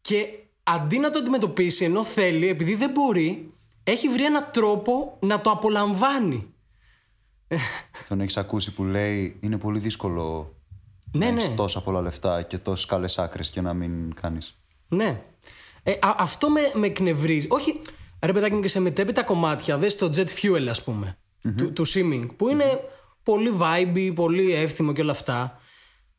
και 0.00 0.26
αντί 0.62 0.98
να 0.98 1.10
το 1.10 1.18
αντιμετωπίσει 1.18 1.84
ενώ 1.84 2.04
θέλει, 2.04 2.48
επειδή 2.48 2.74
δεν 2.74 2.90
μπορεί, 2.90 3.52
έχει 3.90 4.08
βρει 4.08 4.24
έναν 4.24 4.48
τρόπο 4.52 5.16
να 5.20 5.40
το 5.40 5.50
απολαμβάνει. 5.50 6.54
Τον 8.08 8.20
έχεις 8.20 8.36
ακούσει 8.36 8.72
που 8.72 8.84
λέει 8.84 9.38
είναι 9.40 9.58
πολύ 9.58 9.78
δύσκολο 9.78 10.54
Ναι, 11.12 11.26
να 11.26 11.32
ναι. 11.32 11.40
έχεις 11.42 11.54
τόσα 11.54 11.82
πολλά 11.82 12.00
λεφτά 12.00 12.42
και 12.42 12.58
τόσες 12.58 12.86
καλές 12.86 13.18
άκρες 13.18 13.50
και 13.50 13.60
να 13.60 13.74
μην 13.74 14.14
κάνεις. 14.14 14.58
Ναι. 14.88 15.22
Ε, 15.82 15.92
α- 15.92 16.14
αυτό 16.18 16.50
με, 16.50 16.60
με 16.74 16.86
εκνευρίζει. 16.86 17.46
Όχι, 17.50 17.80
ρε 18.22 18.32
παιδάκι 18.32 18.54
μου 18.54 18.60
και 18.60 18.68
σε 18.68 18.80
μετέπειτα 18.80 19.22
κομμάτια, 19.22 19.78
δες 19.78 19.96
το 19.96 20.10
Jet 20.16 20.26
Fuel 20.42 20.66
ας 20.70 20.82
πούμε, 20.84 21.18
του, 21.56 21.72
του 21.72 21.86
Simming, 21.88 22.26
που 22.36 22.48
είναι 22.48 22.80
πολύ 23.22 23.54
vibe, 23.60 24.12
πολύ 24.14 24.52
εύθυμο 24.52 24.92
και 24.92 25.00
όλα 25.00 25.12
αυτά. 25.12 25.60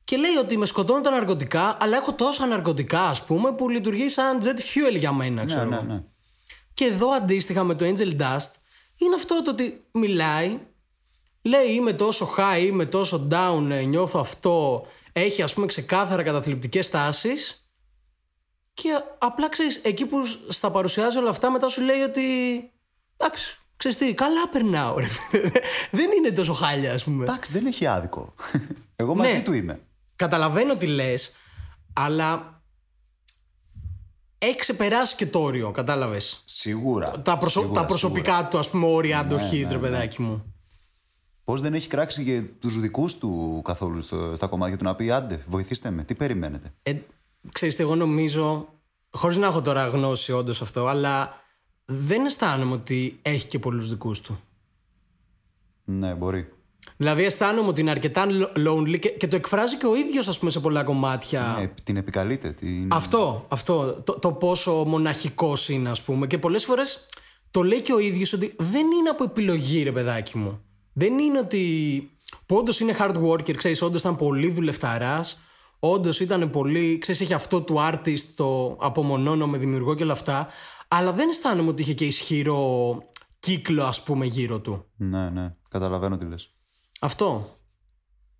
Και 0.03 0.17
λέει 0.17 0.35
ότι 0.35 0.57
με 0.57 0.65
σκοτώνουν 0.65 1.03
τα 1.03 1.11
ναρκωτικά, 1.11 1.77
αλλά 1.79 1.97
έχω 1.97 2.13
τόσα 2.13 2.45
ναρκωτικά 2.45 3.01
ας 3.01 3.25
πούμε 3.25 3.51
που 3.53 3.69
λειτουργεί 3.69 4.09
σαν 4.09 4.39
Jet 4.43 4.59
Fuel 4.59 4.97
για 4.97 5.11
μένα, 5.13 5.45
ξέρω 5.45 5.69
Ναι, 5.69 5.75
εγώ. 5.75 5.85
ναι, 5.85 5.93
ναι. 5.93 6.03
Και 6.73 6.85
εδώ 6.85 7.09
αντίστοιχα 7.09 7.63
με 7.63 7.75
το 7.75 7.85
Angel 7.85 8.19
Dust 8.21 8.51
είναι 8.97 9.15
αυτό 9.15 9.41
το 9.41 9.51
ότι 9.51 9.83
μιλάει, 9.91 10.59
λέει 11.41 11.67
είμαι 11.71 11.93
τόσο 11.93 12.33
high, 12.37 12.61
είμαι 12.65 12.85
τόσο 12.85 13.27
down, 13.31 13.67
ε, 13.69 13.81
νιώθω 13.81 14.19
αυτό, 14.19 14.85
έχει 15.13 15.41
ας 15.41 15.53
πούμε 15.53 15.65
ξεκάθαρα 15.65 16.23
καταθλιπτικές 16.23 16.89
τάσεις 16.89 17.65
και 18.73 18.89
απλά 19.17 19.49
ξέρεις, 19.49 19.77
εκεί 19.77 20.05
που 20.05 20.25
σ- 20.25 20.51
στα 20.51 20.71
παρουσιάζει 20.71 21.17
όλα 21.17 21.29
αυτά 21.29 21.51
μετά 21.51 21.67
σου 21.67 21.81
λέει 21.81 21.99
ότι 22.01 22.21
εντάξει, 23.17 23.57
ξέρεις 23.77 23.97
τι, 23.97 24.13
καλά 24.13 24.47
περνάω 24.47 24.97
ρε. 24.97 25.05
φίλε. 25.05 25.51
Δεν 25.91 26.09
είναι 26.17 26.31
τόσο 26.31 26.53
χάλια 26.53 26.93
ας 26.93 27.03
πούμε. 27.03 27.23
Εντάξει, 27.23 27.51
δεν 27.51 27.65
έχει 27.65 27.85
άδικο. 27.87 28.33
Εγώ 28.95 29.15
μαζί 29.15 29.33
Ναι. 29.33 29.41
του 29.41 29.53
είμαι. 29.53 29.79
Καταλαβαίνω 30.15 30.75
τι 30.75 30.87
λες, 30.87 31.33
αλλά 31.93 32.60
έχει 34.43 34.55
ξεπεράσει 34.55 35.15
και 35.15 35.25
το 35.27 35.39
όριο, 35.39 35.71
κατάλαβες. 35.71 36.41
Σίγουρα. 36.45 37.09
τα, 37.21 37.37
προσω- 37.37 37.61
Σίγουρα, 37.61 37.81
τα 37.81 37.87
προσωπικά 37.87 38.47
του, 38.47 38.57
ας 38.57 38.69
πούμε, 38.69 38.85
όρια 38.87 39.19
αντοχής, 39.19 39.65
ναι, 39.65 39.71
ρε 39.71 39.75
ναι. 39.79 39.81
παιδάκι 39.81 40.21
μου. 40.21 40.53
Πώς 41.43 41.61
δεν 41.61 41.73
έχει 41.73 41.87
κράξει 41.87 42.23
και 42.23 42.41
τους 42.41 42.79
δικούς 42.79 43.17
του 43.17 43.61
καθόλου 43.65 44.01
στο- 44.01 44.35
στα 44.35 44.47
κομμάτια 44.47 44.77
του 44.77 44.83
να 44.83 44.95
πει 44.95 45.11
άντε, 45.11 45.43
βοηθήστε 45.47 45.89
με, 45.89 46.03
τι 46.03 46.15
περιμένετε. 46.15 46.73
Ε, 46.83 46.95
ξέρεις 47.51 47.75
τι, 47.75 47.83
εγώ 47.83 47.95
νομίζω, 47.95 48.67
χωρίς 49.11 49.37
να 49.37 49.47
έχω 49.47 49.61
τώρα 49.61 49.87
γνώση 49.87 50.31
όντως 50.31 50.61
αυτό, 50.61 50.87
αλλά 50.87 51.33
δεν 51.85 52.25
αισθάνομαι 52.25 52.73
ότι 52.73 53.19
έχει 53.21 53.47
και 53.47 53.59
πολλούς 53.59 53.89
δικούς 53.89 54.21
του. 54.21 54.39
Ναι, 55.83 56.13
μπορεί. 56.13 56.53
Δηλαδή 56.97 57.23
αισθάνομαι 57.23 57.67
ότι 57.67 57.81
είναι 57.81 57.91
αρκετά 57.91 58.25
lo- 58.29 58.67
lonely 58.67 58.99
και, 58.99 59.09
και 59.09 59.27
το 59.27 59.35
εκφράζει 59.35 59.77
και 59.77 59.85
ο 59.85 59.95
ίδιος 59.95 60.27
ας 60.27 60.39
πούμε 60.39 60.51
σε 60.51 60.59
πολλά 60.59 60.83
κομμάτια. 60.83 61.55
Ναι, 61.59 61.67
την 61.83 61.97
επικαλείται. 61.97 62.51
Την... 62.51 62.87
Αυτό, 62.91 63.45
αυτό, 63.47 64.01
το, 64.03 64.19
το 64.19 64.31
πόσο 64.31 64.83
μοναχικός 64.87 65.69
είναι 65.69 65.89
ας 65.89 66.01
πούμε 66.01 66.27
και 66.27 66.37
πολλές 66.37 66.65
φορές 66.65 67.05
το 67.51 67.63
λέει 67.63 67.81
και 67.81 67.93
ο 67.93 67.99
ίδιος 67.99 68.33
ότι 68.33 68.53
δεν 68.57 68.91
είναι 68.91 69.09
από 69.09 69.23
επιλογή 69.23 69.83
ρε 69.83 69.91
παιδάκι 69.91 70.37
μου. 70.37 70.61
Δεν 70.93 71.17
είναι 71.19 71.39
ότι 71.39 71.61
που 72.45 72.55
όντως 72.55 72.79
είναι 72.79 72.95
hard 72.99 73.15
worker, 73.23 73.55
ξέρεις, 73.55 73.81
όντως 73.81 74.01
ήταν 74.01 74.15
πολύ 74.15 74.51
δουλευταράς, 74.51 75.39
όντως 75.79 76.19
ήταν 76.19 76.49
πολύ, 76.49 76.97
ξέρεις, 76.97 77.21
έχει 77.21 77.33
αυτό 77.33 77.61
του 77.61 77.75
artist, 77.77 78.23
το 78.35 78.77
απομονώνω, 78.79 79.47
δημιουργώ 79.47 79.95
και 79.95 80.03
όλα 80.03 80.13
αυτά, 80.13 80.47
αλλά 80.87 81.11
δεν 81.11 81.29
αισθάνομαι 81.29 81.69
ότι 81.69 81.81
είχε 81.81 81.93
και 81.93 82.05
ισχυρό 82.05 82.97
κύκλο 83.39 83.83
ας 83.83 84.03
πούμε 84.03 84.25
γύρω 84.25 84.59
του. 84.59 84.85
Ναι, 84.95 85.29
ναι, 85.29 85.55
καταλαβαίνω 85.69 86.17
τι 86.17 86.25
λες. 86.25 86.53
Αυτό. 87.03 87.55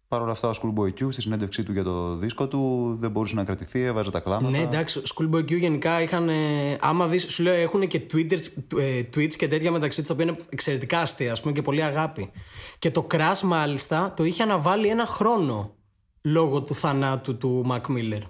Παρ' 0.08 0.22
όλα 0.22 0.32
αυτά, 0.32 0.50
ο 0.50 0.52
Schoolboy 0.62 0.88
Q 0.88 1.12
στη 1.12 1.22
συνέντευξή 1.22 1.64
του 1.64 1.72
για 1.72 1.84
το 1.84 2.16
δίσκο 2.16 2.48
του 2.48 2.96
δεν 3.00 3.12
μπορούσε 3.12 3.36
να 3.36 3.44
κρατηθεί, 3.44 3.82
έβαζε 3.82 4.12
τα 4.12 4.20
κλάματα. 4.20 4.50
Ναι, 4.50 4.64
εντάξει, 4.64 5.02
Schoolboy 5.16 5.40
Q 5.40 5.58
γενικά 5.58 6.02
είχαν. 6.02 6.30
ε, 6.30 6.78
άμα 6.82 7.08
δεις, 7.08 7.32
σου 7.32 7.44
λέω, 7.44 7.54
έχουν 7.54 7.88
και 7.88 8.08
Twitter, 8.14 8.40
ε, 8.78 9.00
tweets 9.00 9.34
και 9.36 9.48
τέτοια 9.48 9.72
μεταξύ 9.72 10.00
τους, 10.00 10.08
τα 10.08 10.14
οποία 10.14 10.26
είναι 10.26 10.38
εξαιρετικά 10.50 11.00
αστεία, 11.00 11.32
ας 11.32 11.42
πούμε, 11.42 11.54
και 11.54 11.62
πολύ 11.62 11.84
αγάπη. 11.84 12.32
Και 12.80 12.92
το 12.92 13.08
Crash, 13.12 13.40
μάλιστα, 13.44 14.14
το 14.16 14.24
είχε 14.24 14.44
αναβάλει 14.44 14.88
ένα 14.88 15.06
χρόνο 15.06 15.76
λόγω 16.22 16.64
του 16.64 16.76
θανάτου 16.76 17.38
του 17.38 17.66
Mac 17.70 17.82
Miller. 17.82 18.22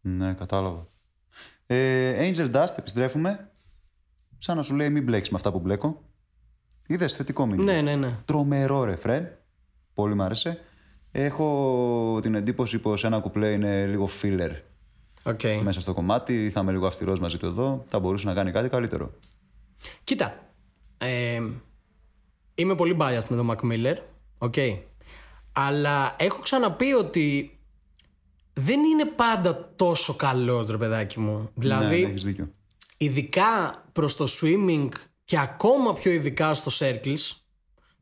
Ναι, 0.00 0.32
κατάλαβα. 0.32 0.88
Ε, 1.66 2.30
Angel 2.30 2.54
Dust, 2.54 2.74
επιστρέφουμε. 2.76 3.50
Σαν 4.38 4.56
να 4.56 4.62
σου 4.62 4.74
λέει 4.74 4.90
μην 4.90 5.04
μπλέξεις 5.04 5.30
με 5.30 5.36
αυτά 5.36 5.52
που 5.52 5.60
μπλέκω. 5.60 6.02
Είδες 6.86 7.12
θετικό 7.12 7.46
μήνυμα. 7.46 7.72
Ναι, 7.72 7.80
ναι, 7.80 7.94
ναι. 7.94 8.18
Τρομερό 8.24 8.84
ρεφρέν. 8.84 9.28
Πολύ 9.96 10.14
μ' 10.14 10.22
άρεσε. 10.22 10.60
Έχω 11.12 12.18
την 12.22 12.34
εντύπωση 12.34 12.78
πως 12.78 13.04
ένα 13.04 13.20
κουπλέ 13.20 13.52
είναι 13.52 13.86
λίγο 13.86 14.08
filler 14.22 14.50
Okay. 15.28 15.60
μέσα 15.62 15.80
στο 15.80 15.94
κομμάτι. 15.94 16.50
Θα 16.50 16.60
είμαι 16.60 16.72
λίγο 16.72 16.86
αυστηρός 16.86 17.20
μαζί 17.20 17.36
του 17.38 17.46
εδώ. 17.46 17.84
Θα 17.86 17.98
μπορούσε 17.98 18.26
να 18.26 18.34
κάνει 18.34 18.50
κάτι 18.50 18.68
καλύτερο. 18.68 19.12
Κοίτα. 20.04 20.52
Ε, 20.98 21.42
είμαι 22.54 22.74
πολύ 22.74 22.96
biased 23.00 23.26
με 23.28 23.36
τον 23.36 23.50
Mac 23.50 23.72
Miller. 23.72 23.96
Okay. 24.38 24.78
Αλλά 25.52 26.16
έχω 26.18 26.40
ξαναπεί 26.42 26.92
ότι 26.92 27.58
δεν 28.52 28.80
είναι 28.82 29.04
πάντα 29.04 29.72
τόσο 29.76 30.14
καλός 30.14 30.66
ρε 30.66 30.76
παιδάκι 30.76 31.20
μου. 31.20 31.50
Δηλαδή, 31.54 32.00
ναι, 32.00 32.08
έχεις 32.08 32.24
δίκιο. 32.24 32.48
ειδικά 32.96 33.82
προς 33.92 34.16
το 34.16 34.26
swimming 34.40 34.88
και 35.24 35.38
ακόμα 35.38 35.94
πιο 35.94 36.10
ειδικά 36.10 36.54
στο 36.54 36.70
circles 36.78 37.32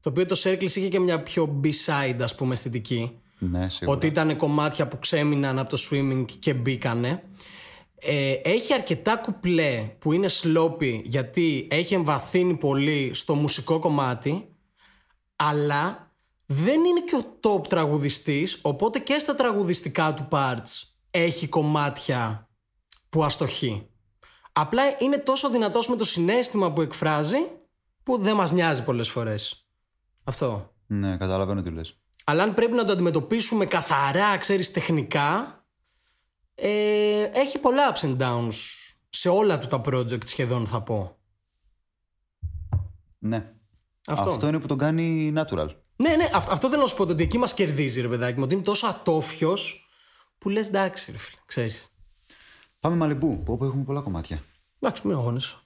το 0.04 0.10
οποίο 0.10 0.26
το 0.26 0.40
circles 0.44 0.62
είχε 0.62 0.88
και 0.88 1.00
μια 1.00 1.22
πιο 1.22 1.60
b-side 1.64 2.16
ας 2.20 2.34
πούμε 2.34 2.52
αισθητική 2.52 3.18
Ναι, 3.38 3.68
σίγουρα. 3.68 3.96
ότι 3.96 4.06
ήταν 4.06 4.36
κομμάτια 4.36 4.88
που 4.88 4.98
ξέμειναν 4.98 5.58
από 5.58 5.70
το 5.70 5.78
swimming 5.90 6.24
και 6.38 6.54
μπήκανε 6.54 7.22
ε, 7.94 8.32
έχει 8.32 8.72
αρκετά 8.72 9.16
κουπλέ 9.16 9.90
που 9.98 10.12
είναι 10.12 10.28
sloppy 10.42 11.00
γιατί 11.04 11.68
έχει 11.70 11.94
εμβαθύνει 11.94 12.54
πολύ 12.56 13.10
στο 13.14 13.34
μουσικό 13.34 13.78
κομμάτι 13.78 14.48
αλλά 15.36 16.12
δεν 16.46 16.84
είναι 16.84 17.00
και 17.00 17.16
ο 17.16 17.38
top 17.40 17.68
τραγουδιστής 17.68 18.58
οπότε 18.62 18.98
και 18.98 19.18
στα 19.18 19.34
τραγουδιστικά 19.34 20.14
του 20.14 20.28
parts 20.30 20.82
έχει 21.10 21.48
κομμάτια 21.48 22.48
που 23.08 23.24
αστοχεί 23.24 23.88
Απλά 24.52 24.82
είναι 24.98 25.18
τόσο 25.18 25.50
δυνατός 25.50 25.88
με 25.88 25.96
το 25.96 26.04
συνέστημα 26.04 26.72
που 26.72 26.80
εκφράζει 26.80 27.38
που 28.02 28.18
δεν 28.22 28.34
μας 28.36 28.52
νοιάζει 28.52 28.84
πολλές 28.84 29.08
φορές. 29.08 29.63
Αυτό. 30.24 30.74
Ναι, 30.86 31.16
καταλαβαίνω 31.16 31.62
τι 31.62 31.70
λες. 31.70 31.98
Αλλά 32.24 32.42
αν 32.42 32.54
πρέπει 32.54 32.72
να 32.72 32.84
το 32.84 32.92
αντιμετωπίσουμε 32.92 33.66
καθαρά, 33.66 34.36
ξέρεις, 34.38 34.70
τεχνικά, 34.72 35.58
ε, 36.54 37.22
έχει 37.22 37.58
πολλά 37.58 37.94
ups 37.94 38.00
and 38.00 38.16
downs 38.18 38.52
σε 39.08 39.28
όλα 39.28 39.58
του 39.58 39.66
τα 39.66 39.80
project 39.84 40.26
σχεδόν 40.26 40.66
θα 40.66 40.82
πω. 40.82 41.16
Ναι. 43.18 43.52
Αυτό. 44.06 44.30
Αυτό 44.30 44.48
είναι 44.48 44.58
που 44.60 44.66
τον 44.66 44.78
κάνει 44.78 45.32
natural. 45.36 45.68
Ναι, 45.96 46.16
ναι, 46.16 46.28
αυ- 46.32 46.50
αυτό 46.52 46.68
θέλω 46.68 46.80
να 46.82 46.86
σου 46.88 46.96
πω 46.96 47.02
ότι 47.02 47.22
εκεί 47.22 47.38
μας 47.38 47.54
κερδίζει 47.54 48.00
ρε 48.00 48.08
παιδάκι 48.08 48.36
μου, 48.38 48.44
ότι 48.44 48.54
είναι 48.54 48.62
τόσο 48.62 48.86
ατόφιος 48.86 49.88
που 50.38 50.48
λες 50.48 50.66
εντάξει 50.66 51.10
ρε 51.12 51.18
φίλε, 51.18 51.40
ξέρεις. 51.46 51.94
Πάμε 52.80 52.96
Μαλιμπού, 52.96 53.42
που 53.42 53.52
όπου 53.52 53.64
έχουμε 53.64 53.84
πολλά 53.84 54.00
κομμάτια. 54.00 54.42
Εντάξει, 54.80 55.06
μην 55.06 55.16
αγώνεσαι. 55.16 55.56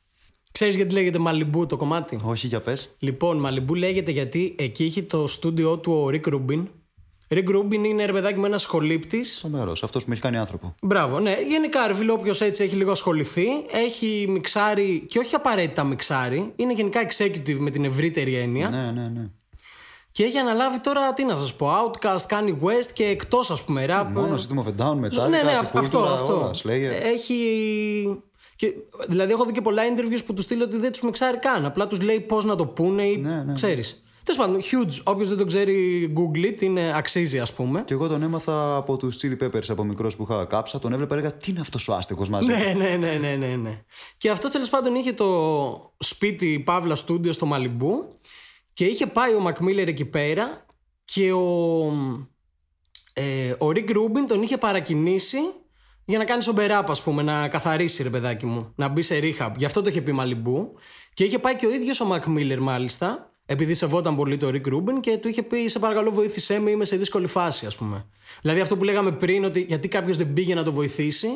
Ξέρεις 0.52 0.76
γιατί 0.76 0.92
λέγεται 0.94 1.18
Μαλιμπού 1.18 1.66
το 1.66 1.76
κομμάτι; 1.76 2.18
Όχι, 2.24 2.46
για 2.46 2.61
πες. 2.61 2.96
Λοιπόν, 2.98 3.37
Μαλιμπού 3.37 3.74
λέγεται 3.74 4.11
γιατί 4.11 4.54
εκεί 4.58 4.84
έχει 4.84 5.02
το 5.02 5.26
στούντιό 5.26 5.78
του 5.78 5.92
ο 5.92 6.08
Rick 6.08 6.26
Rubin. 6.26 6.68
Rick 7.30 7.50
Rubin 7.50 7.84
είναι 7.84 8.04
ρε 8.04 8.12
παιδάκι 8.12 8.38
μου 8.38 8.46
ένας 8.46 8.62
ηχολήπτης. 8.62 9.20
Τρομερό. 9.40 9.72
Αυτός 9.82 10.02
που 10.02 10.08
με 10.08 10.12
έχει 10.14 10.22
κάνει 10.22 10.38
άνθρωπο. 10.38 10.74
Μπράβο, 10.82 11.20
ναι. 11.20 11.37
Γενικά, 11.48 11.87
ρε 11.87 11.94
φίλε, 11.94 12.12
όποιος 12.12 12.40
έτσι 12.40 12.64
έχει 12.64 12.76
λίγο 12.76 12.90
ασχοληθεί, 12.90 13.46
έχει 13.72 14.26
μιξάρει 14.28 15.04
και 15.08 15.18
όχι 15.18 15.34
απαραίτητα 15.34 15.84
μιξάρει, 15.84 16.52
είναι 16.56 16.72
γενικά 16.72 17.00
executive 17.08 17.56
με 17.58 17.70
την 17.70 17.84
ευρύτερη 17.84 18.34
έννοια. 18.34 18.68
Ναι, 18.68 18.90
ναι, 19.00 19.08
ναι. 19.08 19.30
Και 20.11 20.24
έχει 20.24 20.38
αναλάβει 20.38 20.80
τώρα, 20.80 21.12
τι 21.12 21.24
να 21.24 21.34
σας 21.34 21.54
πω, 21.54 21.66
Outkast, 21.66 22.22
Kanye 22.26 22.58
West 22.62 22.90
και 22.92 23.04
εκτός, 23.04 23.50
ας 23.50 23.64
πούμε, 23.64 23.87
rap. 23.88 24.06
Μόνος 24.14 24.48
System 24.48 24.58
of 24.58 24.66
a 24.66 24.84
Down, 24.84 24.94
Metallica, 24.94 25.30
ναι, 25.30 25.42
ναι, 25.42 25.52
Sepultura, 25.52 25.61
αυτό, 25.61 25.78
αυτό, 25.78 25.98
αυτό. 25.98 26.34
όλα, 26.34 26.50
Slayer. 26.50 27.04
Έχει. 27.14 27.34
Και, 28.58 28.74
δηλαδή, 29.08 29.32
έχω 29.32 29.44
δει 29.44 29.52
και 29.52 29.60
πολλά 29.60 29.82
interviews 29.82 30.22
που 30.26 30.34
τους 30.34 30.44
στείλει 30.44 30.62
ότι 30.62 30.76
δεν 30.76 30.92
τους 30.92 31.00
μιξάρει 31.00 31.38
καν. 31.38 31.64
Απλά 31.64 31.86
τους 31.86 32.00
λέει 32.00 32.20
πώς 32.20 32.44
να 32.44 32.56
το 32.56 32.66
πούνε 32.66 33.02
ή. 33.02 33.16
Ναι, 33.16 33.42
ναι. 33.46 33.52
Ξέρεις. 33.52 34.02
Τέλος 34.22 34.40
πάντων, 34.40 34.60
huge. 34.60 35.02
Όποιος 35.04 35.28
δεν 35.28 35.38
το 35.38 35.44
ξέρει, 35.44 36.12
Google 36.16 36.44
it, 36.44 36.60
είναι, 36.60 36.92
αξίζει, 36.96 37.38
ας 37.38 37.52
πούμε. 37.52 37.82
Και 37.86 37.92
εγώ 37.92 38.08
τον 38.08 38.22
έμαθα 38.22 38.76
από 38.76 38.96
τους 38.96 39.16
Chili 39.22 39.42
Peppers 39.42 39.68
από 39.68 39.84
μικρός 39.84 40.16
που 40.16 40.22
είχα 40.22 40.44
κάψα. 40.44 40.78
Τον 40.78 40.92
έβλεπα, 40.92 41.14
έλεγα 41.14 41.32
Τι 41.32 41.50
είναι 41.50 41.60
αυτός 41.60 41.88
ο 41.88 41.94
άστεγος 41.94 42.28
μαζί. 42.28 42.46
Ναι, 42.46 42.74
ναι, 42.76 42.96
ναι, 42.96 43.18
ναι, 43.20 43.36
ναι, 43.36 43.56
ναι. 43.56 43.84
Και 44.16 44.30
αυτός 44.30 44.50
τέλος 44.50 44.68
πάντων 44.68 44.94
είχε 44.94 45.12
το 45.12 45.94
σπίτι 45.98 46.62
Παύλα 46.66 46.96
Studio 47.06 47.32
στο 47.32 47.46
Μαλιμπού 47.46 48.14
και 48.72 48.84
είχε 48.84 49.06
πάει 49.06 49.34
ο 49.34 49.40
Μακμίλερ 49.40 49.88
εκεί 49.88 50.04
πέρα 50.04 50.66
και 51.04 51.32
ο, 51.32 51.92
ε, 53.12 53.50
ο 53.50 53.66
Rick 53.66 53.90
Rubin 53.90 54.24
τον 54.28 54.42
είχε 54.42 54.56
παρακινήσει 54.56 55.38
για 56.08 56.18
να 56.18 56.24
κάνεις 56.24 56.44
σομπεράπ, 56.44 56.90
ας 56.90 57.02
πούμε, 57.02 57.22
να 57.22 57.48
καθαρίσει 57.48 58.02
ρε 58.02 58.10
παιδάκι 58.10 58.46
μου, 58.46 58.72
να 58.74 58.88
μπει 58.88 59.02
σε 59.02 59.18
rehab. 59.22 59.52
Γι' 59.56 59.64
αυτό 59.64 59.82
το 59.82 59.88
είχε 59.88 60.00
πει 60.02 60.12
Μαλιμπού. 60.12 60.74
Και 61.14 61.24
είχε 61.24 61.38
πάει 61.38 61.56
και 61.56 61.66
ο 61.66 61.70
ίδιος 61.70 62.00
ο 62.00 62.04
Μακμίλερ, 62.04 62.60
μάλιστα, 62.60 63.30
επειδή 63.46 63.74
σεβόταν 63.74 64.16
πολύ 64.16 64.36
το 64.36 64.48
Rick 64.48 64.66
Rubin 64.72 65.00
και 65.00 65.16
του 65.16 65.28
είχε 65.28 65.42
πει: 65.42 65.68
Σε 65.68 65.78
παρακαλώ, 65.78 66.10
βοήθησέ 66.10 66.58
με, 66.58 66.70
είμαι 66.70 66.84
σε 66.84 66.96
δύσκολη 66.96 67.26
φάση, 67.26 67.66
ας 67.66 67.76
πούμε. 67.76 68.06
Δηλαδή 68.42 68.60
αυτό 68.60 68.76
που 68.76 68.84
λέγαμε 68.84 69.12
πριν, 69.12 69.44
ότι 69.44 69.60
γιατί 69.60 69.88
κάποιος 69.88 70.16
δεν 70.16 70.32
πήγε 70.32 70.54
να 70.54 70.62
το 70.62 70.72
βοηθήσει, 70.72 71.28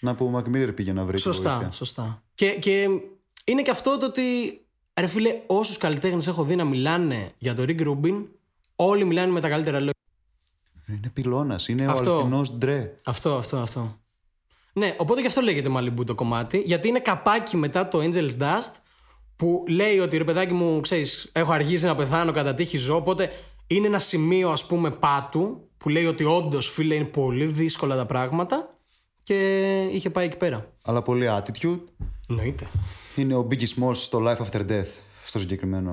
Να 0.00 0.14
που 0.14 0.24
ο 0.24 0.28
Μακμίρερ 0.28 0.72
πήγε 0.72 0.92
να 0.92 1.04
βρει 1.04 1.16
τη 1.16 1.20
Σωστά, 1.22 1.50
βοήθεια. 1.54 1.72
σωστά. 1.72 2.22
Και, 2.34 2.48
και 2.50 2.88
είναι 3.44 3.62
και 3.62 3.70
αυτό 3.70 3.98
το 3.98 4.06
ότι, 4.06 4.22
ρε 5.00 5.06
φίλε, 5.06 5.40
όσους 5.46 5.76
καλλιτέχνες 5.76 6.26
έχω 6.26 6.44
δει 6.44 6.56
να 6.56 6.64
μιλάνε 6.64 7.30
για 7.38 7.54
το 7.54 7.64
Rick 7.68 7.80
Rubin, 7.80 8.24
όλοι 8.76 9.04
μιλάνε 9.04 9.32
με 9.32 9.40
τα 9.40 9.48
καλύτερα 9.48 9.78
λόγια. 9.78 9.92
Είναι 10.88 11.10
πυλώνας, 11.12 11.68
είναι 11.68 11.86
Αυτό. 11.86 12.10
ο 12.10 12.14
αληθινός 12.14 12.52
ντρε. 12.52 12.94
Αυτό, 13.04 13.34
αυτό, 13.34 13.56
αυτό. 13.56 13.98
Ναι, 14.78 14.94
οπότε 14.98 15.20
γι' 15.20 15.26
αυτό 15.26 15.40
λέγεται 15.40 15.70
Malibu 15.76 16.04
το 16.06 16.14
κομμάτι, 16.14 16.58
γιατί 16.66 16.88
είναι 16.88 17.00
καπάκι 17.00 17.56
μετά 17.56 17.88
το 17.88 17.98
Angel's 18.02 18.38
Dust 18.42 18.72
που 19.36 19.64
λέει 19.68 19.98
ότι 19.98 20.16
ρε 20.16 20.24
παιδάκι 20.24 20.52
μου, 20.52 20.80
ξέρεις, 20.80 21.30
έχω 21.32 21.52
αργήσει 21.52 21.84
να 21.84 21.94
πεθάνω 21.94 22.32
κατά 22.32 22.54
τύχη 22.54 22.76
ζω, 22.76 22.96
οπότε 22.96 23.30
είναι 23.66 23.86
ένα 23.86 23.98
σημείο 23.98 24.50
ας 24.50 24.66
πούμε 24.66 24.90
πάτου 24.90 25.68
που 25.78 25.88
λέει 25.88 26.06
ότι 26.06 26.24
όντως 26.24 26.68
φίλε 26.68 26.94
είναι 26.94 27.04
πολύ 27.04 27.44
δύσκολα 27.44 27.96
τα 27.96 28.06
πράγματα 28.06 28.78
και 29.22 29.82
είχε 29.92 30.10
πάει 30.10 30.26
εκεί 30.26 30.36
πέρα. 30.36 30.72
Αλλά 30.84 31.02
πολύ 31.02 31.26
attitude. 31.30 31.80
Εννοείται. 32.28 32.66
Είναι 33.16 33.34
ο 33.34 33.48
Biggie 33.50 33.66
Smalls 33.78 33.94
στο 33.94 34.22
Life 34.24 34.46
After 34.46 34.60
Death 34.70 34.86
στο 35.24 35.38
συγκεκριμένο 35.38 35.92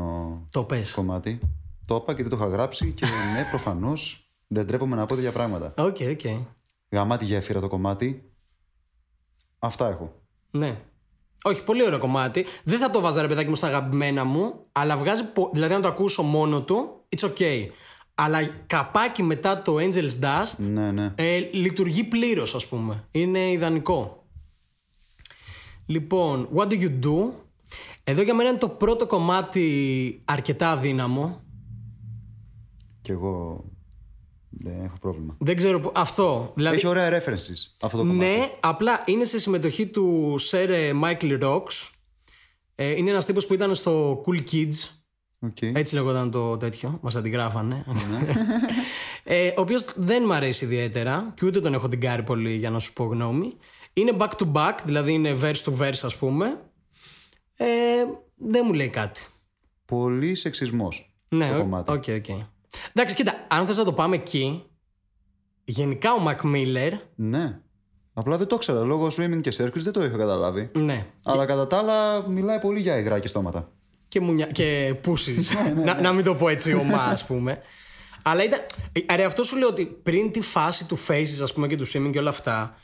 Το 0.51 0.63
πες. 0.63 0.91
κομμάτι. 0.91 1.39
Το 1.85 1.95
είπα 1.95 2.13
και 2.15 2.21
δεν 2.21 2.31
το 2.31 2.37
είχα 2.37 2.47
γράψει 2.47 2.91
και 2.91 3.05
ναι, 3.05 3.47
προφανώς 3.49 4.27
δεν 4.47 4.67
τρέπομαι 4.67 4.95
να 4.95 5.05
πω 5.05 5.15
τέτοια 5.15 5.31
πράγματα. 5.31 5.73
Οκ, 5.77 5.97
οκ. 6.11 6.21
Γαμάτη 6.89 7.25
γέφυρα 7.25 7.59
το 7.59 7.67
κομμάτι. 7.67 8.27
Αυτά 9.63 9.87
έχω. 9.87 10.13
Ναι. 10.51 10.81
Όχι, 11.43 11.63
πολύ 11.63 11.85
ωραίο 11.85 11.99
κομμάτι. 11.99 12.45
Δεν 12.63 12.79
θα 12.79 12.89
το 12.89 12.99
έβαζα 13.01 13.21
ρε 13.21 13.27
παιδάκι 13.27 13.49
μου 13.49 13.55
στα 13.55 13.67
αγαπημένα 13.67 14.23
μου, 14.23 14.65
αλλά 14.71 14.97
βγάζει. 14.97 15.23
πο- 15.23 15.49
Δηλαδή, 15.53 15.73
να 15.73 15.79
το 15.79 15.87
ακούσω 15.87 16.23
μόνο 16.23 16.61
του, 16.61 17.05
it's 17.15 17.29
okay. 17.37 17.67
Αλλά 18.15 18.43
καπάκι 18.67 19.23
μετά 19.23 19.61
το 19.61 19.75
Angel's 19.79 20.19
Dust 20.21 20.55
Ναι, 20.57 20.91
ναι. 20.91 21.11
ε, 21.15 21.37
λειτουργεί 21.39 22.03
πλήρως, 22.03 22.55
ας 22.55 22.67
πούμε. 22.67 23.07
Είναι 23.11 23.51
ιδανικό. 23.51 24.25
Λοιπόν, 25.85 26.49
What 26.55 26.67
Do 26.67 26.79
You 26.81 26.99
Do? 27.05 27.29
Εδώ 28.03 28.21
για 28.21 28.35
μένα 28.35 28.49
είναι 28.49 28.57
το 28.57 28.69
πρώτο 28.69 29.07
κομμάτι 29.07 30.21
αρκετά 30.25 30.69
αδύναμο. 30.71 31.41
Κι 33.01 33.11
εγώ 33.11 33.63
δεν 34.57 34.83
έχω 34.83 34.95
πρόβλημα. 35.01 35.35
Δεν 35.39 35.55
ξέρω. 35.57 35.79
που- 35.79 35.91
Αυτό. 35.95 36.51
Δηλαδή, 36.55 36.75
Έχει 36.75 36.87
ωραία 36.87 37.09
references 37.09 37.75
αυτό 37.81 37.97
το 37.97 38.03
κομμάτι. 38.05 38.15
ναι, 38.29 38.49
απλά 38.59 39.03
είναι 39.05 39.23
σε 39.25 39.39
συμμετοχή 39.39 39.87
του 39.87 40.35
Sir 40.51 40.69
Michael 41.03 41.41
Rocks. 41.43 41.89
Ε, 42.75 42.89
είναι 42.89 43.09
ένας 43.09 43.25
τύπος 43.25 43.45
που 43.45 43.53
ήταν 43.53 43.75
στο 43.75 44.23
Cool 44.25 44.39
Kids. 44.51 44.89
Οκ. 45.39 45.61
Έτσι 45.61 45.93
λεγόταν 45.93 46.31
το 46.31 46.57
τέτοιο. 46.57 46.99
Μας 47.01 47.15
αντιγράφανε. 47.15 47.85
Ναι. 47.87 48.33
ε, 49.23 49.47
ο 49.47 49.61
οποίος 49.61 49.85
δεν 49.95 50.23
μ' 50.23 50.31
αρέσει 50.31 50.65
ιδιαίτερα 50.65 51.33
και 51.35 51.45
ούτε 51.45 51.59
τον 51.61 51.73
έχω 51.73 51.87
τσεκάρει 51.87 52.23
πολύ 52.23 52.53
για 52.55 52.69
να 52.69 52.79
σου 52.79 52.93
πω 52.93 53.03
γνώμη. 53.03 53.53
Είναι 53.93 54.15
back 54.19 54.29
to 54.37 54.51
back, 54.53 54.73
δηλαδή 54.85 55.13
είναι 55.13 55.37
verse 55.41 55.63
to 55.65 55.77
verse, 55.81 55.99
ας 56.03 56.15
πούμε. 56.15 56.61
Ε, 57.55 57.65
δεν 58.35 58.63
μου 58.65 58.73
λέει 58.73 58.89
κάτι. 58.89 59.25
Πολύ 59.85 60.35
σεξισμός 60.35 61.15
Ναι, 61.29 61.43
στο 61.45 61.53
οκ, 61.53 61.59
κομμάτι. 61.59 61.91
οκ, 61.91 62.03
οκ. 62.07 62.25
Εντάξει, 62.93 63.15
κοίτα, 63.15 63.45
αν 63.47 63.65
θες 63.65 63.77
να 63.77 63.83
το 63.83 63.93
πάμε 63.93 64.15
εκεί, 64.15 64.63
γενικά 65.65 66.13
ο 66.13 66.19
Mac 66.27 66.45
Miller, 66.55 66.91
Ναι. 67.15 67.57
Απλά 68.15 68.37
δεν 68.37 68.47
το 68.47 68.55
ήξερα. 68.55 68.83
Λόγω 68.83 69.07
Swimming 69.07 69.41
και 69.41 69.53
Circles 69.57 69.71
δεν 69.81 69.93
το 69.93 70.03
είχα 70.03 70.17
καταλάβει. 70.17 70.69
ναι, 70.73 71.05
Αλλά 71.23 71.45
κατά 71.45 71.67
τα 71.67 71.77
άλλα 71.77 72.27
μιλάει 72.29 72.59
πολύ 72.59 72.79
για 72.79 72.97
υγρά 72.97 73.19
και 73.19 73.27
στόματα. 73.27 73.69
και, 74.07 74.19
μουνιά... 74.19 74.45
και 74.45 74.95
pussies. 75.01 75.51
Ναι, 75.75 75.83
να, 75.83 76.01
να 76.01 76.11
μην 76.13 76.23
το 76.23 76.35
πω 76.35 76.49
έτσι 76.49 76.73
ωμά, 76.73 77.03
ας 77.03 77.25
πούμε. 77.25 77.61
Αλλά 78.21 78.43
ήταν. 78.43 78.59
ε, 79.05 79.15
Ρε, 79.15 79.23
αυτό 79.25 79.43
σου 79.43 79.57
λέω 79.57 79.67
ότι 79.67 79.85
πριν 79.85 80.31
τη 80.31 80.41
φάση 80.41 80.85
του 80.87 80.97
faces, 81.07 81.41
ας 81.41 81.53
πούμε, 81.53 81.67
και 81.67 81.77
του 81.77 81.87
swimming 81.87 82.09
και 82.11 82.19
όλα 82.19 82.29
αυτά, 82.29 82.75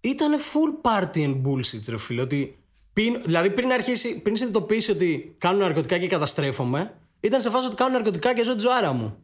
ήταν 0.00 0.38
full 0.38 0.90
party 0.90 1.16
and 1.18 1.34
bullshit, 1.46 1.80
ρε 1.88 1.98
φίλε. 1.98 2.20
Ότι 2.20 2.58
πίνω- 2.92 3.20
δηλαδή 3.24 3.50
πριν 3.50 3.72
αρχίσει, 3.72 4.22
πριν 4.22 4.36
συνειδητοποιήσει 4.36 4.90
ότι 4.90 5.34
κάνουν 5.38 5.60
ναρκωτικά 5.60 5.98
και 5.98 6.08
καταστρέφομαι, 6.08 6.94
ήταν 7.20 7.40
σε 7.40 7.50
φάση 7.50 7.66
ότι 7.66 7.74
κάνουν 7.76 7.92
ναρκωτικά 7.92 8.34
και 8.34 8.44
ζω 8.44 8.54
τη 8.54 8.60
ζωάρα 8.60 8.92
μου. 8.92 9.16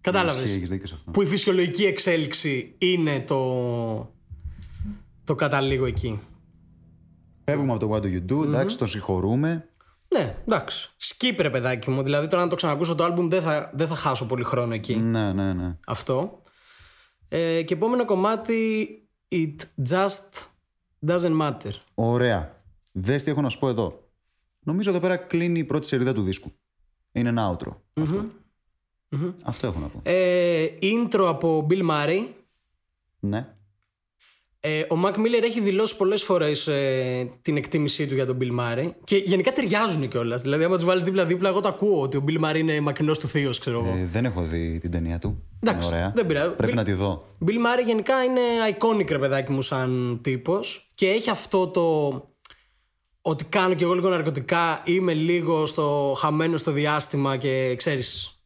Κατάλαβες. 0.00 0.42
Ισχύει, 0.42 0.56
έχεις 0.56 0.70
δίκιο 0.70 0.86
σε 0.86 0.94
αυτό. 0.94 1.10
Που 1.10 1.22
η 1.22 1.26
φυσιολογική 1.26 1.84
εξέλιξη 1.84 2.74
είναι 2.78 3.20
το. 3.20 4.14
το 5.24 5.34
καταλήγω 5.34 5.86
εκεί. 5.86 6.20
Φεύγουμε 7.44 7.72
από 7.72 7.86
το 7.86 7.94
What 7.94 8.00
Do 8.00 8.06
You 8.06 8.32
Do, 8.32 8.44
εντάξει, 8.44 8.78
τον 8.78 8.88
συγχωρούμε. 8.88 9.68
Ναι, 10.14 10.36
εντάξει. 10.46 10.90
Skip 11.00 11.34
ρε 11.38 11.50
παιδάκι 11.50 11.90
μου. 11.90 12.02
Δηλαδή 12.02 12.26
τώρα 12.26 12.42
να 12.42 12.48
το 12.48 12.56
ξανακούσω 12.56 12.94
το 12.94 13.04
album 13.04 13.28
δεν 13.28 13.42
θα, 13.42 13.70
δεν 13.74 13.88
θα 13.88 13.96
χάσω 13.96 14.26
πολύ 14.26 14.44
χρόνο 14.44 14.74
εκεί. 14.74 14.96
Ναι, 14.96 15.32
ναι, 15.32 15.52
ναι. 15.52 15.76
Αυτό. 15.86 16.42
Ε, 17.28 17.62
και 17.62 17.74
επόμενο 17.74 18.04
κομμάτι 18.04 18.88
It 19.30 19.56
just 19.88 20.48
doesn't 21.06 21.40
matter. 21.40 21.72
Ωραία. 21.94 22.62
Δες 22.92 23.22
τι 23.22 23.30
έχω 23.30 23.40
να 23.40 23.48
σου 23.48 23.58
πω 23.58 23.68
εδώ. 23.68 24.10
Νομίζω 24.64 24.90
εδώ 24.90 25.00
πέρα 25.00 25.16
κλείνει 25.16 25.58
η 25.58 25.64
πρώτη 25.64 25.86
σελίδα 25.86 26.12
του 26.14 26.22
δίσκου. 26.22 26.52
Είναι 27.12 27.28
ένα 27.28 27.56
outro. 27.56 27.76
Αυτό. 27.94 28.26
Αυτό 29.44 29.66
έχω 29.66 29.78
να 29.78 29.86
πω. 29.86 30.00
Ε, 30.02 30.66
intro 30.82 31.24
από 31.26 31.66
Bill 31.70 31.90
Murray. 31.90 32.26
Ναι. 33.20 33.46
Ε, 34.60 34.80
ο 34.80 34.96
Mac 35.04 35.12
Miller 35.14 35.42
έχει 35.42 35.60
δηλώσει 35.60 35.96
πολλές 35.96 36.22
φορές 36.22 36.66
ε, 36.66 37.30
την 37.42 37.56
εκτίμησή 37.56 38.06
του 38.06 38.14
για 38.14 38.26
τον 38.26 38.38
Bill 38.40 38.58
Murray 38.60 38.90
και 39.04 39.16
γενικά 39.16 39.52
ταιριάζουν 39.52 40.08
κιόλας. 40.08 40.42
Δηλαδή, 40.42 40.64
άμα 40.64 40.74
τους 40.74 40.84
βάλεις 40.84 41.04
δίπλα-δίπλα, 41.04 41.48
εγώ 41.48 41.60
το 41.60 41.68
ακούω 41.68 42.00
ότι 42.00 42.16
ο 42.16 42.24
Bill 42.28 42.44
Murray 42.44 42.56
είναι 42.58 42.80
μακρινός 42.80 43.18
του 43.18 43.26
θείος, 43.28 43.58
ξέρω 43.58 43.78
εγώ. 43.84 43.96
Ε, 43.98 44.06
δεν 44.06 44.24
έχω 44.24 44.42
δει 44.42 44.78
την 44.80 44.90
ταινία 44.90 45.18
του. 45.18 45.42
Εντάξει, 45.62 45.88
Είναι 45.88 45.96
ωραία. 45.96 46.12
δεν 46.14 46.26
πειράζει. 46.26 46.54
Πρέπει 46.54 46.72
Bill- 46.72 46.76
να 46.76 46.84
τη 46.84 46.92
δω. 46.92 47.24
Bill 47.46 47.48
Murray 47.50 47.86
γενικά 47.86 48.24
είναι 48.24 48.40
iconic 48.78 49.08
ρε 49.10 49.18
παιδάκι 49.18 49.52
μου 49.52 49.62
σαν 49.62 50.18
τύπος 50.22 50.90
και 50.94 51.08
έχει 51.08 51.30
αυτό 51.30 51.68
το 51.68 52.10
ότι 53.22 53.44
κάνω 53.44 53.74
κι 53.74 53.82
εγώ 53.82 53.94
λίγο 53.94 54.08
ναρκωτικά 54.08 54.82
είμαι 54.84 55.14
λίγο 55.14 55.66
στο 55.66 56.14
χαμένο 56.18 56.56
στο 56.56 56.70
διάστημα 56.70 57.36
και 57.36 57.74
ξέρεις 57.76 58.37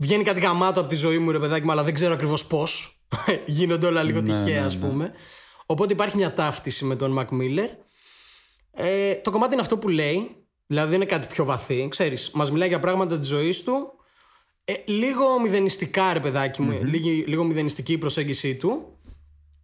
βγαίνει 0.00 0.24
κάτι 0.24 0.40
γαμάτο 0.40 0.80
από 0.80 0.88
τη 0.88 0.94
ζωή 0.96 1.18
μου 1.18 1.30
ρε 1.30 1.38
παιδάκι 1.38 1.64
μου 1.64 1.70
αλλά 1.70 1.82
δεν 1.82 1.94
ξέρω 1.94 2.12
ακριβώς 2.12 2.46
πώς 2.46 3.00
γίνονται 3.46 3.86
όλα 3.86 4.02
λίγο 4.02 4.20
Ναι, 4.20 4.26
τυχαία 4.26 4.60
ναι, 4.60 4.66
ας 4.66 4.76
ναι. 4.76 4.88
πούμε 4.88 5.12
οπότε 5.66 5.92
υπάρχει 5.92 6.16
μια 6.16 6.32
ταύτιση 6.32 6.84
με 6.84 6.96
τον 6.96 7.18
Mac 7.18 7.34
Miller 7.40 7.68
ε, 8.72 9.14
το 9.14 9.30
κομμάτι 9.30 9.52
είναι 9.52 9.62
αυτό 9.62 9.78
που 9.78 9.88
λέει 9.88 10.36
δηλαδή 10.66 10.90
δεν 10.90 11.00
είναι 11.00 11.10
κάτι 11.10 11.26
πιο 11.26 11.44
βαθύ 11.44 11.88
ξέρεις 11.88 12.30
μας 12.30 12.50
μιλάει 12.50 12.68
για 12.68 12.80
πράγματα 12.80 13.18
της 13.18 13.28
ζωής 13.28 13.62
του 13.64 13.92
ε, 14.64 14.72
λίγο 14.86 15.40
μηδενιστικά 15.40 16.12
ρε 16.12 16.20
παιδάκι 16.20 16.62
μου 16.62 16.82
λίγη- 16.84 17.26
λίγο 17.28 17.44
μηδενιστική 17.44 17.92
η 17.92 17.98
προσέγγιση 17.98 18.54
του 18.56 18.94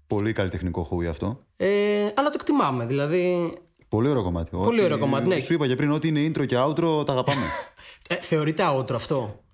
Πολύ 0.06 0.32
καλλιτεχνικό 0.32 0.82
χούι 0.82 1.06
αυτό. 1.06 1.44
ε, 1.56 1.68
αλλά 2.14 2.28
το 2.28 2.34
εκτιμάμε. 2.34 2.86
Δηλαδή, 2.86 3.52
Πολύ 3.88 4.08
ωραίο 4.08 4.22
κομμάτι. 4.22 4.50
Πολύ 4.56 4.82
ωραίο 4.82 4.98
κομμάτι, 4.98 5.28
ναι. 5.28 5.40
Σου 5.40 5.52
είπα 5.52 5.66
και 5.66 5.74
πριν 5.74 5.90
ότι 5.90 6.08
είναι 6.08 6.26
intro 6.26 6.46
και 6.46 6.56
outro, 6.58 7.06
τα 7.06 7.12
αγαπάμε. 7.12 7.44
ε, 8.08 8.14
θεωρείται 8.14 8.62
outro 8.62 8.96
αυτό. 8.96 9.44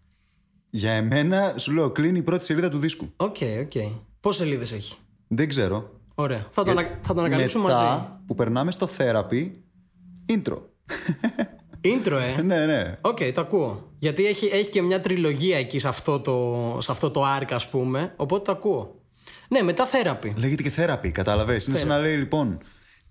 Για 0.74 0.92
εμένα, 0.92 1.54
σου 1.56 1.72
λέω, 1.72 1.90
κλείνει 1.90 2.18
η 2.18 2.22
πρώτη 2.22 2.44
σελίδα 2.44 2.70
του 2.70 2.78
δίσκου. 2.78 3.12
Οκ, 3.16 3.36
οκ. 3.60 3.72
Πόσες 4.20 4.40
σελίδες 4.46 4.72
έχει; 4.72 4.94
Δεν 5.28 5.48
ξέρω. 5.48 5.90
Ωραία. 6.14 6.46
Θα 6.50 6.64
το, 6.64 6.70
ανα... 6.70 6.98
θα 7.02 7.14
το 7.14 7.20
ανακαλύψουμε 7.20 7.64
Μετά 7.64 7.82
μαζί. 7.82 8.04
που 8.26 8.34
περνάμε 8.34 8.70
στο 8.70 8.88
therapy, 8.98 9.50
intro. 10.28 10.58
Intro, 11.84 12.18
ε; 12.38 12.42
ναι, 12.42 12.66
ναι. 12.66 12.98
Οκ, 13.00 13.18
το 13.34 13.40
ακούω. 13.40 13.90
Γιατί 13.98 14.26
έχει, 14.26 14.46
έχει 14.46 14.70
και 14.70 14.82
μια 14.82 15.00
τριλογία 15.00 15.58
εκεί 15.58 15.78
σε 15.78 15.88
αυτό 15.88 16.20
το, 16.20 16.76
σε 16.80 16.92
αυτό 16.92 17.10
το 17.10 17.22
arc, 17.38 17.48
ας 17.50 17.68
πούμε. 17.68 18.14
Οπότε 18.16 18.42
το 18.44 18.52
ακούω. 18.52 19.00
Ναι, 19.48 19.62
μετά 19.62 19.88
therapy. 19.92 20.32
Λέγεται 20.36 20.62
και 20.62 20.72
therapy, 20.76 21.08
κατάλαβες. 21.08 21.66
Είναι 21.66 21.76
σαν 21.78 21.88
να 21.88 21.98
λέει 21.98 22.16
λοιπόν. 22.16 22.58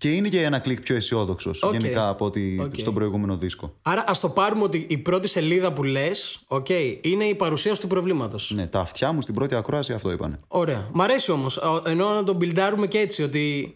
Και 0.01 0.11
είναι 0.11 0.29
και 0.29 0.43
ένα 0.43 0.59
κλικ 0.59 0.81
πιο 0.81 0.95
αισιόδοξος 0.95 1.63
Οκ. 1.63 1.71
γενικά 1.71 2.09
από 2.09 2.25
ότι 2.25 2.59
Οκ. 2.63 2.73
στον 2.77 2.93
προηγούμενο 2.93 3.37
δίσκο. 3.37 3.73
Άρα 3.81 4.03
ας 4.07 4.19
το 4.19 4.29
πάρουμε 4.29 4.63
ότι 4.63 4.85
η 4.89 4.97
πρώτη 4.97 5.27
σελίδα 5.27 5.73
που 5.73 5.83
λες, 5.83 6.43
οκ, 6.47 6.69
είναι 7.01 7.25
η 7.25 7.35
παρουσίαση 7.35 7.81
του 7.81 7.87
προβλήματος. 7.87 8.51
Ναι, 8.55 8.67
τα 8.67 8.79
αυτιά 8.79 9.11
μου 9.11 9.21
στην 9.21 9.33
πρώτη 9.35 9.55
ακρόαση 9.55 9.93
αυτό 9.93 10.11
είπανε. 10.11 10.39
Ωραία. 10.47 10.89
Μ' 10.93 11.01
αρέσει 11.01 11.31
όμως. 11.31 11.59
Ενώ 11.85 12.09
να 12.09 12.23
τον 12.23 12.35
μπιλντάρουμε 12.35 12.87
και 12.87 12.97
έτσι, 12.97 13.23
ότι 13.23 13.75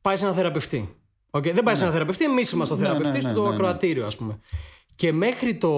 πάει 0.00 0.16
σε 0.16 0.24
ένα 0.24 0.34
θεραπευτή. 0.34 0.96
Okay. 1.30 1.52
Δεν 1.52 1.62
πάει 1.62 1.74
σε 1.74 1.82
ένα 1.82 1.92
θεραπευτή, 1.92 2.24
εμείς 2.24 2.50
είμαστε 2.50 2.74
ο 2.74 2.76
θεραπευτής 2.76 3.24
ναι, 3.24 3.28
του, 3.30 3.34
το 3.34 3.42
ναι, 3.42 3.48
ναι. 3.48 3.54
ακροατήριο, 3.54 4.06
ας 4.06 4.16
πούμε. 4.16 4.38
Και 4.94 5.12
μέχρι 5.12 5.54
το 5.54 5.70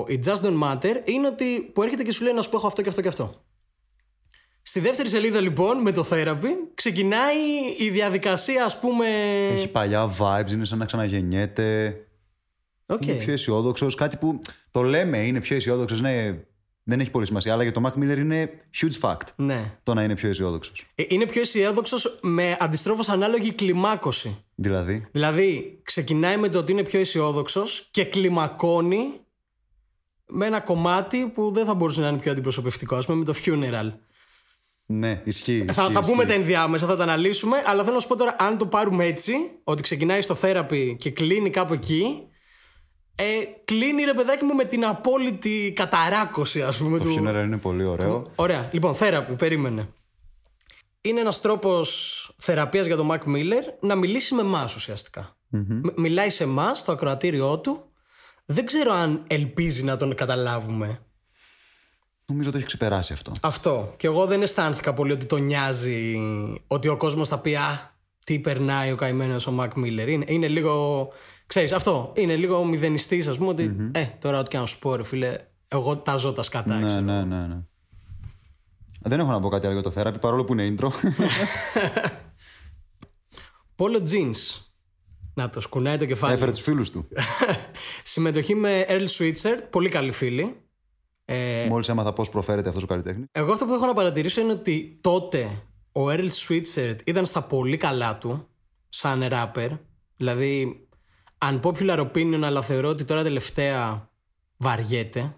It 0.00 0.20
Just 0.24 0.40
Don't 0.42 0.62
Matter 0.62 0.94
είναι 1.04 1.26
ότι 1.26 1.70
που 1.74 1.82
έρχεται 1.82 2.02
και 2.02 2.12
σου 2.12 2.24
λέει 2.24 2.32
να 2.32 2.42
σου 2.42 2.50
πω 2.50 2.56
έχω 2.56 2.66
αυτό 2.66 2.82
και 2.82 2.88
αυτό 2.88 3.00
και 3.00 3.08
αυτό. 3.08 3.44
Στη 4.66 4.80
δεύτερη 4.80 5.08
σελίδα 5.08 5.40
λοιπόν 5.40 5.80
με 5.80 5.92
το 5.92 6.06
therapy 6.10 6.48
ξεκινάει 6.74 7.36
η 7.78 7.90
διαδικασία 7.90 8.64
ας 8.64 8.78
πούμε... 8.80 9.06
Έχει 9.52 9.68
παλιά 9.68 10.10
vibes, 10.18 10.50
είναι 10.52 10.64
σαν 10.64 10.78
να 10.78 10.84
ξαναγεννιέται. 10.84 11.96
Οκ. 12.86 13.06
Είναι 13.06 13.12
πιο 13.18 13.32
αισιόδοξος. 13.32 13.94
Κάτι 13.94 14.16
που 14.16 14.40
το 14.70 14.82
λέμε 14.82 15.18
είναι 15.26 15.40
πιο 15.40 15.56
αισιόδοξος. 15.56 16.00
Ναι, 16.00 16.38
δεν 16.82 17.00
έχει 17.00 17.10
πολύ 17.10 17.26
σημασία. 17.26 17.52
Αλλά 17.52 17.62
για 17.62 17.72
το 17.72 17.80
Mac 17.84 17.98
Miller 17.98 18.16
είναι 18.18 18.50
huge 18.80 19.00
fact 19.08 19.26
Ναι. 19.36 19.78
το 19.82 19.94
να 19.94 20.02
είναι 20.02 20.14
πιο 20.14 20.28
αισιόδοξος. 20.28 20.86
Ε, 20.94 21.02
Είναι 21.08 21.26
πιο 21.26 21.40
αισιόδοξος 21.40 22.18
με 22.22 22.56
αντιστρόφως 22.60 23.08
ανάλογη 23.08 23.52
κλιμάκωση. 23.52 24.44
Δηλαδή, 24.54 25.06
Δηλαδή, 25.12 25.80
ξεκινάει 25.82 26.36
με 26.36 26.48
το 26.48 26.58
ότι 26.58 26.72
είναι 26.72 26.82
πιο 26.82 27.00
αισιόδοξος 27.00 27.88
και 27.90 28.04
κλιμακώνει 28.04 29.04
με 30.26 30.46
ένα 30.46 30.60
κομμάτι 30.60 31.26
που 31.34 31.50
δεν 31.52 31.66
θα 31.66 31.74
μπορούσε 31.74 32.00
να 32.00 32.08
είναι 32.08 32.18
πιο 32.18 32.32
αντιπροσωπευτικό, 32.32 32.96
ας 32.96 33.06
πούμε, 33.06 33.18
με 33.18 33.24
το 33.24 33.34
funeral. 33.44 33.92
Ναι, 34.86 35.20
ισχύει. 35.24 35.64
θα, 35.66 35.82
ισχύει, 35.82 35.92
θα 35.92 36.00
πούμε 36.00 36.22
ισχύει. 36.22 36.26
τα 36.26 36.32
ενδιάμεσα, 36.32 36.86
θα 36.86 36.96
τα 36.96 37.02
αναλύσουμε, 37.02 37.62
αλλά 37.66 37.82
θέλω 37.82 37.94
να 37.94 38.00
σου 38.00 38.08
πω 38.08 38.16
τώρα, 38.16 38.36
αν 38.38 38.58
το 38.58 38.66
πάρουμε 38.66 39.04
έτσι, 39.04 39.32
ότι 39.64 39.82
ξεκινάει 39.82 40.20
στο 40.22 40.36
therapy 40.42 40.94
και 40.98 41.10
κλείνει 41.10 41.50
κάπου 41.50 41.72
εκεί, 41.72 42.04
ε, 43.14 43.24
κλείνει 43.64 44.02
ρε 44.04 44.14
παιδάκι 44.14 44.44
μου 44.44 44.54
με 44.54 44.64
την 44.64 44.84
απόλυτη 44.84 45.72
καταράκωση, 45.76 46.62
ας 46.62 46.76
πούμε. 46.76 46.98
Το 46.98 47.04
του... 47.04 47.14
funeral 47.14 47.42
είναι 47.44 47.58
πολύ 47.58 47.84
ωραίο. 47.84 48.32
Ωραία. 48.34 48.68
Λοιπόν, 48.72 48.94
therapy, 48.98 49.34
περίμενε. 49.38 49.88
Είναι 51.00 51.20
ένας 51.20 51.40
τρόπος 51.40 52.34
θεραπείας 52.38 52.86
για 52.86 52.96
τον 52.96 53.08
Mac 53.12 53.18
Miller 53.34 53.62
να 53.80 53.94
μιλήσει 53.94 54.34
με 54.34 54.40
εμάς 54.40 54.74
ουσιαστικά. 54.74 55.36
Μ- 55.48 55.98
Μιλάει 55.98 56.30
σε 56.30 56.44
εμάς, 56.44 56.78
στο 56.78 56.92
ακροατήριό 56.92 57.58
του. 57.58 57.84
Δεν 58.44 58.66
ξέρω 58.66 58.92
αν 58.92 59.24
ελπίζει 59.26 59.84
να 59.84 59.96
τον 59.96 60.14
καταλάβουμε. 60.14 61.02
Νομίζω 62.26 62.50
το 62.50 62.56
έχει 62.56 62.66
ξεπεράσει 62.66 63.12
αυτό. 63.12 63.32
Αυτό. 63.40 63.94
Και 63.96 64.06
εγώ 64.06 64.26
δεν 64.26 64.42
αισθάνθηκα 64.42 64.94
πολύ 64.94 65.12
ότι 65.12 65.26
τον 65.26 65.42
νοιάζει 65.42 66.18
ότι 66.66 66.88
ο 66.88 66.96
κόσμος 66.96 67.28
θα 67.28 67.38
πει 67.38 67.54
«Α, 67.54 67.92
τι 68.24 68.38
περνάει 68.38 68.92
ο 68.92 68.96
καημένος 68.96 69.46
ο 69.46 69.54
Mac 69.60 69.68
Miller». 69.68 70.06
Είναι, 70.08 70.24
είναι 70.28 70.48
λίγο... 70.48 71.08
Ξέρεις, 71.46 71.72
αυτό. 71.72 72.12
Είναι 72.16 72.36
λίγο 72.36 72.64
μηδενιστής, 72.64 73.28
ας 73.28 73.36
πούμε, 73.38 73.48
ότι 73.48 73.90
«Ε, 73.92 74.04
τώρα 74.04 74.38
ό,τι 74.38 74.48
και 74.50 74.58
να 74.58 74.66
σου 74.66 74.78
πω, 74.78 74.96
ρε 74.96 75.02
φίλε, 75.04 75.36
εγώ 75.68 75.96
τα 75.96 76.16
ζω 76.16 76.32
τα 76.32 76.42
σκατά, 76.42 76.78
Ναι, 76.78 76.86
ξέρω». 76.86 77.00
ναι, 77.02 77.24
ναι, 77.24 77.38
ναι. 77.46 77.56
Δεν 79.06 79.20
έχω 79.20 79.30
να 79.30 79.40
πω 79.40 79.48
κάτι 79.48 79.66
άλλο 79.66 79.80
για 79.80 79.90
το 79.90 80.00
therapy 80.00 80.20
παρόλο 80.20 80.44
που 80.44 80.52
είναι 80.52 80.74
intro. 80.78 80.88
Polo 83.76 84.02
Jeans. 84.10 84.60
Να 85.34 85.50
το 85.50 85.60
σκουνάει 85.60 85.96
το 85.96 86.04
κεφάλι. 86.06 86.34
Έφερε 86.34 86.50
τους 86.50 86.60
φίλους 86.60 86.90
του. 86.90 87.08
Συμμετοχή 88.02 88.54
με 88.54 88.84
Earl 88.88 89.06
Switzer, 89.18 89.58
πολύ 89.70 89.88
καλή 89.88 90.12
φίλη. 90.12 90.56
Ε, 91.24 91.66
Μόλις 91.68 91.88
έμαθα 91.88 92.12
πώς 92.12 92.30
προφέρεται 92.30 92.68
αυτός 92.68 92.82
ο 92.82 92.86
καλλιτέχνης. 92.86 93.26
εγώ 93.32 93.52
αυτό 93.52 93.64
που 93.66 93.72
έχω 93.74 93.86
να 93.86 93.94
παρατηρήσω 93.94 94.40
είναι 94.40 94.52
ότι 94.52 94.98
τότε 95.00 95.50
ο 95.92 96.00
Earl 96.10 96.28
Switzer 96.48 96.96
ήταν 97.04 97.26
στα 97.26 97.42
πολύ 97.42 97.76
καλά 97.76 98.18
του, 98.18 98.48
σαν 98.88 99.28
rapper. 99.30 99.68
Δηλαδή, 100.16 100.80
unpopular 101.44 101.98
opinion, 102.10 102.40
αλλά 102.44 102.62
θεωρώ 102.62 102.88
ότι 102.88 103.04
τώρα 103.04 103.22
τελευταία 103.22 104.08
βαριέται. 104.56 105.34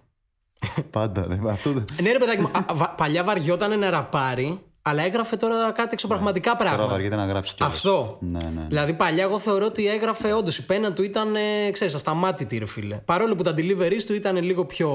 Πάντα. 0.89 1.21
δεν- 1.27 1.47
Αυτό... 1.47 1.71
δεν- 1.71 1.85
Ναι, 2.01 2.11
ρε 2.11 2.17
παιδάκι 2.17 2.41
μου, 2.41 2.49
α, 2.53 2.73
βα- 2.75 2.89
παλιά 2.89 3.23
βαριόταν 3.23 3.79
να 3.79 3.89
ραπάρει, 3.89 4.59
αλλά 4.81 5.03
έγραφε 5.03 5.35
τώρα 5.35 5.71
κάτι 5.71 5.89
εξωπραγματικά 5.93 6.51
Τώρα 6.51 6.63
πράγματα. 6.69 6.91
βαριέται 6.91 7.15
να 7.15 7.25
γράψει 7.25 7.53
κιόλας. 7.55 7.75
Αυτό. 7.75 8.17
Ναι, 8.21 8.39
ναι. 8.55 8.65
Δηλαδή 8.67 8.93
παλιά 8.93 9.23
εγώ 9.23 9.39
θεωρώ 9.39 9.65
ότι 9.65 9.87
έγραφε 9.87 10.33
όντως 10.33 10.57
η 10.57 10.65
πένα 10.65 10.93
του 10.93 11.03
ήταν, 11.03 11.35
ε, 11.35 11.71
ξέρεις, 11.71 11.93
ασταμάτητη 11.95 12.57
ρε 12.57 12.65
φίλε. 12.65 12.95
Παρόλο 12.95 13.35
που 13.35 13.43
τα 13.43 13.53
deliveries 13.57 14.03
του 14.07 14.13
ήταν 14.13 14.37
λίγο 14.43 14.65
πιο, 14.65 14.89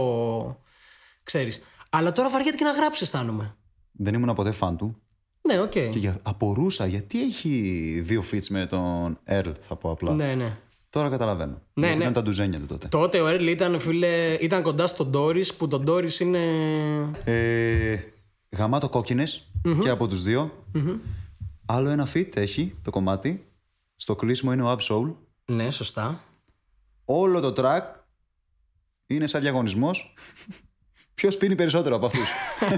ξέρεις. 1.22 1.62
Αλλά 1.90 2.12
τώρα 2.12 2.30
βαριέται 2.30 2.56
και 2.56 2.64
να 2.64 2.70
γράψει 2.70 3.02
αισθάνομαι. 3.02 3.56
Δεν 3.92 4.14
ήμουν 4.14 4.34
ποτέ 4.34 4.50
φαν 4.50 4.76
του. 4.76 4.96
Ναι, 5.42 5.60
οκ. 5.60 5.70
Και 5.70 5.92
για... 5.94 6.18
απορούσα 6.22 6.86
γιατί 6.86 7.22
έχει 7.22 7.50
δύο 8.04 8.24
feats 8.32 8.46
με 8.48 8.66
τον 8.66 9.18
Earl, 9.26 9.52
θα 9.60 9.76
πω 9.76 9.90
απλά. 9.90 10.14
Ναι, 10.14 10.34
ναι. 10.34 10.56
Τώρα 10.90 11.08
καταλαβαίνω. 11.08 11.62
Ναι, 11.74 11.86
γιατί 11.86 11.98
ναι. 11.98 12.02
ήταν 12.02 12.12
τα 12.12 12.22
ντουζένια 12.22 12.58
του 12.58 12.66
τότε. 12.66 12.88
Τότε 12.88 13.20
ο 13.20 13.26
Earl 13.26 13.46
ήταν, 13.46 13.80
φίλε, 13.80 14.36
ήταν 14.40 14.62
κοντά 14.62 14.86
στον 14.86 15.10
Doris 15.10 15.54
που 15.54 15.68
τον 15.68 15.82
Doris 15.82 16.20
είναι... 16.20 16.40
Ε, 17.24 17.98
γαμάτο 18.50 18.88
κόκκινες 18.88 19.50
και 19.80 19.88
από 19.88 20.08
τους 20.08 20.22
δυο 20.22 20.64
Άλλο 21.66 21.88
ένα 21.88 22.08
feat 22.14 22.36
έχει 22.36 22.70
το 22.82 22.90
κομμάτι. 22.90 23.46
Στο 23.96 24.16
κλείσιμο 24.16 24.52
είναι 24.52 24.62
ο 24.62 24.76
Ab-Soul. 24.78 25.14
Ναι, 25.44 25.70
σωστά. 25.70 26.24
Όλο 27.04 27.40
το 27.40 27.52
track 27.56 27.82
είναι 29.06 29.26
σαν 29.26 29.40
διαγωνισμός. 29.40 30.14
Ποιος 31.22 31.36
πίνει 31.36 31.54
περισσότερο 31.54 31.96
από 31.96 32.06
αυτούς; 32.06 32.28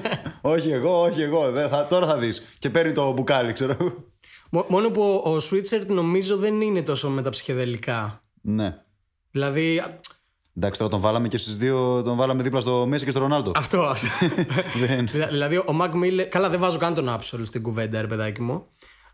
όχι 0.55 0.71
εγώ, 0.71 1.01
όχι 1.03 1.23
εγώ. 1.23 1.51
Δεν 1.51 1.69
θα, 1.69 1.87
τώρα 1.87 2.07
θα 2.07 2.19
δεις. 2.19 2.43
Και 2.59 2.71
παίρνει 2.71 2.93
το 2.93 3.13
μπουκάλι, 3.13 3.53
ξέρω 3.53 3.77
εγώ. 3.81 4.05
Μο- 4.51 4.67
Μόνο 4.69 4.91
που 4.91 5.03
ο, 5.25 5.31
ο 5.31 5.37
Sweatshirt 5.51 5.87
νομίζω 5.87 6.37
δεν 6.37 6.61
είναι 6.61 6.83
τόσο 6.83 7.09
με 7.09 7.23
τα 7.23 7.31
ψυχεδελικά. 7.31 8.23
Ναι. 8.41 8.77
Δηλαδή, 9.31 9.79
α- 9.79 10.01
Εντάξει, 10.57 10.79
τώρα 10.79 10.91
τον 10.93 11.01
βάλαμε 11.01 11.29
και 11.29 11.37
στις 11.39 11.57
δύο. 11.57 12.03
Τον 12.03 12.17
βάλαμε 12.17 12.43
δίπλα 12.43 12.61
στο 12.61 12.87
Μέση 12.87 13.05
και 13.05 13.11
στο 13.11 13.21
Ρονάλντο. 13.21 13.53
αυτό. 13.55 13.81
αυτό. 13.83 14.07
Δεν. 14.87 15.07
Δηλα- 15.13 15.27
δηλαδή, 15.27 15.57
ο 15.57 15.77
Mac 15.83 15.91
Miller. 15.91 16.27
Καλά, 16.29 16.49
δεν 16.49 16.61
βάζω 16.61 16.79
καν 16.79 16.95
τον 16.95 17.09
Absol 17.19 17.41
στην 17.43 17.63
κουβέντα, 17.63 18.01
ρε 18.01 18.07
παιδάκι 18.07 18.43
μου. 18.43 18.67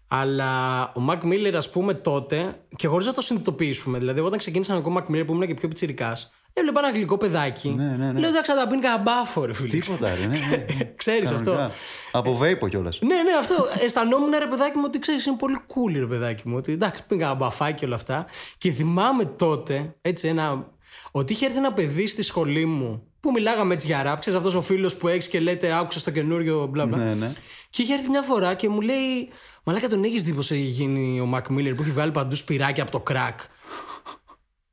Αλλά 0.08 0.82
ο 0.96 1.00
Mac 1.10 1.22
Miller, 1.24 1.52
ας 1.56 1.70
πούμε, 1.70 1.94
τότε, 1.94 2.60
και 2.76 2.86
χωρίς 2.86 3.06
να 3.06 3.12
το 3.12 3.20
συνειδητοποιήσουμε, 3.20 3.98
δηλαδή, 3.98 4.18
εγώ 4.18 4.26
όταν 4.26 4.38
ξεκίνησα 4.38 4.72
να 4.72 4.78
ακούω 4.78 4.94
Mac 4.98 5.10
Miller 5.14 5.22
που 5.26 5.32
ήμουν 5.32 5.46
και 5.46 5.54
πιο 5.54 5.68
πιτσυρικά, 5.68 6.16
έβλεπα 6.60 6.80
ένα 6.80 6.90
γλυκό 6.90 7.16
παιδάκι. 7.16 7.68
Ναι, 7.68 7.96
ναι, 7.98 8.12
ναι. 8.12 8.20
Λέω, 8.20 8.28
εντάξει, 8.28 8.50
θα 8.50 8.56
τα 8.56 8.68
πίνει 8.68 8.80
κανένα 8.82 9.02
μπάφο, 9.02 9.44
ρε 9.44 9.52
φίλε. 9.52 9.68
Τίποτα, 9.68 10.14
ρε. 10.14 10.26
Ναι, 10.26 10.38
ναι. 10.76 10.84
Ξέρεις 10.96 11.30
αυτό. 11.30 11.50
Κανονικά. 11.50 11.74
Από 12.12 12.34
βέιπο 12.34 12.68
κιόλας. 12.68 12.98
Ναι, 13.00 13.14
ναι, 13.14 13.32
αυτό. 13.38 13.66
Αισθανόμουν 13.84 14.30
ρε 14.38 14.46
παιδάκι 14.46 14.76
μου 14.76 14.84
ότι 14.86 14.98
ξέρεις, 14.98 15.26
είναι 15.26 15.36
πολύ 15.36 15.58
cool 15.66 15.92
ρε 15.92 16.06
παιδάκι 16.06 16.48
μου. 16.48 16.56
Ότι 16.56 16.72
εντάξει, 16.72 17.04
πήγα 17.06 17.26
ένα 17.26 17.34
μπαφάκι 17.34 17.78
και 17.78 17.84
όλα 17.84 17.94
αυτά. 17.94 18.26
Και 18.58 18.70
θυμάμαι 18.72 19.24
τότε, 19.24 19.94
έτσι, 20.02 20.28
ένα. 20.28 20.66
Ότι 21.10 21.32
είχε 21.32 21.44
έρθει 21.46 21.58
ένα 21.58 21.72
παιδί 21.72 22.06
στη 22.06 22.22
σχολή 22.22 22.64
μου 22.64 23.02
που 23.20 23.30
μιλάγαμε 23.30 23.74
έτσι 23.74 23.86
για 23.86 24.02
ράπ. 24.02 24.20
Ξέρεις 24.20 24.38
αυτός 24.38 24.54
ο 24.54 24.60
φίλος 24.60 24.96
που 24.96 25.08
έχεις 25.08 25.28
και 25.28 25.40
λέτε 25.40 25.76
άκουσα 25.78 26.00
το 26.00 26.10
καινούριο 26.10 26.66
μπλα 26.66 26.86
μπλα. 26.86 26.96
Ναι, 26.96 27.14
ναι. 27.14 27.32
Και 27.70 27.82
είχε 27.82 27.94
έρθει 27.94 28.08
μια 28.08 28.22
φορά 28.22 28.54
και 28.54 28.68
μου 28.68 28.80
λέει, 28.80 29.28
Μαλάκα 29.64 29.88
τον 29.88 30.04
έχεις 30.04 30.22
δει 30.22 30.32
πώ 30.32 30.40
έχει 30.40 30.56
γίνει 30.56 31.20
ο 31.20 31.26
Μακ 31.26 31.48
Μίλλερ 31.48 31.74
που 31.74 31.82
έχει 31.82 31.90
βγάλει 31.90 32.10
παντού 32.10 32.34
σπυράκια 32.34 32.82
από 32.82 32.92
το 32.92 33.00
κρακ. 33.00 33.40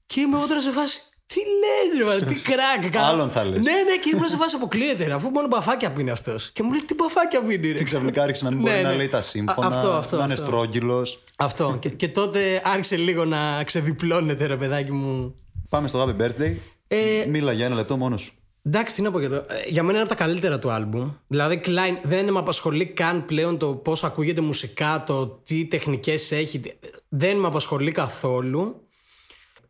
και 0.06 0.22
είμαι 0.22 0.38
εγώ 0.38 0.48
τώρα 0.48 0.62
σε 0.62 0.72
φάση. 0.72 1.00
Τι 1.28 1.40
λες 1.40 1.98
ρε, 1.98 2.04
μαλάκα, 2.06 2.26
τι 2.26 2.36
κρακ. 2.52 2.92
καλά». 2.92 3.08
Άλλον 3.08 3.30
θα 3.30 3.44
λες. 3.46 3.60
Ναι, 3.60 3.72
ναι, 3.72 3.98
και 4.04 4.10
ήμουν 4.14 4.30
σε 4.30 4.36
φάση 4.36 4.56
αποκλείεται, 4.56 5.06
ρε, 5.06 5.14
αφού 5.14 5.30
μόνο 5.30 5.48
μπαφάκια 5.48 5.92
πίνει 5.92 6.10
αυτός. 6.10 6.50
Και 6.54 6.64
μου 6.64 6.72
λέει, 6.72 6.82
Τι 6.86 6.94
μπαφάκια 6.94 7.42
πίνει, 7.42 7.68
ρε; 7.72 7.78
Και 7.78 7.84
ξαφνικά 7.84 8.24
άρχισε 8.24 8.44
να 8.44 8.50
μην 8.50 8.60
μπορεί 8.60 8.74
Ναι, 8.74 8.82
να 8.82 8.90
ναι. 8.90 8.96
λέει 8.96 9.08
τα 9.08 9.18
Α, 9.18 9.22
σύμφωνα. 9.22 9.68
αυτό, 9.68 9.92
αυτό, 9.92 10.18
να 10.18 10.24
είναι 10.24 10.34
αυτό. 10.34 10.46
στρόγγυλος. 10.46 11.24
Αυτό. 11.36 11.76
και, 11.82 11.90
και 11.90 12.08
τότε 12.08 12.62
άρχισε 12.64 12.96
λίγο 12.98 13.26
να 13.26 13.64
ξεδιπλώνεται, 13.64 14.46
ρε 14.46 14.56
παιδάκι 14.58 14.92
μου. 14.92 15.36
Πάμε 15.70 15.88
στο 15.88 16.04
Happy 16.18 16.22
Birthday. 16.22 16.56
Ε, 16.88 17.26
Μίλα 17.28 17.52
για 17.52 17.66
ένα 17.66 17.76
λεπτό 17.76 17.98
μόνος 17.98 18.22
σου. 18.22 18.34
Εντάξει, 18.64 18.96
τι 18.96 19.02
να 19.02 19.12
πω 19.12 19.20
για 19.20 19.30
το. 19.30 19.36
ε, 19.36 19.44
Για 19.68 19.84
μένα 19.84 19.98
είναι 20.00 20.08
από 20.08 20.16
τα 20.18 20.24
καλύτερα 20.24 20.60
του 20.60 20.72
άλμπουμ. 20.72 21.12
Δηλαδή, 21.28 21.62
Klein 21.66 21.98
δεν 22.04 22.32
με 22.32 22.40
απασχολεί 22.40 22.86
καν 22.86 23.26
πλέον 23.26 23.58
το 23.58 23.68
πώς 23.68 24.04
ακούγεται 24.04 24.42
μουσικά, 24.42 25.04
το 25.08 25.28
τι 25.28 25.66
τεχνικές 25.66 26.32
έχει. 26.32 26.60
τι- 26.60 26.72
Δεν 27.10 27.38
με 27.38 27.48
απασχολεί 27.48 27.92
καθόλου. 27.92 28.87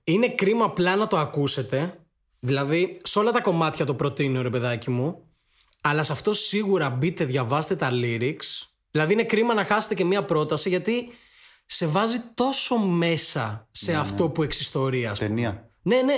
Είναι 0.10 0.30
κρίμα 0.30 0.66
απλά 0.66 0.96
να 0.96 1.08
το 1.08 1.18
ακούσετε. 1.18 2.00
Δηλαδή, 2.40 3.02
σε 3.04 3.20
όλα 3.20 3.32
τα 3.32 3.42
κομμάτια 3.42 3.86
το 3.86 3.96
προτείνω, 3.96 4.42
ρε 4.42 4.50
παιδάκι 4.50 4.90
μου. 4.90 5.24
Αλλά 5.82 6.04
σε 6.04 6.12
αυτό 6.12 6.34
σίγουρα 6.34 6.90
μπείτε, 6.90 7.26
διαβάστε 7.26 7.76
τα 7.76 7.90
lyrics. 7.92 8.68
Δηλαδή, 8.92 9.14
είναι 9.14 9.24
κρίμα 9.24 9.54
να 9.54 9.66
χάσετε 9.66 9.94
και 9.96 10.06
μία 10.06 10.24
πρόταση 10.24 10.70
γιατί 10.70 11.10
σε 11.66 11.88
βάζει 11.88 12.20
τόσο 12.34 12.78
μέσα 12.78 13.68
σε 13.72 13.94
αυτό 13.94 14.30
που 14.30 14.44
εξιστορεί, 14.44 15.06
ας 15.06 15.18
πούμε. 15.18 15.30
Ταινία. 15.30 15.70
Ναι, 15.82 16.02
ναι. 16.02 16.16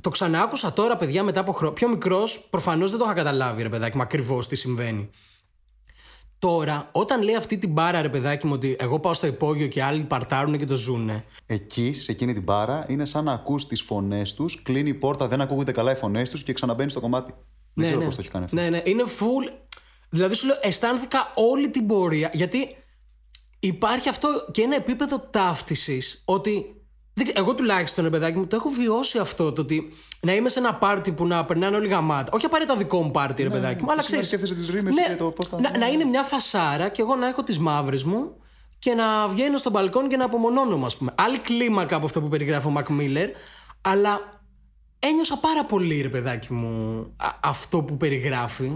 Το 0.00 0.10
ξανάκουσα 0.10 0.72
τώρα, 0.72 0.96
παιδιά, 0.96 1.22
μετά 1.22 1.40
από 1.40 1.52
χρόνια. 1.52 1.74
Πιο 1.74 1.88
μικρός, 1.88 2.46
προφανώς 2.50 2.90
δεν 2.90 2.98
το 2.98 3.04
είχα 3.04 3.14
καταλάβει, 3.14 3.62
ρε 3.62 3.68
παιδάκι 3.68 3.96
μου, 3.96 4.02
ακριβώς 4.02 4.48
τι 4.48 4.56
συμβαίνει. 4.56 5.10
Τώρα, 6.44 6.88
όταν 6.92 7.22
λέει 7.22 7.34
αυτή 7.34 7.58
την 7.58 7.70
μπάρα, 7.70 8.02
ρε 8.02 8.08
παιδάκι 8.08 8.46
μου, 8.46 8.52
ότι 8.54 8.76
εγώ 8.80 9.00
πάω 9.00 9.14
στο 9.14 9.26
υπόγειο 9.26 9.66
και 9.66 9.82
άλλοι 9.82 10.02
παρτάρουν 10.02 10.58
και 10.58 10.64
το 10.64 10.76
ζουνε. 10.76 11.24
Εκεί, 11.46 11.92
σε 11.92 12.12
εκείνη 12.12 12.32
την 12.32 12.42
μπάρα, 12.42 12.86
είναι 12.88 13.04
σαν 13.04 13.24
να 13.24 13.32
ακούς 13.32 13.66
τις 13.66 13.82
φωνές 13.82 14.34
τους, 14.34 14.62
κλείνει 14.62 14.88
η 14.88 14.94
πόρτα, 14.94 15.28
δεν 15.28 15.40
ακούγονται 15.40 15.72
καλά 15.72 15.92
οι 15.92 15.94
φωνές 15.94 16.30
τους 16.30 16.42
και 16.42 16.52
ξαναμπαίνει 16.52 16.90
στο 16.90 17.00
κομμάτι. 17.00 17.34
Δεν 17.74 17.84
ξέρω 17.86 18.00
ναι. 18.00 18.06
πώς 18.06 18.16
το 18.16 18.20
έχει 18.22 18.30
κάνει 18.30 18.44
αυτό. 18.44 18.56
Ναι, 18.56 18.68
ναι, 18.68 18.82
είναι 18.84 19.04
full. 19.18 19.52
Δηλαδή 20.10 20.34
σου 20.34 20.46
λέω, 20.46 20.56
αισθάνθηκα 20.60 21.32
όλη 21.34 21.70
την 21.70 21.86
πορεία. 21.86 22.30
Γιατί 22.32 22.76
υπάρχει 23.58 24.08
αυτό 24.08 24.28
και 24.50 24.62
ένα 24.62 24.76
επίπεδο 24.76 25.18
ταύτισης 25.18 26.22
ότι. 26.24 26.83
Δεν- 27.14 27.30
Εγώ 27.34 27.54
τουλάχιστον, 27.54 28.04
ρε 28.04 28.10
παιδάκι 28.10 28.38
μου, 28.38 28.46
το 28.46 28.56
έχω 28.56 28.68
βιώσει 28.68 29.18
αυτό. 29.18 29.52
Το 29.52 29.60
ότι 29.62 29.92
να 30.20 30.34
είμαι 30.34 30.48
σε 30.48 30.58
ένα 30.58 30.74
πάρτι 30.74 31.12
που 31.12 31.26
να 31.26 31.44
περνάνε 31.44 31.76
όλοι 31.76 31.88
γαμάτα. 31.88 32.30
Όχι 32.34 32.46
απαραίτητα 32.46 32.76
δικό 32.76 33.02
μου 33.02 33.10
πάρτι, 33.10 33.42
ρε 33.42 33.48
παιδάκι 33.50 33.82
μου, 33.82 33.90
αλλά 33.90 34.00
εσύ 34.04 34.14
να 34.14 34.20
ξέρει. 34.20 34.24
σκέφτεσαι 34.24 34.54
τις 34.54 34.74
ρήμες 34.74 34.94
και 35.08 35.14
το 35.16 35.30
πώς 35.30 35.48
θα- 35.48 35.60
να, 35.60 35.78
να 35.78 35.86
είναι 35.86 36.04
μια 36.04 36.22
φασάρα 36.22 36.88
και 36.88 37.02
εγώ 37.02 37.14
να 37.14 37.26
έχω 37.28 37.42
τις 37.42 37.58
μαύρες 37.58 38.04
μου 38.04 38.36
και 38.78 38.94
να 38.94 39.28
βγαίνω 39.28 39.56
στο 39.56 39.70
μπαλκόνι 39.70 40.08
και 40.08 40.16
να 40.16 40.24
απομονώνομαι, 40.24 40.86
ας 40.86 40.96
πούμε. 40.96 41.12
Άλλη 41.14 41.38
κλίμακα 41.38 41.96
από 41.96 42.04
αυτό 42.04 42.20
που 42.20 42.28
περιγράφει 42.28 42.66
ο 42.66 42.70
Μακ 42.70 42.88
Μίλλερ, 42.88 43.28
αλλά 43.80 44.20
ένιωσα 44.98 45.38
πάρα 45.38 45.64
πολύ, 45.64 46.00
ρε 46.00 46.08
παιδάκι 46.08 46.52
μου, 46.52 46.98
α- 47.16 47.38
αυτό 47.42 47.82
που 47.82 47.96
περιγράφει. 47.96 48.72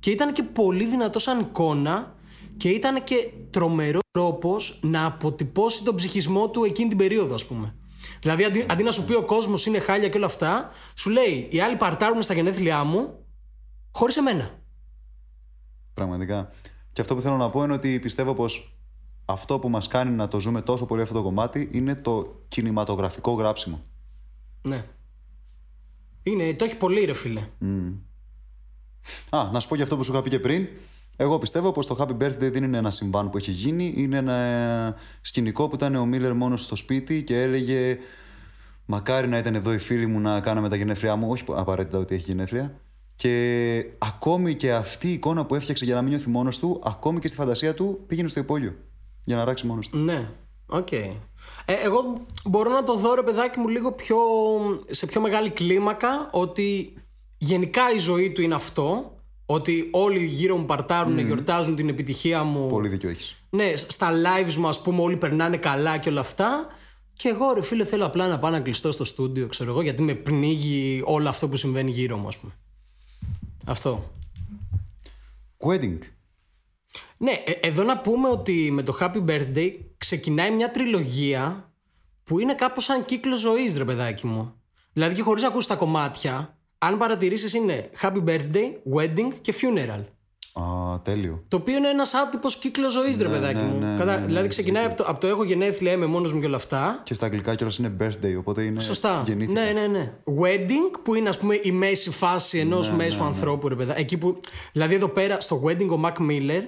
Και 0.00 0.10
ήταν 0.10 0.32
και 0.32 0.42
πολύ 0.42 0.84
δυνατό 0.84 1.18
σαν 1.18 1.40
εικόνα 1.40 2.14
και 2.56 2.68
ήταν 2.68 3.04
και 3.04 3.32
τρομερός 3.50 4.02
τρόπος 4.10 4.78
να 4.82 5.04
αποτυπώσει 5.04 5.82
τον 5.82 5.94
ψυχισμό 5.94 6.50
του 6.50 6.64
εκείνη 6.64 6.88
την 6.88 6.98
περίοδο, 6.98 7.34
ας 7.34 7.46
πούμε. 7.46 7.74
Δηλαδή, 8.20 8.44
αντί, 8.44 8.66
αντί 8.68 8.82
να 8.82 8.90
σου 8.90 9.04
πει 9.04 9.14
ο 9.14 9.24
κόσμος 9.24 9.66
είναι 9.66 9.78
χάλια 9.78 10.08
και 10.08 10.16
όλα 10.16 10.26
αυτά, 10.26 10.70
σου 10.94 11.10
λέει 11.10 11.48
οι 11.50 11.60
άλλοι 11.60 11.76
παρτάρουν 11.76 12.22
στα 12.22 12.34
γενέθλιά 12.34 12.84
μου 12.84 13.24
χωρίς 13.92 14.16
εμένα. 14.16 14.58
Πραγματικά. 15.94 16.50
Και 16.92 17.00
αυτό 17.00 17.14
που 17.14 17.20
θέλω 17.20 17.36
να 17.36 17.50
πω 17.50 17.62
είναι 17.62 17.72
ότι 17.72 18.00
πιστεύω 18.00 18.34
πως 18.34 18.76
αυτό 19.24 19.58
που 19.58 19.68
μας 19.68 19.88
κάνει 19.88 20.10
να 20.10 20.28
το 20.28 20.40
ζούμε 20.40 20.62
τόσο 20.62 20.86
πολύ 20.86 21.02
αυτό 21.02 21.14
το 21.14 21.22
κομμάτι 21.22 21.68
είναι 21.72 21.94
το 21.94 22.44
κινηματογραφικό 22.48 23.32
γράψιμο. 23.32 23.84
Ναι. 24.62 24.84
Είναι, 26.22 26.54
το 26.54 26.64
έχει 26.64 26.76
πολύ, 26.76 27.04
ρε 27.04 27.12
φίλε. 27.12 27.48
Α, 29.30 29.50
να 29.52 29.60
σου 29.60 29.68
πω 29.68 29.76
και 29.76 29.82
αυτό 29.82 29.96
που 29.96 30.04
σου 30.04 30.12
είχα 30.12 30.22
πει 30.22 30.30
και 30.30 30.38
πριν. 30.38 30.68
Εγώ 31.16 31.38
πιστεύω 31.38 31.72
πως 31.72 31.86
το 31.86 31.96
Happy 31.98 32.22
Birthday 32.24 32.50
δεν 32.52 32.64
είναι 32.64 32.78
ένα 32.78 32.90
συμβάν 32.90 33.30
που 33.30 33.36
έχει 33.36 33.50
γίνει. 33.50 33.94
Είναι 33.96 34.16
ένα 34.16 34.96
σκηνικό 35.20 35.68
που 35.68 35.74
ήταν 35.74 35.94
ο 35.94 36.06
Μίλλερ 36.06 36.34
μόνος 36.34 36.62
στο 36.62 36.76
σπίτι 36.76 37.22
και 37.22 37.42
έλεγε 37.42 37.98
Μακάρι 38.86 39.28
να 39.28 39.38
ήταν 39.38 39.54
εδώ 39.54 39.72
οι 39.72 39.78
φίλοι 39.78 40.06
μου 40.06 40.20
να 40.20 40.40
κάναμε 40.40 40.68
τα 40.68 40.76
γενέθλιά 40.76 41.16
μου. 41.16 41.30
Όχι 41.30 41.44
απαραίτητα 41.48 41.98
ότι 41.98 42.14
έχει 42.14 42.24
γενέθλια. 42.26 42.80
Και 43.14 43.84
ακόμη 43.98 44.54
και 44.54 44.72
αυτή 44.72 45.08
η 45.08 45.12
εικόνα 45.12 45.46
που 45.46 45.54
έφτιαξε 45.54 45.84
για 45.84 45.94
να 45.94 46.02
μην 46.02 46.10
νιώθει 46.10 46.28
μόνος 46.28 46.58
του, 46.58 46.80
ακόμη 46.84 47.20
και 47.20 47.28
στη 47.28 47.36
φαντασία 47.36 47.74
του 47.74 48.04
πήγαινε 48.06 48.28
στο 48.28 48.40
υπόγειο. 48.40 48.74
Για 49.24 49.36
να 49.36 49.44
αράξει 49.44 49.66
μόνος 49.66 49.88
του. 49.88 49.98
Ναι, 49.98 50.28
οκ. 50.66 50.92
Ε, 50.92 51.14
εγώ 51.84 52.26
μπορώ 52.44 52.70
να 52.70 52.84
το 52.84 52.96
δω 52.96 53.14
ρε 53.14 53.22
παιδάκι 53.22 53.58
μου 53.58 53.68
λίγο 53.68 53.92
πιο, 53.92 54.16
σε 54.90 55.06
πιο 55.06 55.20
μεγάλη 55.20 55.50
κλίμακα 55.50 56.28
ότι 56.32 56.94
γενικά 57.38 57.82
η 57.94 57.98
ζωή 57.98 58.32
του 58.32 58.42
είναι 58.42 58.54
αυτό 58.54 59.15
ότι 59.46 59.88
όλοι 59.92 60.24
γύρω 60.24 60.56
μου 60.56 60.64
παρτάρουν, 60.66 61.18
γιορτάζουν 61.18 61.74
την 61.76 61.88
επιτυχία 61.88 62.42
μου 62.42 62.68
Πολύ 62.68 62.88
δίκιο 62.88 63.08
έχεις. 63.08 63.36
ναι, 63.50 63.76
στα 63.76 64.10
lives 64.12 64.54
μου 64.54 64.68
ας 64.68 64.82
πούμε 64.82 65.02
όλοι 65.02 65.16
περνάνε 65.16 65.56
καλά 65.56 65.98
και 65.98 66.08
όλα 66.08 66.20
αυτά 66.20 66.66
και 67.12 67.28
εγώ 67.28 67.52
ρε 67.52 67.62
φίλε 67.62 67.84
θέλω 67.84 68.06
απλά 68.06 68.28
να 68.28 68.38
πάω 68.38 68.50
να 68.50 68.60
κλειστώ 68.60 68.92
στο 68.92 69.04
στούντιο 69.04 69.46
ξέρω 69.46 69.70
εγώ 69.70 69.82
γιατί 69.82 70.02
με 70.02 70.14
πνίγει 70.14 71.02
όλο 71.04 71.28
αυτό 71.28 71.48
που 71.48 71.56
συμβαίνει 71.56 71.90
γύρω 71.90 72.16
μου 72.16 72.26
ας 72.26 72.36
πούμε 72.36 72.52
αυτό 73.64 74.10
Wedding. 75.58 75.98
Ναι, 77.16 77.30
ε- 77.30 77.50
εδώ 77.66 77.82
να 77.82 77.98
πούμε 77.98 78.28
ότι 78.28 78.70
με 78.72 78.82
το 78.82 78.96
Happy 79.00 79.24
Birthday 79.28 79.70
ξεκινάει 79.96 80.50
μια 80.50 80.70
τριλογία 80.70 81.70
που 82.24 82.38
είναι 82.38 82.54
κάπως 82.54 82.84
σαν 82.84 83.04
κύκλο 83.04 83.36
ζωής 83.36 83.76
ρε 83.76 83.84
παιδάκι 83.84 84.26
μου. 84.26 84.54
Δηλαδή 84.92 85.14
και 85.14 85.22
χωρίς 85.22 85.42
να 85.42 85.48
ακούσεις 85.48 85.68
τα 85.68 85.74
κομμάτια, 85.74 86.55
αν 86.78 86.98
παρατηρήσεις 86.98 87.54
είναι 87.54 87.90
Happy 88.02 88.24
Birthday, 88.28 88.94
Wedding 88.96 89.28
και 89.40 89.54
Funeral. 89.60 90.04
Α, 90.52 90.92
Α, 90.92 91.00
τέλειο. 91.00 91.44
Το 91.48 91.56
οποίο 91.56 91.76
είναι 91.76 91.88
ένας 91.88 92.14
άτυπος 92.14 92.56
κύκλος 92.56 92.92
ζωής, 92.92 93.16
ρε 93.18 93.28
παιδάκι 93.28 93.56
ναι, 93.60 93.62
μου. 93.62 93.78
ναι, 93.78 93.96
Κατά- 93.98 94.14
ναι, 94.14 94.20
ναι, 94.20 94.26
δηλαδή 94.26 94.48
ξεκινάει 94.48 94.84
από 94.84 94.96
το, 94.96 95.04
από 95.06 95.20
το 95.20 95.26
έχω 95.26 95.44
γενέθλια, 95.44 95.92
είμαι 95.92 96.06
μόνος 96.06 96.32
μου 96.32 96.40
και 96.40 96.46
όλα 96.46 96.56
αυτά. 96.56 97.00
Και 97.04 97.14
στα 97.14 97.26
αγγλικά 97.26 97.54
κιόλας 97.54 97.78
είναι 97.78 97.96
birthday, 98.00 98.34
οπότε 98.38 98.62
είναι. 98.62 98.80
Σωστά. 98.80 99.22
Γεννήθηκα. 99.26 99.60
Ναι, 99.62 99.70
ναι, 99.70 99.86
ναι. 99.86 100.12
Wedding, 100.40 100.98
που 101.02 101.14
είναι 101.14 101.28
ας 101.28 101.38
πούμε 101.38 101.58
η 101.62 101.72
μέση 101.72 102.10
φάση 102.10 102.58
ενός 102.58 102.90
Ναι, 102.90 102.96
μέσου 102.96 103.24
ανθρώπου, 103.24 103.68
ρε 103.68 103.74
παιδά. 103.74 103.98
Εκεί 103.98 104.16
που. 104.16 104.40
Δηλαδή 104.72 104.94
εδώ 104.94 105.08
πέρα 105.08 105.40
στο 105.40 105.62
wedding 105.66 105.88
ο 105.90 106.00
Mac 106.04 106.30
Miller 106.30 106.62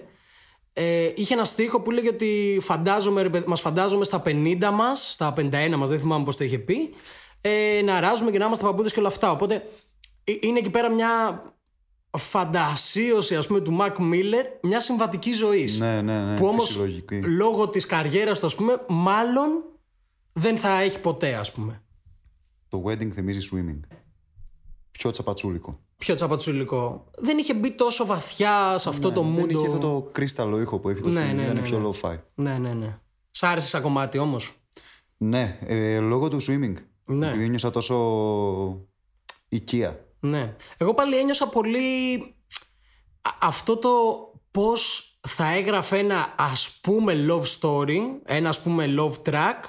ε, 0.73 1.11
είχε 1.15 1.35
ένα 1.35 1.45
στίχο 1.45 1.81
που 1.81 1.91
λέγε 1.91 2.09
ότι 2.09 2.59
φαντάζομαι, 2.63 3.23
ρε, 3.23 3.29
παιδ- 3.29 3.47
μας 3.47 3.61
φαντάζομαι 3.61 4.05
στα 4.05 4.23
50 4.27 4.59
μας, 4.73 5.13
στα 5.13 5.33
51 5.37 5.75
μας, 5.77 5.89
δεν 5.89 5.99
θυμάμαι 6.01 6.25
πώς 6.25 6.37
το 6.37 6.45
είχε 6.45 6.59
πει, 6.59 6.95
ε, 7.41 7.83
να 7.85 8.01
ράζουμε 8.01 8.31
και 8.31 8.39
να 8.39 8.47
είμαστε 8.47 8.65
παππούδες 8.65 8.93
και 8.93 8.99
όλα 8.99 9.09
αυτά. 9.09 9.31
Οπότε 9.31 9.55
ε, 9.55 9.61
είναι 10.41 10.59
εκεί 10.59 10.71
πέρα 10.71 10.91
μια 10.91 11.43
φαντασίωση 12.19 13.37
ας 13.37 13.47
πούμε 13.47 13.61
του 13.61 13.77
Mac 13.81 13.97
Miller 13.97 14.45
μια 14.63 14.81
συμβατική 14.81 15.33
ζωής. 15.33 15.79
Ναι, 15.79 16.01
ναι, 16.03 16.21
ναι. 16.23 16.39
που 16.39 16.47
όμως 16.47 16.67
φυσιολογική. 16.67 17.21
λόγω 17.23 17.69
της 17.69 17.87
καριέρας 17.87 18.39
του 18.39 18.47
ας 18.47 18.55
πούμε 18.55 18.85
μάλλον 18.89 19.51
δεν 20.33 20.57
θα 20.57 20.81
έχει 20.81 21.01
ποτέ 21.01 21.35
ας 21.35 21.53
πούμε. 21.53 21.83
Το 22.69 22.83
wedding 22.87 23.11
θυμίζει 23.11 23.49
swimming. 23.53 23.81
Πιο 24.91 25.11
τσαπατσούλικο. 25.11 25.81
Πιο 25.97 26.15
τσαπατσουλικό. 26.15 27.11
Δεν 27.19 27.39
είχε 27.39 27.55
μπει 27.55 27.71
τόσο 27.73 28.07
βαθιά 28.07 28.79
σε 28.79 28.89
αυτό 28.89 29.13
το 29.13 29.23
Ναι, 29.25 29.35
Δεν 29.37 29.45
mood. 29.45 29.49
είχε 29.51 29.67
αυτό 29.67 29.79
το 29.79 30.09
κρίσταλο 30.13 30.61
ήχο 30.61 30.79
που 30.79 30.89
έχει 30.89 31.01
το 31.01 31.09
Ναι, 31.09 31.31
swimming. 31.31 31.35
ναι, 31.35 31.43
ήταν 31.43 31.55
ναι, 31.55 31.61
πιο 31.61 31.79
ναι. 31.79 31.89
low-fi. 31.89 32.19
Ναι, 32.35 32.59
ναι, 32.59 32.73
ναι. 32.73 32.99
Σ' 33.31 33.43
άρεσε 33.43 33.69
σαν 33.69 33.83
κομμάτι 33.83 34.19
όμως; 34.19 34.53
Ναι, 35.17 35.59
ε, 35.63 35.99
λόγω 35.99 36.29
του 36.29 36.43
swimming. 36.43 36.75
Ναι. 37.05 37.29
Επειδή 37.29 37.45
ένιωσα 37.45 37.71
τόσο 37.71 38.87
οικία. 39.49 40.07
Ναι. 40.21 40.57
Εγώ 40.77 40.95
πάλι 40.95 41.17
ένιωσα 41.19 41.49
πολύ 41.49 42.17
α- 43.23 43.31
αυτό 43.41 43.77
το 43.77 43.91
πώς 44.51 45.13
θα 45.29 45.47
έγραφε 45.55 45.99
ένα 45.99 46.35
ας 46.39 46.79
πούμε 46.83 47.27
love 47.29 47.45
story, 47.61 47.99
ένα 48.25 48.49
ας 48.49 48.61
πούμε 48.61 48.95
love 48.99 49.23
track, 49.31 49.61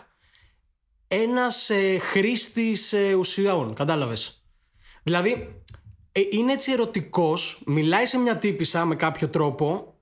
ένας 1.08 1.70
ε, 1.70 1.97
χρήστης 2.00 2.93
ε, 2.93 3.14
ουσιών, 3.14 3.74
κατάλαβες; 3.74 4.43
Δηλαδή, 5.04 5.62
ε, 6.12 6.22
είναι 6.30 6.52
έτσι 6.52 6.72
ερωτικός, 6.72 7.62
μιλάει 7.66 8.06
σε 8.06 8.18
μια 8.18 8.38
τύπησα 8.38 8.86
με 8.86 8.95
κάποιο 8.95 9.30
τρόπο, 9.30 9.93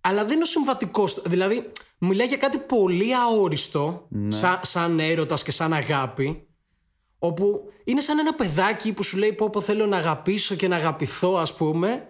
αλλά 0.00 0.24
δεν 0.24 0.32
είναι 0.32 0.42
ο 0.42 0.46
συμβατικός. 0.46 1.22
Δηλαδή, 1.26 1.72
μιλάει 1.98 2.26
για 2.26 2.36
κάτι 2.36 2.58
πολύ 2.58 3.16
αόριστο, 3.16 4.08
σαν, 4.28 4.60
σαν 4.62 5.00
έρωτας 5.00 5.42
και 5.42 5.50
σαν 5.50 5.72
αγάπη, 5.72 6.46
όπου 7.24 7.70
είναι 7.84 8.00
σαν 8.00 8.18
ένα 8.18 8.34
παιδάκι 8.34 8.92
που 8.92 9.02
σου 9.02 9.16
λέει 9.16 9.32
πω 9.32 9.50
πω 9.50 9.60
θέλω 9.60 9.86
να 9.86 9.96
αγαπήσω 9.96 10.54
και 10.54 10.68
να 10.68 10.76
αγαπηθώ 10.76 11.34
ας 11.34 11.54
πούμε. 11.54 12.08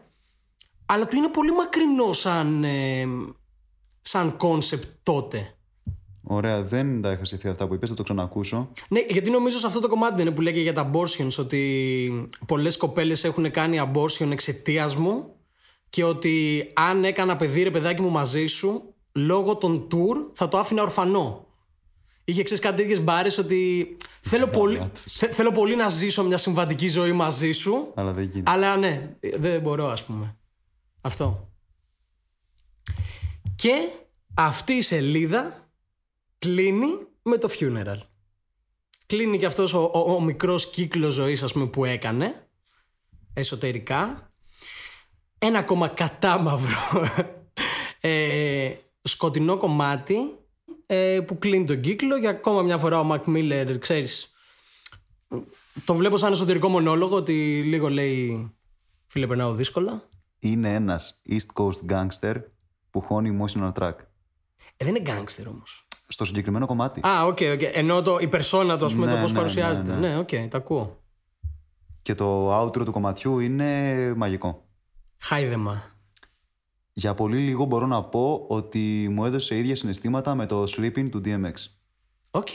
Αλλά 0.86 1.06
του 1.06 1.16
είναι 1.16 1.28
πολύ 1.28 1.52
μακρινό 1.52 2.12
σαν 2.12 2.64
ε, 2.64 3.06
σαν 4.00 4.36
κόνσεπτ 4.36 4.84
τότε. 5.02 5.54
Ωραία, 6.22 6.62
δεν 6.62 7.02
τα 7.02 7.12
είχα 7.12 7.24
σκεφτεί 7.24 7.48
αυτά 7.48 7.66
που 7.66 7.74
είπες, 7.74 7.88
θα 7.88 7.94
το 7.94 8.02
ξανακούσω. 8.02 8.72
ναι 8.88 9.04
γιατί 9.08 9.30
νομίζω 9.30 9.58
σε 9.58 9.66
αυτό 9.66 9.80
το 9.80 9.88
κομμάτι 9.88 10.16
δεν 10.16 10.26
είναι 10.26 10.34
που 10.34 10.40
λέγε 10.40 10.60
για 10.60 10.72
τα 10.72 10.90
abortions 10.90 11.38
ότι 11.38 12.28
πολλές 12.46 12.76
κοπέλες 12.76 13.24
έχουν 13.24 13.50
κάνει 13.50 13.80
abortion 13.82 14.30
εξαιτίας 14.30 14.96
μου 14.96 15.34
και 15.90 16.04
ότι 16.04 16.66
αν 16.74 17.04
έκανα 17.04 17.36
παιδί 17.36 17.62
ρε 17.62 17.70
παιδάκι 17.70 18.02
μου 18.02 18.10
μαζί 18.10 18.46
σου 18.46 18.94
λόγω 19.12 19.56
των 19.56 19.88
tour 19.90 20.30
θα 20.32 20.48
το 20.48 20.58
άφηνα 20.58 20.82
ορφανό 20.82 21.46
Είχε 22.24 22.42
ξέρεις 22.42 22.62
κάτι 22.62 22.76
τέτοιες 22.76 23.00
μπάρες 23.00 23.38
ότι 23.38 23.96
θέλω 24.20 24.46
πολύ, 24.48 24.90
θε- 25.08 25.32
θέλω 25.34 25.52
πολύ 25.52 25.76
να 25.76 25.88
ζήσω 25.88 26.24
μια 26.24 26.36
συμβατική 26.36 26.88
ζωή 26.88 27.12
μαζί 27.12 27.52
σου. 27.52 27.92
Αλλά 27.94 28.12
δεν 28.12 28.24
γίνεται. 28.32 28.50
Αλλά 28.50 28.76
ναι, 28.76 29.16
δεν 29.20 29.60
μπορώ, 29.60 29.86
ας 29.88 30.04
πούμε. 30.04 30.36
Αυτό. 31.00 31.48
Και 33.54 33.88
αυτή 34.34 34.72
η 34.72 34.82
σελίδα 34.82 35.70
κλείνει 36.38 36.88
με 37.22 37.38
το 37.38 37.48
funeral. 37.58 37.98
Κλείνει 39.06 39.38
και 39.38 39.46
αυτός 39.46 39.74
ο, 39.74 39.90
ο, 39.94 40.12
ο 40.14 40.20
μικρός 40.20 40.70
κύκλος 40.70 41.14
ζωής 41.14 41.42
ας 41.42 41.52
πούμε 41.52 41.66
που 41.66 41.84
έκανε 41.84 42.46
εσωτερικά. 43.34 44.30
Ένα 45.38 45.58
ακόμα 45.58 45.88
κατάμαυρο 45.88 47.08
ε, 48.00 48.74
σκοτεινό 49.02 49.56
κομμάτι 49.56 50.16
ε, 50.94 51.20
που 51.20 51.38
κλείνει 51.38 51.64
τον 51.64 51.80
κύκλο 51.80 52.16
για 52.16 52.30
ακόμα 52.30 52.62
μια 52.62 52.78
φορά 52.78 53.00
ο 53.00 53.04
Μακ 53.04 53.24
Μίλλερ 53.26 53.78
ξέρεις 53.78 54.34
το 55.84 55.94
βλέπω 55.94 56.16
σαν 56.16 56.32
εσωτερικό 56.32 56.68
μονόλογο 56.68 57.16
ότι 57.16 57.62
λίγο 57.62 57.88
λέει 57.90 58.50
φίλε 59.06 59.26
περνάω 59.26 59.54
δύσκολα 59.54 60.08
Είναι 60.38 60.74
ένας 60.74 61.22
East 61.28 61.62
Coast 61.62 61.92
gangster 61.92 62.34
που 62.90 63.00
χώνει 63.00 63.38
emotional 63.40 63.72
track. 63.72 63.94
ε, 64.76 64.84
δεν 64.84 64.88
είναι 64.94 65.00
γκάγκστερ 65.00 65.48
όμως 65.48 65.86
Στο 66.08 66.24
συγκεκριμένο 66.24 66.66
κομμάτι. 66.66 67.00
Α, 67.06 67.24
οκ, 67.26 67.38
οκ. 67.52 67.60
Ενώ 67.72 68.02
το, 68.02 68.18
η 68.20 68.28
περσόνα 68.28 68.78
του, 68.78 68.84
ας 68.84 68.92
πούμε, 68.94 69.06
Ναι, 69.06 69.12
το 69.12 69.18
πώ 69.20 69.26
ναι, 69.28 69.32
παρουσιάζεται. 69.34 69.92
ναι, 69.92 69.98
Ναι, 69.98 70.08
ναι. 70.08 70.18
οκ, 70.18 70.28
τα 70.50 70.56
ακούω. 70.56 71.02
Και 72.02 72.14
το 72.14 72.60
outro 72.62 72.84
του 72.84 72.92
κομματιού 72.92 73.38
είναι 73.38 74.14
μαγικό. 74.16 74.66
Χάιδεμα. 75.18 75.91
Για 76.92 77.14
πολύ 77.14 77.36
λίγο 77.36 77.64
μπορώ 77.64 77.86
να 77.86 78.02
πω 78.02 78.44
ότι 78.48 79.08
μου 79.10 79.24
έδωσε 79.24 79.56
ίδια 79.56 79.76
συναισθήματα 79.76 80.34
με 80.34 80.46
το 80.46 80.64
Slippin' 80.76 81.08
του 81.10 81.20
DMX. 81.24 81.52
Οκ. 82.30 82.48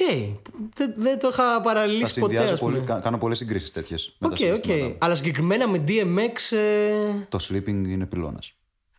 Δεν, 0.75 0.93
δεν 0.95 1.19
το 1.19 1.27
είχα 1.31 1.43
παραλληλίσει 1.53 2.19
ποτέ, 2.19 2.33
συνδυάζω 2.33 2.53
ας 2.53 2.57
πούμε. 2.57 2.71
πολύ, 2.71 2.83
κα- 2.85 2.99
κάνω 2.99 3.17
πολλές 3.17 3.37
συγκρίσεις 3.37 3.71
τέτοιες. 3.71 4.15
με 4.19 4.27
τα 4.27 4.33
Οκ, 4.33 4.39
οκ. 4.39 4.45
συναισθήματα 4.45 4.85
μου. 4.87 4.95
Αλλά 4.99 5.15
συγκεκριμένα 5.15 5.67
με 5.67 5.83
DMX. 5.87 6.55
ε, 6.57 7.25
Το 7.29 7.37
Slippin' 7.49 7.67
είναι 7.87 8.05
πυλώνας. 8.05 8.51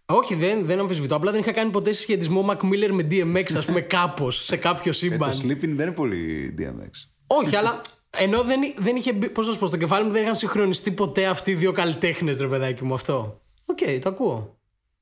Όχι, 0.06 0.34
δεν, 0.34 0.64
δεν 0.64 0.78
αμφισβητώ. 0.78 1.14
Απλά 1.16 1.30
δεν 1.30 1.40
είχα 1.40 1.52
κάνει 1.52 1.70
ποτέ 1.70 1.92
συσχετισμό 1.92 2.46
Mac 2.50 2.56
Miller 2.64 2.90
με 2.92 3.06
DMX, 3.10 3.52
ας 3.56 3.64
πούμε, 3.66 3.80
κάπως 3.96 4.44
σε 4.44 4.56
κάποιο 4.56 4.90
Ε, 4.90 4.94
σύμπαν. 4.94 5.30
το 5.30 5.36
Slippin' 5.42 5.58
δεν 5.60 5.86
είναι 5.86 5.92
πολύ 5.92 6.54
DMX. 6.58 6.90
Όχι, 7.26 7.56
αλλά 7.56 7.80
ενώ 8.16 8.42
δεν, 8.42 8.60
δεν 8.76 8.96
είχε 8.96 9.12
μπει. 9.12 9.28
Πώς 9.30 9.46
να 9.46 9.52
σου 9.52 9.58
πω, 9.58 9.66
στο 9.66 9.76
κεφάλι 9.76 10.04
μου 10.04 10.10
δεν 10.10 10.22
είχαν 10.22 10.36
συγχρονιστεί 10.36 10.90
ποτέ 10.90 11.26
αυτοί 11.26 11.50
οι 11.50 11.54
δύο 11.54 11.72
καλλιτέχνες, 11.72 12.38
ρε 12.40 12.46
παιδάκι 12.48 12.84
μου 12.84 12.94
αυτό. 12.94 13.40
Οκ, 13.66 13.78
το 14.00 14.08
ακούω. 14.08 14.57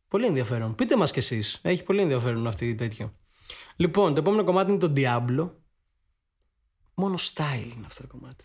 Πολύ 0.08 0.26
ενδιαφέρον. 0.26 0.74
Πείτε 0.74 0.96
μας 0.96 1.12
κι 1.12 1.18
εσείς. 1.18 1.58
Έχει 1.62 1.82
πολύ 1.82 2.00
ενδιαφέρον 2.00 2.46
αυτή 2.46 2.74
τέτοιο. 2.74 3.12
Λοιπόν, 3.76 4.14
το 4.14 4.20
επόμενο 4.20 4.44
κομμάτι 4.44 4.70
είναι 4.70 4.78
το 4.80 4.92
Diablo. 4.96 5.50
Μόνο 6.94 7.14
style 7.18 7.72
είναι 7.76 7.86
αυτό 7.86 8.02
το 8.02 8.08
κομμάτι. 8.18 8.44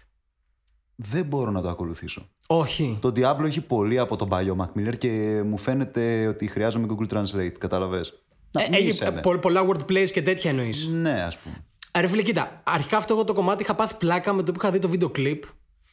Δεν 0.95 1.25
μπορώ 1.25 1.51
να 1.51 1.61
το 1.61 1.69
ακολουθήσω. 1.69 2.29
Όχι. 2.47 2.97
Το 3.01 3.07
Diablo 3.15 3.43
έχει 3.45 3.61
πολύ 3.61 3.99
από 3.99 4.15
τον 4.15 4.29
παλιό 4.29 4.55
Mac 4.59 4.79
Miller 4.79 4.97
και 4.97 5.41
μου 5.45 5.57
φαίνεται 5.57 6.27
ότι 6.27 6.47
χρειάζομαι 6.47 6.87
Google 6.89 7.13
Translate, 7.17 7.51
κατάλαβες. 7.57 8.13
Να 8.51 8.61
Ε, 8.63 8.69
μη 8.69 8.75
έχει 8.77 8.87
είσαι, 8.87 9.09
ναι. 9.09 9.21
πο- 9.21 9.37
πολλά 9.37 9.65
wordplays 9.67 10.09
και 10.11 10.21
τέτοια 10.21 10.49
εννοείς. 10.49 10.87
Ναι, 10.87 11.21
ας 11.21 11.37
πούμε. 11.37 11.65
Ρε 11.99 12.07
φίλε, 12.07 12.21
κοίτα. 12.21 12.61
Αρχικά 12.65 12.97
αυτό 12.97 13.13
εγώ 13.13 13.23
το 13.23 13.33
κομμάτι 13.33 13.63
είχα 13.63 13.75
πάθει 13.75 13.95
πλάκα 13.95 14.33
με 14.33 14.43
το 14.43 14.51
που 14.51 14.59
είχα 14.61 14.71
δει 14.71 14.79
το 14.79 14.89
βίντεο 14.89 15.09
κλιπ 15.09 15.43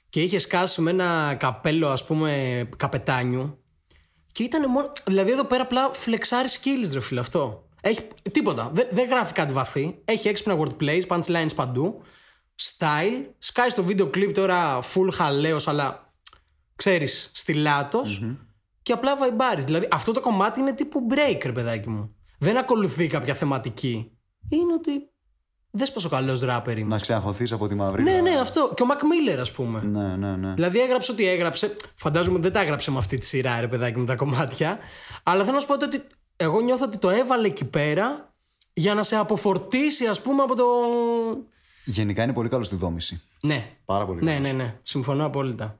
και 0.08 0.22
είχε 0.22 0.38
σκάσει 0.38 0.80
με 0.80 0.90
ένα 0.90 1.34
καπέλο, 1.38 1.88
ας 1.88 2.04
πούμε, 2.06 2.68
καπετάνιου. 2.76 3.62
Και 4.38 4.44
ήταν 4.44 4.70
μόνο. 4.70 4.92
Δηλαδή 5.04 5.30
εδώ 5.30 5.44
πέρα 5.44 5.62
απλά 5.62 5.92
φλεξάρεις 5.92 6.60
skills, 6.60 6.90
ρε 6.92 7.00
φίλε, 7.00 7.20
αυτό. 7.20 7.68
Έχει 7.80 8.08
τίποτα. 8.32 8.70
Δεν, 8.74 8.88
δεν 8.90 9.08
γράφει 9.08 9.32
κάτι 9.32 9.52
βαθύ. 9.52 9.98
Έχει 10.04 10.28
έξυπνα 10.28 10.58
wordplays, 10.58 11.06
punchlines 11.08 11.54
παντού. 11.54 12.02
Style. 12.56 13.26
Σκάει 13.38 13.70
στο 13.70 13.84
βίντεο 13.84 14.06
κλιπ 14.06 14.34
τώρα 14.34 14.80
full 14.94 15.08
χαλαίος, 15.12 15.68
αλλά 15.68 16.12
ξέρεις, 16.76 17.30
στυλάτος. 17.34 18.24
Και 18.82 18.92
απλά 18.92 19.16
βαϊμπάρεις. 19.16 19.64
Δηλαδή 19.64 19.88
αυτό 19.90 20.12
το 20.12 20.20
κομμάτι 20.20 20.60
είναι 20.60 20.72
τύπου 20.72 21.06
break, 21.10 21.40
ρε 21.44 21.52
παιδάκι 21.52 21.88
μου. 21.88 22.14
Δεν 22.38 22.56
ακολουθεί 22.56 23.06
κάποια 23.06 23.34
θεματική. 23.34 24.18
Είναι 24.48 24.72
ότι 24.72 24.90
δες 25.70 25.92
πόσο 25.92 26.08
καλός 26.08 26.40
ράπερ 26.40 26.78
είμαι. 26.78 26.88
Να 26.88 26.98
ξεαγχωθείς 26.98 27.52
από 27.52 27.66
τη 27.68 27.74
μαύρη. 27.74 28.02
Ναι, 28.02 28.20
ναι, 28.20 28.38
αυτό. 28.38 28.72
Και 28.74 28.82
ο 28.82 28.86
Mac 28.90 29.00
Miller, 29.02 29.38
ας 29.40 29.52
πούμε. 29.52 29.82
Ναι, 29.82 30.16
ναι, 30.16 30.36
ναι. 30.36 30.54
Δηλαδή 30.54 30.78
έγραψε 30.80 31.12
ό,τι 31.12 31.28
έγραψε. 31.28 31.76
Φαντάζομαι 31.96 32.34
ότι 32.34 32.42
δεν 32.42 32.52
τα 32.52 32.60
έγραψε 32.60 32.90
με 32.90 32.98
αυτή 32.98 33.18
τη 33.18 33.26
σειρά, 33.26 33.60
ρε 33.60 33.68
παιδάκι, 33.68 33.98
με 33.98 34.06
τα 34.06 34.16
κομμάτια. 34.16 34.78
Αλλά 35.22 35.40
θέλω 35.42 35.54
να 35.54 35.60
σου 35.60 35.66
πω 35.66 35.74
ότι 35.74 36.02
εγώ 36.36 36.60
νιώθω 36.60 36.84
ότι 36.84 36.98
το 36.98 37.10
έβαλε 37.10 37.46
εκεί 37.46 37.64
πέρα 37.64 38.32
για 38.72 38.94
να 38.94 39.02
σε 39.02 39.16
αποφορτήσει, 39.16 40.06
ας 40.06 40.20
πούμε, 40.22 40.42
από 40.42 40.54
το. 40.56 40.64
Γενικά 41.84 42.22
είναι 42.22 42.32
πολύ 42.32 42.48
καλό 42.48 42.64
στη 42.64 42.76
δόμηση. 42.76 43.22
Ναι. 43.40 43.70
Πάρα 43.84 44.06
πολύ 44.06 44.24
Ναι, 44.24 44.32
καλός. 44.32 44.46
ναι, 44.46 44.52
ναι. 44.52 44.74
Συμφωνώ 44.82 45.24
απόλυτα. 45.24 45.78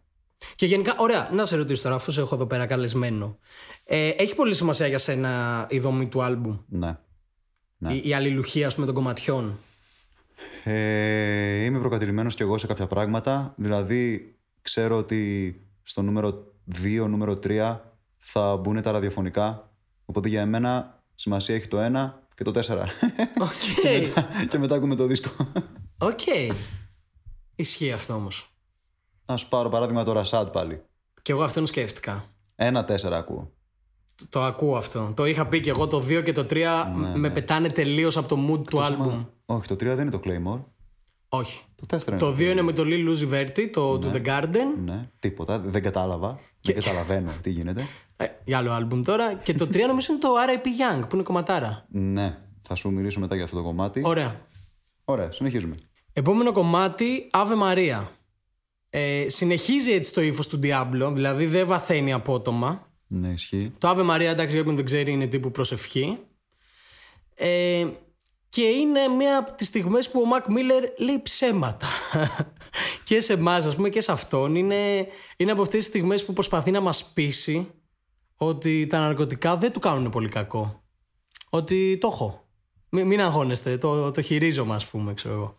Και 0.55 0.67
γενικά, 0.67 0.95
ωραία, 0.99 1.31
να 1.33 1.45
σε 1.45 1.57
ρωτήσω 1.57 1.83
τώρα, 1.83 1.95
αφού 1.95 2.11
σε 2.11 2.21
έχω 2.21 2.35
εδώ 2.35 2.47
πέρα 2.47 2.67
καλεσμένο. 2.67 3.39
Ε, 3.85 4.09
έχει 4.09 4.35
πολύ 4.35 4.55
σημασία 4.55 4.87
για 4.87 4.99
σένα 4.99 5.67
η 5.71 5.79
δομή 5.79 6.07
του 6.07 6.23
άλμπουμ; 6.23 6.59
Ναι. 6.69 6.97
Ναι. 7.79 7.93
Η, 7.93 8.03
η 8.05 8.15
αλληλουχία, 8.15 8.67
ας 8.67 8.75
πούμε, 8.75 8.87
των 8.87 8.95
κομματιών; 8.95 9.59
Ε, 10.71 11.65
είμαι 11.65 11.79
προκατηλημένος 11.79 12.35
κι 12.35 12.43
εγώ 12.43 12.59
σε 12.59 12.67
κάποια 12.67 12.87
πράγματα. 12.87 13.55
Δηλαδή, 13.57 14.35
ξέρω 14.63 14.97
ότι 14.97 15.55
στο 15.83 16.03
νούμερο 16.03 16.53
2, 16.83 17.07
νούμερο 17.09 17.39
3 17.43 17.77
θα 18.17 18.57
μπουν 18.57 18.83
τα 18.83 18.91
ραδιοφωνικά. 18.91 19.73
Οπότε 20.05 20.29
για 20.29 20.41
εμένα 20.41 21.03
σημασία 21.15 21.55
έχει 21.55 21.69
το 21.69 21.79
1 21.81 22.13
και 22.35 22.45
το 22.45 22.51
4. 22.51 22.87
Οκ. 23.41 23.51
και 24.51 24.59
μετά 24.59 24.75
ακούμε 24.75 24.95
το 24.95 25.07
δίσκο. 25.07 25.31
Οκ. 25.99 26.21
Ισχύει 27.55 27.93
αυτό 27.93 28.15
όμως. 28.15 28.53
Να 29.27 29.37
σου 29.37 29.49
πάρω 29.49 29.69
παράδειγμα 29.69 30.05
το 30.05 30.13
Rashad 30.13 30.49
πάλι. 30.49 30.83
Και 31.23 31.33
εγώ 31.33 31.43
αυτόν 31.43 31.67
σκέφτηκα. 31.67 32.25
Ένα 32.55 32.87
4 32.89 33.13
ακούω. 33.13 33.53
Το, 34.19 34.27
το 34.29 34.43
ακούω 34.43 34.77
αυτό. 34.77 35.13
Το 35.17 35.27
είχα 35.27 35.47
πει 35.47 35.61
και 35.61 35.71
εγώ 35.71 35.87
το 35.87 35.99
2 35.99 36.23
και 36.25 36.33
το 36.33 36.47
3 36.51 36.57
με 37.15 37.31
πετάνε 37.31 37.69
τελείως 37.69 38.17
από 38.17 38.29
το 38.29 38.39
mood 38.51 38.65
του 38.71 38.79
album. 38.79 39.27
Όχι, 39.47 39.67
το 39.69 39.75
3 39.75 39.79
δεν 39.79 39.99
είναι 39.99 40.11
το 40.11 40.21
Claymore. 40.25 40.65
Όχι. 41.29 41.63
Το 41.75 41.97
4 41.97 42.09
είναι. 42.09 42.17
Το 42.17 42.29
2 42.31 42.41
είναι 42.41 42.63
με 42.63 42.73
το 42.73 42.83
Lil 42.87 43.17
Uzi 43.17 43.35
Vert, 43.35 43.69
το 43.73 43.93
To 44.03 44.15
The 44.15 44.27
Garden. 44.27 44.85
Ναι, 44.85 45.09
τίποτα. 45.19 45.59
Δεν 45.59 45.83
κατάλαβα. 45.83 46.39
Δεν 46.61 46.75
καταλαβαίνω 46.75 47.31
τι 47.43 47.51
γίνεται. 47.51 47.87
Ε, 48.17 48.27
για 48.45 48.59
άλλο 48.59 48.77
album 48.77 49.03
τώρα. 49.05 49.35
και 49.35 49.53
το 49.53 49.65
3 49.65 49.87
νομίζω 49.87 50.13
είναι 50.13 50.21
το 50.21 50.29
R.I.P. 50.49 50.67
Young 50.67 51.09
που 51.09 51.15
είναι 51.15 51.25
κομματάρα. 51.25 51.87
Ναι, 51.89 52.39
θα 52.63 52.75
σου 52.75 52.91
μιλήσω 52.91 53.21
μετά 53.21 53.35
για 53.35 53.45
αυτό 53.45 53.57
το 53.57 53.63
κομμάτι. 53.63 54.03
Ωραία. 54.05 54.47
Ωραία, 55.05 55.33
συνεχίζουμε. 55.33 55.75
Επόμενο 56.13 56.53
κομμάτι, 56.53 57.31
Ave 57.33 57.63
Maria. 57.63 58.07
Ε, 58.91 59.25
συνεχίζει 59.29 59.93
έτσι 59.93 60.13
το 60.13 60.21
ύφος 60.21 60.49
του 60.49 60.61
Diablo, 60.63 61.11
δηλαδή 61.15 61.47
δεν 61.47 61.67
βαθαίνει 61.67 62.13
απότομα. 62.13 62.88
Ναι, 63.09 63.29
ισχύει. 63.29 63.73
Το 63.79 63.91
Ave 63.91 64.11
Maria, 64.11 64.21
εντάξει, 64.21 64.53
για 64.53 64.61
όποιον 64.61 64.77
δεν 64.77 64.85
ξέρει, 64.85 65.13
είναι 65.13 65.27
τύπου 65.27 65.51
προσευχή. 65.51 66.19
Ε, 67.35 67.87
και 68.49 68.63
είναι 68.63 69.09
μία 69.09 69.39
από 69.39 69.53
τις 69.53 69.67
στιγμές 69.67 70.11
που 70.11 70.21
ο 70.21 70.27
Μακ 70.27 70.47
Μίλλερ 70.47 70.85
λέει 70.99 71.21
ψέματα. 71.23 71.87
και 73.05 73.21
σε 73.21 73.33
εμάς, 73.33 73.65
ας 73.65 73.77
πούμε, 73.77 73.89
και 73.89 74.01
σε 74.01 74.13
αυτόν. 74.13 74.55
Είναι, 74.55 75.07
είναι 75.37 75.51
από 75.51 75.63
αυτές 75.63 75.79
τις 75.79 75.87
στιγμές 75.87 76.25
που 76.25 76.33
προσπαθεί 76.33 76.71
να 76.71 76.81
μας 76.81 77.05
πείσει 77.05 77.71
ότι 78.37 78.87
τα 78.87 78.99
ναρκωτικά 78.99 79.57
δεν 79.57 79.73
του 79.73 79.81
κάνουν 79.81 80.11
πολύ 80.11 80.29
κακό. 80.29 80.83
Ότι 81.49 81.99
το 82.01 82.09
έχω. 82.13 82.49
Μην, 82.89 83.07
μην 83.07 83.21
αγχώνεστε, 83.21 83.79
το, 83.79 84.11
το 84.11 84.23
χειρίζομαι, 84.23 84.75
ας 84.75 84.87
πούμε, 84.87 85.15
ξέρω 85.15 85.35
εγώ. 85.35 85.57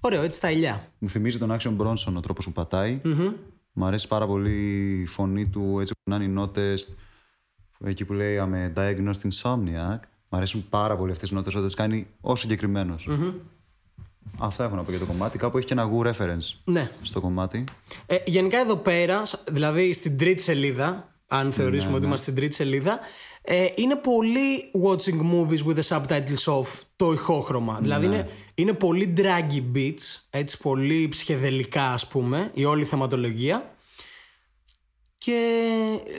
Ωραίο, 0.00 0.22
έτσι 0.22 0.40
τα 0.40 0.50
ηλιά. 0.50 0.92
Μου 0.98 1.08
θυμίζει 1.08 1.38
τον 1.38 1.56
Action 1.58 1.76
Bronson 1.76 2.12
ο 2.16 2.20
τρόπος 2.20 2.44
που 2.44 2.52
πατάει. 2.52 3.00
Mm-hmm. 3.04 3.32
Μου 3.72 3.84
αρέσει 3.84 4.08
πάρα 4.08 4.26
πολύ 4.26 4.50
η 5.00 5.06
φωνή 5.06 5.46
του, 5.46 5.78
έτσι 5.80 5.92
που 5.92 6.14
είναι 6.14 6.24
οι 6.24 6.28
νότες. 6.28 6.94
Εκεί 7.84 8.04
που 8.04 8.12
λέει 8.12 8.38
I'm 8.40 8.74
a 8.74 8.78
diagnosed 8.78 9.30
insomniac. 9.30 9.98
Μου 10.28 10.38
αρέσουν 10.38 10.68
πάρα 10.68 10.96
πολύ 10.96 11.12
αυτές 11.12 11.30
οι 11.30 11.34
νότες 11.34 11.52
όταν 11.52 11.66
τις 11.66 11.74
κάνει 11.74 12.06
ω 12.20 12.36
συγκεκριμένος. 12.36 13.08
Mm-hmm. 13.10 13.32
Αυτά 14.38 14.64
έχω 14.64 14.74
να 14.76 14.82
πω 14.82 14.90
για 14.90 15.00
το 15.00 15.06
κομμάτι. 15.06 15.38
Κάπου 15.38 15.58
έχει 15.58 15.66
και 15.66 15.72
ένα 15.72 15.90
good 15.92 16.12
reference 16.12 16.54
ναι. 16.64 16.90
στο 17.02 17.20
κομμάτι. 17.20 17.64
Ε, 18.06 18.16
γενικά 18.26 18.58
εδώ 18.58 18.76
πέρα, 18.76 19.22
δηλαδή 19.50 19.92
στην 19.92 20.18
τρίτη 20.18 20.42
σελίδα, 20.42 21.14
αν 21.26 21.52
θεωρήσουμε 21.52 21.90
ναι, 21.90 21.96
ότι 21.96 22.00
ναι. 22.00 22.06
είμαστε 22.06 22.30
στην 22.30 22.34
τρίτη 22.34 22.54
σελίδα, 22.54 22.98
ε, 23.42 23.66
είναι 23.74 23.96
πολύ 23.96 24.70
watching 24.84 25.20
movies 25.32 25.66
with 25.66 25.76
the 25.76 25.82
subtitles 25.88 26.44
off 26.44 26.66
το 26.96 27.12
ηχόχρωμα. 27.12 27.72
Ναι. 27.72 27.80
Δηλαδή 27.80 28.06
είναι, 28.06 28.28
είναι 28.54 28.72
πολύ 28.72 29.14
draggy 29.16 29.76
beats, 29.76 30.20
έτσι 30.30 30.58
πολύ 30.58 31.08
ψυχεδελικά 31.08 31.92
ας 31.92 32.08
πούμε, 32.08 32.50
η 32.54 32.64
όλη 32.64 32.84
θεματολογία. 32.84 33.74
Και 35.18 35.68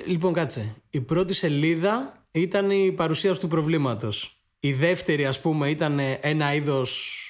λοιπόν 0.05 0.33
κάτσε, 0.33 0.75
η 0.89 1.01
πρώτη 1.01 1.33
σελίδα 1.33 2.25
ήταν 2.31 2.71
η 2.71 2.91
παρουσίαση 2.91 3.39
του 3.39 3.47
προβλήματος. 3.47 4.35
Η 4.59 4.73
δεύτερη 4.73 5.25
ας 5.25 5.41
πούμε 5.41 5.69
ήταν 5.69 5.99
ένα 6.21 6.53
είδος... 6.53 7.25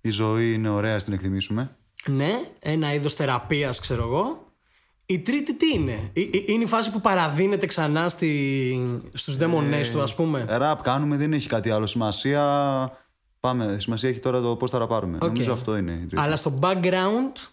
Η 0.00 0.10
ζωή 0.10 0.52
είναι 0.52 0.68
ωραία, 0.68 0.98
στην 0.98 1.12
εκτιμήσουμε. 1.12 1.76
Ναι, 2.06 2.32
ένα 2.58 2.94
είδος 2.94 3.14
θεραπείας 3.14 3.80
ξέρω 3.80 4.02
εγώ. 4.02 4.52
Η 5.06 5.18
τρίτη 5.18 5.56
τι 5.56 5.66
είναι, 5.74 6.10
είναι 6.46 6.62
η 6.62 6.66
φάση 6.66 6.92
που 6.92 7.00
παραδίνεται 7.00 7.66
ξανά 7.66 8.08
στη, 8.08 9.00
στους 9.12 9.36
δαίμονές 9.36 9.90
του 9.90 10.00
ας 10.00 10.14
πούμε; 10.14 10.44
Ραπ 10.48 10.82
κάνουμε, 10.82 11.16
δεν 11.16 11.32
έχει 11.32 11.48
κάτι 11.48 11.70
άλλο 11.70 11.86
σημασία. 11.86 12.42
Πάμε, 13.40 13.76
σημασία 13.78 14.08
έχει 14.08 14.18
τώρα 14.18 14.40
το 14.40 14.56
πώς 14.56 14.70
θα 14.70 14.78
ραπάρουμε. 14.78 15.18
Okay. 15.20 15.26
Νομίζω 15.26 15.52
αυτό 15.52 15.76
είναι. 15.76 15.92
Η 15.92 15.96
τρίτη. 15.96 16.16
Αλλά 16.18 16.36
στο 16.36 16.58
background, 16.60 17.48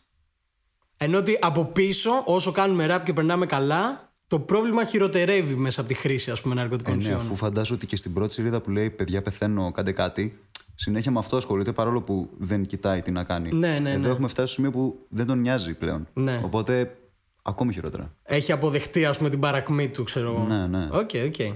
ενώ 0.98 1.18
ότι 1.18 1.38
από 1.42 1.66
πίσω 1.66 2.24
όσο 2.26 2.52
κάνουμε 2.52 2.86
ραπ 2.86 3.06
και 3.06 3.14
περνάμε 3.14 3.46
καλά, 3.46 4.12
το 4.28 4.40
πρόβλημα 4.40 4.86
χειροτερεύει 4.86 5.56
μέσα 5.56 5.80
από 5.80 5.90
τη 5.90 5.96
χρήση 5.96 6.32
ας 6.32 6.42
πούμε 6.42 6.56
ναρκωτικών 6.56 7.00
ε, 7.00 7.08
ναι, 7.08 7.14
αφού 7.14 7.36
φαντάζομαι 7.36 7.78
ότι 7.78 7.88
και 7.88 7.96
στην 7.96 8.14
πρώτη 8.14 8.34
σελίδα 8.34 8.62
που 8.62 8.70
λέει 8.70 8.90
παιδιά 8.90 9.22
πεθαίνω, 9.22 9.72
κάντε 9.72 9.92
κάτι, 9.92 10.40
συνέχεια 10.76 11.12
με 11.12 11.20
αυτό 11.20 11.38
ασχολείται 11.38 11.72
παρόλο 11.72 12.02
που 12.02 12.30
δεν 12.38 12.66
κοιτάει 12.66 13.02
τι 13.02 13.12
να 13.12 13.24
κάνει. 13.24 13.52
Ναι, 13.52 13.80
ναι, 13.80 13.92
Εδώ 13.92 14.00
ναι. 14.00 14.10
έχουμε 14.10 14.28
φτάσει 14.28 14.54
στο 14.54 14.56
σημείο 14.56 14.72
που 14.72 15.06
δεν 15.10 15.26
τον 15.26 15.40
νοιάζει 15.40 15.74
πλέον. 15.74 16.08
Ναι. 16.14 16.42
Οπότε 16.44 16.96
Ακόμη 17.42 17.74
χειρότερα. 17.74 18.16
Έχει 18.24 18.52
αποδεχτεί, 18.52 19.06
ας 19.06 19.18
πούμε, 19.18 19.30
την 19.30 19.40
παρακμή 19.40 19.90
του, 19.90 20.04
ξέρω 20.04 20.32
εγώ. 20.32 20.46
Ναι, 20.46 20.68
ναι. 20.68 20.88
Οκ, 20.92 21.10
okay, 21.14 21.26
οκ. 21.28 21.36
Okay. 21.38 21.54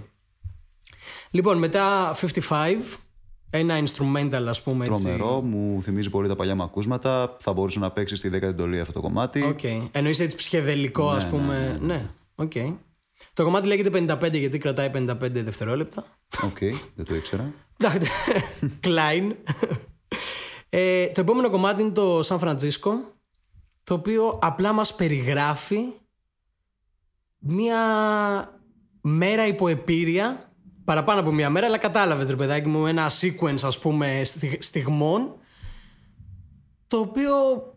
Λοιπόν, 1.31 1.57
μετά 1.57 2.15
55, 2.49 2.99
ένα 3.49 3.83
instrumental, 3.83 4.45
ας 4.47 4.61
πούμε. 4.61 4.85
Έτσι. 4.85 5.03
Τρομερό, 5.03 5.41
μου 5.41 5.81
θυμίζει 5.83 6.09
πολύ 6.09 6.27
τα 6.27 6.35
παλιά 6.35 6.55
μου 6.55 6.63
ακούσματα. 6.63 7.37
Θα 7.39 7.53
μπορούσε 7.53 7.79
να 7.79 7.91
παίξει 7.91 8.15
στη 8.15 8.29
10η 8.33 8.41
εντολή 8.41 8.79
αυτό 8.79 8.93
το 8.93 9.01
κομμάτι. 9.01 9.43
Οκ. 9.43 9.59
Okay. 9.63 9.87
Εννοείς 9.91 10.19
έτσι 10.19 10.35
ψυχεδελικό, 10.35 11.09
ας 11.09 11.23
ναι, 11.23 11.29
πούμε. 11.29 11.77
Ναι, 11.81 11.93
ναι. 11.93 12.09
οκ. 12.35 12.55
Ναι, 12.55 12.63
okay. 12.65 12.73
Το 13.33 13.43
κομμάτι 13.43 13.67
λέγεται 13.67 14.17
55 14.21 14.31
γιατί 14.31 14.57
κρατάει 14.57 14.89
55 14.93 15.15
δευτερόλεπτα. 15.19 16.03
Οκ, 16.43 16.57
okay, 16.59 16.73
δεν 16.95 17.05
το 17.05 17.15
ήξερα. 17.15 17.53
Κλάιν. 18.79 19.35
ε, 20.69 21.07
το 21.07 21.21
επόμενο 21.21 21.49
κομμάτι 21.49 21.81
είναι 21.81 21.91
το 21.91 22.23
San 22.23 22.39
Francisco 22.39 23.14
το 23.85 23.93
οποίο 23.93 24.39
απλά 24.41 24.73
μας 24.73 24.95
περιγράφει 24.95 25.79
μία 27.39 27.79
μέρα 29.01 29.47
υπό 29.47 29.78
επήρεια 29.78 30.51
παραπάνω 30.83 31.19
από 31.19 31.31
μία 31.31 31.49
μέρα 31.49 31.65
αλλά 31.65 31.77
κατάλαβες 31.77 32.29
ρε 32.29 32.35
παιδάκι 32.35 32.67
μου 32.67 32.85
ένα 32.85 33.11
sequence 33.21 33.63
ας 33.63 33.79
πούμε 33.79 34.21
στιγμών 34.59 35.35
το 36.87 36.97
οποίο 36.97 37.33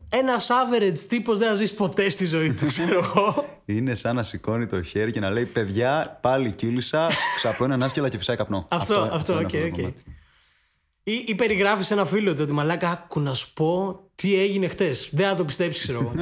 ένας 0.09 0.49
average 0.51 0.99
τύπος 1.09 1.39
δεν 1.39 1.49
θα 1.49 1.55
ζήσει 1.55 1.75
ποτέ 1.75 2.09
στη 2.09 2.27
ζωή 2.27 2.53
του, 2.53 2.67
ξέρω 2.67 2.99
εγώ. 2.99 3.45
Είναι 3.65 3.95
σαν 3.95 4.15
να 4.15 4.23
σηκώνει 4.23 4.67
το 4.67 4.83
χέρι 4.83 5.13
και 5.13 5.21
να 5.21 5.31
λέει: 5.31 5.45
Παιδιά, 5.45 6.19
πάλι 6.21 6.51
κύλησα, 6.51 7.09
ξαπλώνει 7.37 7.73
ανάσκελα 7.73 8.09
και 8.09 8.17
φυσάει 8.17 8.37
καπνό. 8.37 8.67
Αυτό, 8.71 9.09
αυτό, 9.13 9.35
οκ, 9.35 9.51
οκ. 9.73 9.95
Ή, 11.09 11.25
ή 11.27 11.35
περιγράφεις 11.35 11.91
ένα 11.91 12.05
φίλο 12.05 12.35
του 12.35 12.41
ότι 12.43 12.53
μαλάκα, 12.53 12.91
άκου 12.91 13.21
να 13.21 13.35
σου 13.35 13.53
πω 13.53 14.01
τι 14.15 14.41
έγινε 14.41 14.69
χτες. 14.69 15.09
Δεν 15.13 15.29
θα 15.29 15.35
το 15.35 15.45
πιστέψεις, 15.45 15.83
ξέρω 15.83 15.99
εγώ. 15.99 16.15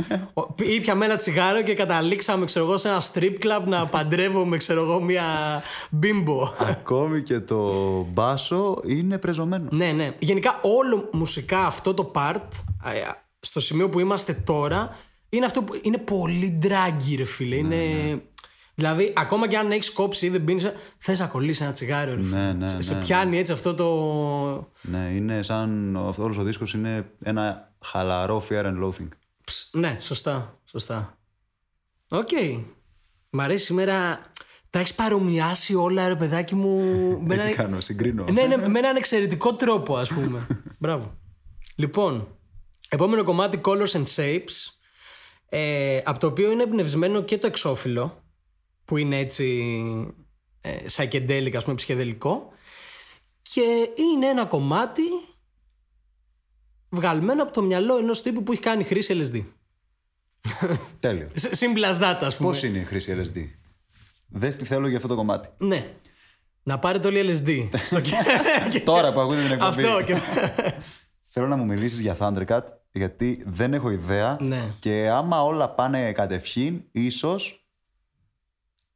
Ήπια 0.74 0.94
με 0.94 1.04
ένα 1.04 1.16
τσιγάρο 1.16 1.62
και 1.62 1.74
καταλήξαμε, 1.74 2.44
ξέρω 2.44 2.64
εγώ, 2.64 2.76
σε 2.76 2.88
ένα 2.88 3.02
strip 3.12 3.34
club 3.44 3.66
να 3.66 3.86
παντρεύομαι, 3.86 4.56
ξέρω 4.56 4.82
εγώ, 4.82 5.00
μια 5.00 5.24
bimbo. 5.90 6.52
Ακόμη 6.58 7.22
και 7.22 7.40
το 7.40 7.62
μπάσο 8.12 8.80
είναι 8.86 9.18
πρεζωμένο. 9.18 9.68
Ναι, 9.70 9.92
ναι. 9.92 10.14
Γενικά 10.18 10.60
όλο 10.62 11.08
μουσικά 11.12 11.66
αυτό 11.66 11.94
το 11.94 12.10
part, 12.14 12.48
στο 13.40 13.60
σημείο 13.60 13.88
που 13.88 14.00
είμαστε 14.00 14.32
τώρα, 14.32 14.96
είναι 15.28 15.44
αυτό 15.44 15.62
που 15.62 15.78
είναι 15.82 15.98
πολύ 15.98 16.58
druggy, 16.60 17.16
ρε 17.16 17.24
φίλε. 17.24 17.56
είναι... 17.56 17.76
Ναι, 17.76 18.10
ναι. 18.10 18.20
Δηλαδή, 18.78 19.12
ακόμα 19.16 19.48
και 19.48 19.58
αν 19.58 19.70
έχεις 19.70 19.90
κόψει 19.90 20.26
ή 20.26 20.28
δεν 20.28 20.44
πίνεις, 20.44 20.72
θες 20.98 21.18
να 21.18 21.26
κολλήσεις 21.26 21.60
ένα 21.60 21.72
τσιγάρο. 21.72 22.14
Ρε, 22.14 22.20
ναι, 22.20 22.52
ναι, 22.52 22.66
σε, 22.66 22.94
ναι, 22.94 23.00
πιάνει 23.00 23.38
έτσι 23.38 23.52
αυτό 23.52 23.74
το. 23.74 24.70
Ναι, 24.82 25.10
είναι 25.14 25.42
σαν. 25.42 25.96
Όλος 25.96 26.36
ο 26.36 26.42
δίσκος 26.42 26.74
είναι 26.74 27.10
ένα 27.22 27.72
χαλαρό 27.84 28.46
fear 28.48 28.64
and 28.64 28.84
loathing. 28.84 29.08
Ψ, 29.44 29.70
ναι, 29.72 29.96
σωστά. 30.00 30.58
Σωστά. 30.64 31.18
Οκ. 32.08 32.28
Okay. 32.30 32.64
Μ' 33.30 33.40
αρέσει 33.40 33.64
σήμερα. 33.64 34.20
Τα 34.70 34.78
έχεις 34.78 34.94
παρομοιάσει 34.94 35.74
όλα, 35.74 36.08
ρε 36.08 36.16
παιδάκι 36.16 36.54
μου. 36.54 36.80
Έτσι 37.30 37.46
ένα... 37.46 37.56
κάνω, 37.56 37.80
συγκρίνω. 37.80 38.24
Ναι, 38.32 38.42
ναι, 38.42 38.56
με 38.56 38.78
έναν 38.78 38.96
εξαιρετικό 38.96 39.54
τρόπο, 39.54 39.96
ας 39.96 40.08
πούμε. 40.08 40.46
Μπράβο. 40.80 41.18
Λοιπόν, 41.76 42.28
επόμενο 42.88 43.24
κομμάτι 43.24 43.60
Colors 43.64 43.92
and 43.92 44.04
Shapes. 44.16 44.70
Ε, 45.48 46.00
από 46.04 46.18
το 46.18 46.26
οποίο 46.26 46.50
είναι 46.50 46.62
εμπνευσμένο 46.62 47.22
και 47.22 47.38
το 47.38 47.46
εξώφυλλο 47.46 48.24
που 48.86 48.96
είναι 48.96 49.18
έτσι 49.18 49.74
ε, 50.60 50.76
psychedelic, 50.96 51.52
ας 51.56 51.64
πούμε, 51.64 51.76
ψυχεδελικό 51.76 52.52
και 53.42 53.88
είναι 54.12 54.26
ένα 54.26 54.44
κομμάτι 54.44 55.02
βγαλμένο 56.88 57.42
από 57.42 57.52
το 57.52 57.62
μυαλό 57.62 57.96
ενός 57.96 58.22
τύπου 58.22 58.42
που 58.42 58.52
έχει 58.52 58.60
κάνει 58.60 58.84
χρήση 58.84 59.16
LSD. 59.20 59.44
Τέλειο. 61.00 61.28
Simple 61.34 61.92
as 61.92 62.16
ας 62.20 62.36
πούμε. 62.36 62.48
Πώς 62.48 62.62
είναι 62.62 62.78
η 62.78 62.84
χρήση 62.84 63.16
LSD. 63.22 63.48
Δες 64.28 64.56
τι 64.56 64.64
θέλω 64.64 64.86
για 64.88 64.96
αυτό 64.96 65.08
το 65.08 65.14
κομμάτι. 65.14 65.48
Ναι. 65.58 65.94
Να 66.62 66.78
πάρετε 66.78 67.06
όλοι 67.06 67.20
LSD. 67.24 67.68
στο... 67.84 68.00
Τώρα 68.84 69.12
που 69.12 69.20
ακούτε 69.20 69.42
την 69.42 69.52
εκπομπή. 69.52 69.84
Αυτό. 69.84 70.20
Θέλω 71.22 71.46
να 71.46 71.56
μου 71.56 71.64
μιλήσεις 71.64 72.00
για 72.00 72.16
Thundercat 72.20 72.62
γιατί 72.92 73.42
δεν 73.46 73.74
έχω 73.74 73.90
ιδέα 73.90 74.36
ναι. 74.40 74.74
και 74.78 75.08
άμα 75.08 75.42
όλα 75.42 75.70
πάνε 75.70 76.12
κατευχήν 76.12 76.82
ίσως 76.92 77.65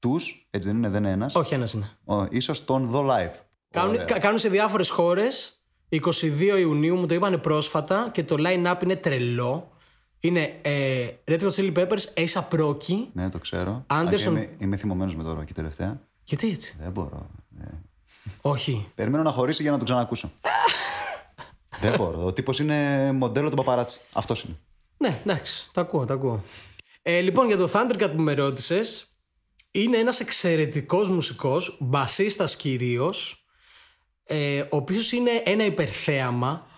τους, 0.01 0.47
έτσι 0.51 0.69
δεν 0.69 0.79
είναι, 0.79 0.89
δεν 0.89 1.03
είναι 1.03 1.13
ένας. 1.13 1.35
Όχι, 1.35 1.55
ένας 1.55 1.73
είναι. 1.73 1.99
σω 2.41 2.65
τον 2.65 2.87
δω 2.87 3.07
live. 3.11 3.39
Κάνουν, 3.71 4.05
κάνουν 4.21 4.39
σε 4.39 4.49
διάφορες 4.49 4.91
χώρες. 4.91 5.55
22 5.91 6.59
Ιουνίου 6.59 6.97
μου 6.97 7.07
το 7.07 7.15
είπανε 7.15 7.37
πρόσφατα 7.37 8.11
και 8.13 8.25
το 8.25 8.37
line-up 8.39 8.83
είναι 8.83 8.97
τρελό. 8.97 9.73
Είναι 10.21 10.59
ε, 10.63 11.09
Red 11.25 11.41
Hot 11.41 11.51
Chili 11.51 11.73
Peppers, 11.73 12.05
Ace 12.15 12.43
Aproki. 12.43 13.07
Ναι, 13.13 13.31
το 13.31 13.39
ξέρω. 13.39 13.85
Anderson... 13.87 14.27
Είμαι, 14.27 14.55
είμαι 14.59 14.77
θυμωμένος 14.77 15.17
με 15.17 15.23
το 15.23 15.33
ρόκι 15.33 15.53
τελευταία. 15.53 16.01
Γιατί 16.25 16.51
έτσι; 16.51 16.77
Δεν 16.81 16.91
μπορώ. 16.91 17.27
Ναι. 17.49 17.67
Όχι. 18.41 18.91
Περιμένω 18.95 19.23
να 19.23 19.31
χωρίσει 19.31 19.63
για 19.63 19.71
να 19.71 19.79
το 19.79 19.85
ξανακούσω. 19.85 20.31
Δεν 21.81 21.95
μπορώ. 21.97 22.25
Ο 22.27 22.33
τύπος 22.33 22.59
είναι 22.59 23.13
μοντέλο 23.13 23.51
του 23.51 23.57
παπαράτσι. 23.57 24.01
Αυτός 24.13 24.43
είναι. 24.43 24.57
Ναι, 24.97 25.21
εντάξει. 25.25 25.71
Τα 25.73 25.81
ακούω, 25.81 26.05
τα 26.05 26.15
ακούω. 26.15 26.43
Ε, 27.03 27.21
λοιπόν, 27.21 27.47
για 27.47 27.57
το 27.57 27.71
Thundercat 27.73 28.11
που 28.17 28.23
με 28.23 28.35
ρώτησες, 28.35 29.07
είναι 29.71 29.97
ένας 29.97 30.21
εξαιρετικός 30.21 31.09
μουσικός, 31.11 31.77
μπασίστας 31.81 32.57
κυρίως, 32.57 33.45
ε, 34.25 34.61
ο 34.61 34.77
οποίος 34.77 35.13
είναι 35.13 35.31
ένα 35.45 35.65
υπερθέαμα. 35.65 36.69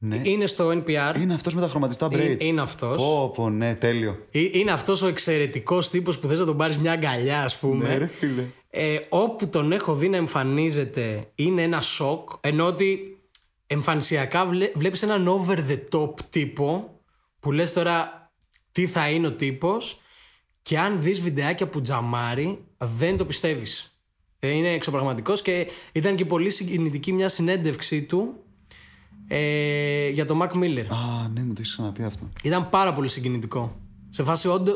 Ναι. 0.00 0.20
Είναι 0.24 0.46
στο 0.46 0.70
NPR. 0.70 1.16
Είναι 1.20 1.34
αυτός 1.34 1.54
με 1.54 1.60
τα 1.60 1.68
χρωματιστά 1.68 2.08
Είναι, 2.12 2.32
braids. 2.32 2.42
είναι 2.42 2.60
αυτός. 2.60 2.96
Πω, 2.96 3.32
πω, 3.34 3.50
ναι, 3.50 3.74
τέλειο. 3.74 4.26
Ε, 4.30 4.40
Είναι 4.52 4.70
αυτός 4.72 5.02
ο 5.02 5.06
εξαιρετικός 5.06 5.90
τύπος 5.90 6.18
που 6.18 6.26
θες 6.26 6.38
να 6.38 6.44
τον 6.44 6.56
πάρεις 6.56 6.76
μια 6.76 6.92
αγκαλιά 6.92 7.42
ας 7.42 7.58
πούμε. 7.58 7.88
Ναι, 7.88 7.96
ρε 7.96 8.06
φίλε. 8.06 8.46
Ε, 8.70 8.98
όπου 9.08 9.48
τον 9.48 9.72
έχω 9.72 9.94
δει 9.94 10.08
να 10.08 10.16
εμφανίζεται 10.16 11.30
είναι 11.34 11.62
ένα 11.62 11.80
σοκ 11.80 12.30
ενώ 12.40 12.66
ότι 12.66 13.18
εμφανισιακά 13.66 14.46
βλέ, 14.46 14.70
βλέπεις 14.74 15.02
έναν 15.02 15.28
over 15.28 15.56
the 15.68 15.78
top 15.92 16.14
τύπο 16.30 17.00
που 17.40 17.52
λες 17.52 17.72
τώρα 17.72 18.30
τι 18.72 18.86
θα 18.86 19.08
είναι 19.08 19.26
ο 19.26 19.32
τύπος 19.32 20.00
και 20.68 20.78
αν 20.78 21.02
δεις 21.02 21.20
βιντεάκια 21.20 21.68
που 21.68 21.80
τζαμάρει 21.80 22.64
δεν 22.78 23.16
το 23.16 23.24
πιστεύεις. 23.24 24.00
Ε, 24.38 24.48
είναι 24.48 24.68
εξωπραγματικός 24.68 25.42
και 25.42 25.66
ήταν 25.92 26.16
και 26.16 26.24
πολύ 26.24 26.50
συγκινητική 26.50 27.12
μια 27.12 27.28
συνέντευξή 27.28 28.02
του 28.02 28.34
ε, 29.28 30.08
για 30.08 30.24
το 30.24 30.40
Mac 30.42 30.56
Miller. 30.56 30.84
Α, 30.88 31.28
ναι, 31.28 31.40
μου 31.44 31.52
το 31.52 31.60
έχεις 31.60 31.72
ξαναπεί 31.72 32.02
αυτό. 32.02 32.30
Ήταν 32.42 32.68
πάρα 32.68 32.92
πολύ 32.92 33.08
συγκινητικό. 33.08 33.80
Σε 34.10 34.22
φάση 34.22 34.48
όντω. 34.48 34.72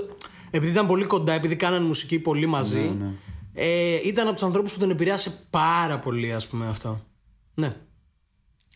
Επειδή 0.50 0.72
ήταν 0.72 0.86
πολύ 0.86 1.04
κοντά, 1.04 1.32
επειδή 1.32 1.56
κάνανε 1.56 1.86
μουσική 1.86 2.18
πολύ 2.18 2.46
μαζί. 2.46 2.96
Ε, 3.52 3.98
ήταν 4.04 4.26
από 4.26 4.34
τους 4.34 4.44
ανθρώπους 4.44 4.72
που 4.72 4.78
τον 4.78 4.90
επηρέασε 4.90 5.46
πάρα 5.50 5.98
πολύ, 5.98 6.32
ας 6.32 6.46
πούμε 6.46 6.68
αυτό. 6.68 7.00
Ναι. 7.54 7.76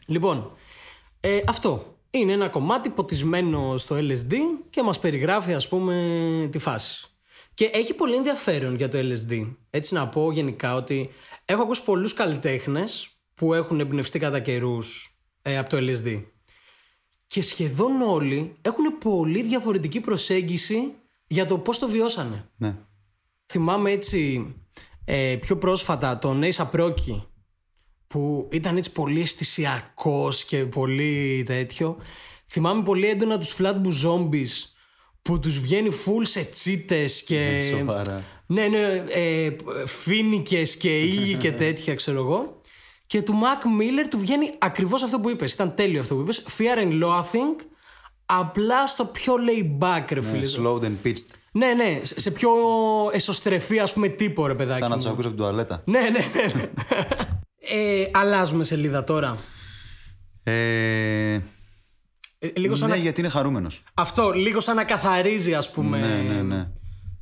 Λοιπόν, 0.07 0.51
ε, 1.21 1.41
αυτό. 1.47 1.96
Είναι 2.19 2.33
ένα 2.33 2.49
κομμάτι 2.49 2.89
ποτισμένο 2.89 3.77
στο 3.77 3.97
LSD 3.97 4.33
και 4.71 4.83
μας 4.83 4.99
περιγράφει 4.99 5.55
ας 5.55 5.69
πούμε 5.69 6.49
τη 6.53 6.59
φάση. 6.59 7.07
Και 7.55 7.71
έχει 7.73 7.95
πολύ 7.95 8.15
ενδιαφέρον 8.15 8.75
για 8.75 8.89
το 8.89 8.99
LSD. 8.99 9.55
Έτσι 9.71 9.95
να 9.95 10.09
πω 10.09 10.33
γενικά 10.33 10.75
ότι 10.75 11.11
έχω 11.45 11.63
ακούσει 11.63 11.85
πολλούς 11.85 12.13
καλλιτέχνες 12.13 13.09
που 13.35 13.55
έχουν 13.55 13.81
εμπνευστεί 13.81 14.19
κατά 14.19 14.41
καιρούς 14.41 15.19
ε, 15.43 15.59
από 15.59 15.69
το 15.69 15.77
LSD. 15.81 16.23
Και 17.27 17.43
σχεδόν 17.43 18.01
όλοι 18.01 18.57
έχουν 18.63 18.99
πολύ 18.99 19.43
διαφορετική 19.43 20.01
προσέγγιση 20.01 20.93
για 21.27 21.47
το 21.47 21.59
πώς 21.59 21.79
το 21.79 21.89
βιώσανε. 21.89 22.49
Ναι. 22.57 22.77
Θυμάμαι 23.47 23.91
έτσι 23.91 24.55
ε, 25.05 25.37
πιο 25.41 25.57
πρόσφατα 25.57 26.19
τον 26.19 26.43
Ace 26.43 26.67
Aproki 26.67 27.23
που 28.09 28.49
ήταν 28.53 28.77
έτσι 28.77 28.93
πολύ 28.93 29.21
αισθησιακός 29.21 30.45
και 30.45 30.57
πολύ 30.57 31.43
τέτοιο. 31.47 31.97
Θυμάμαι 32.47 32.83
πολύ 32.83 33.07
έντονα 33.09 33.39
τους 33.39 33.57
Flatbush 33.59 34.07
Zombies 34.07 34.71
που 35.23 35.41
τους 35.41 35.61
βγαίνει 35.61 35.91
full 36.05 36.23
σε 36.23 36.43
τσίτες 36.43 37.23
και... 37.23 37.61
Σοβαρά. 37.77 38.25
Ναι, 38.47 38.67
ναι, 38.67 39.05
ε, 39.09 39.57
φίνικες 39.87 40.77
και 40.77 40.99
ήλιοι 40.99 41.35
και 41.35 41.53
τέτοια 41.63 41.95
ξέρω 41.95 42.19
εγώ. 42.19 42.61
Και 43.07 43.23
του 43.23 43.33
Mac 43.33 43.81
Miller 43.81 44.07
του 44.11 44.19
βγαίνει 44.19 44.53
ακριβώς 44.59 45.03
αυτό 45.03 45.21
που 45.21 45.31
είπες. 45.31 45.53
Ήταν 45.53 45.75
τέλειο 45.75 46.01
αυτό 46.01 46.15
που 46.15 46.21
είπες. 46.21 46.45
Fear 46.59 46.79
and 46.79 47.05
Loathing, 47.05 47.65
απλά 48.27 48.87
στο 48.87 49.05
πιο 49.05 49.35
laid 49.49 49.85
back 49.85 50.05
ρε 50.11 50.23
φίλε. 50.23 50.47
Slowed 50.57 50.83
and 50.83 51.07
pitched. 51.07 51.35
Ναι, 51.53 51.73
ναι, 51.73 52.01
σε 52.03 52.21
σε 52.21 52.31
πιο 52.31 52.51
εσωστρεφή 53.13 53.79
ας 53.79 53.93
πούμε 53.93 54.09
τύπο 54.09 54.47
ρε 54.47 54.55
παιδάκι 54.55 54.81
Σαν 54.81 54.89
να 54.91 54.97
μου. 54.97 55.03
τους 55.03 55.11
ακούσει 55.11 55.27
από 55.27 55.37
την 55.37 55.45
τουαλέτα. 55.45 55.83
Ναι, 55.85 56.01
ναι, 56.01 56.09
ναι. 56.09 56.53
ναι. 56.55 56.71
ε, 57.69 58.05
αλλάζουμε 58.13 58.65
σελίδα 58.65 59.05
τώρα. 59.05 59.37
Ε, 60.43 61.41
Ε, 62.39 62.49
λίγο 62.57 62.75
σαν 62.75 62.89
ναι, 62.89 62.95
να... 62.95 63.01
γιατί 63.01 63.21
είναι 63.21 63.29
χαρούμενος. 63.29 63.83
Αυτό, 63.95 64.31
λίγο 64.33 64.61
σαν 64.61 64.77
να 64.77 64.85
καθαρίζει 64.85 65.55
ας 65.55 65.71
πούμε 65.71 65.99
Ναι, 65.99 66.35
ναι, 66.35 66.43
ναι. 66.43 66.69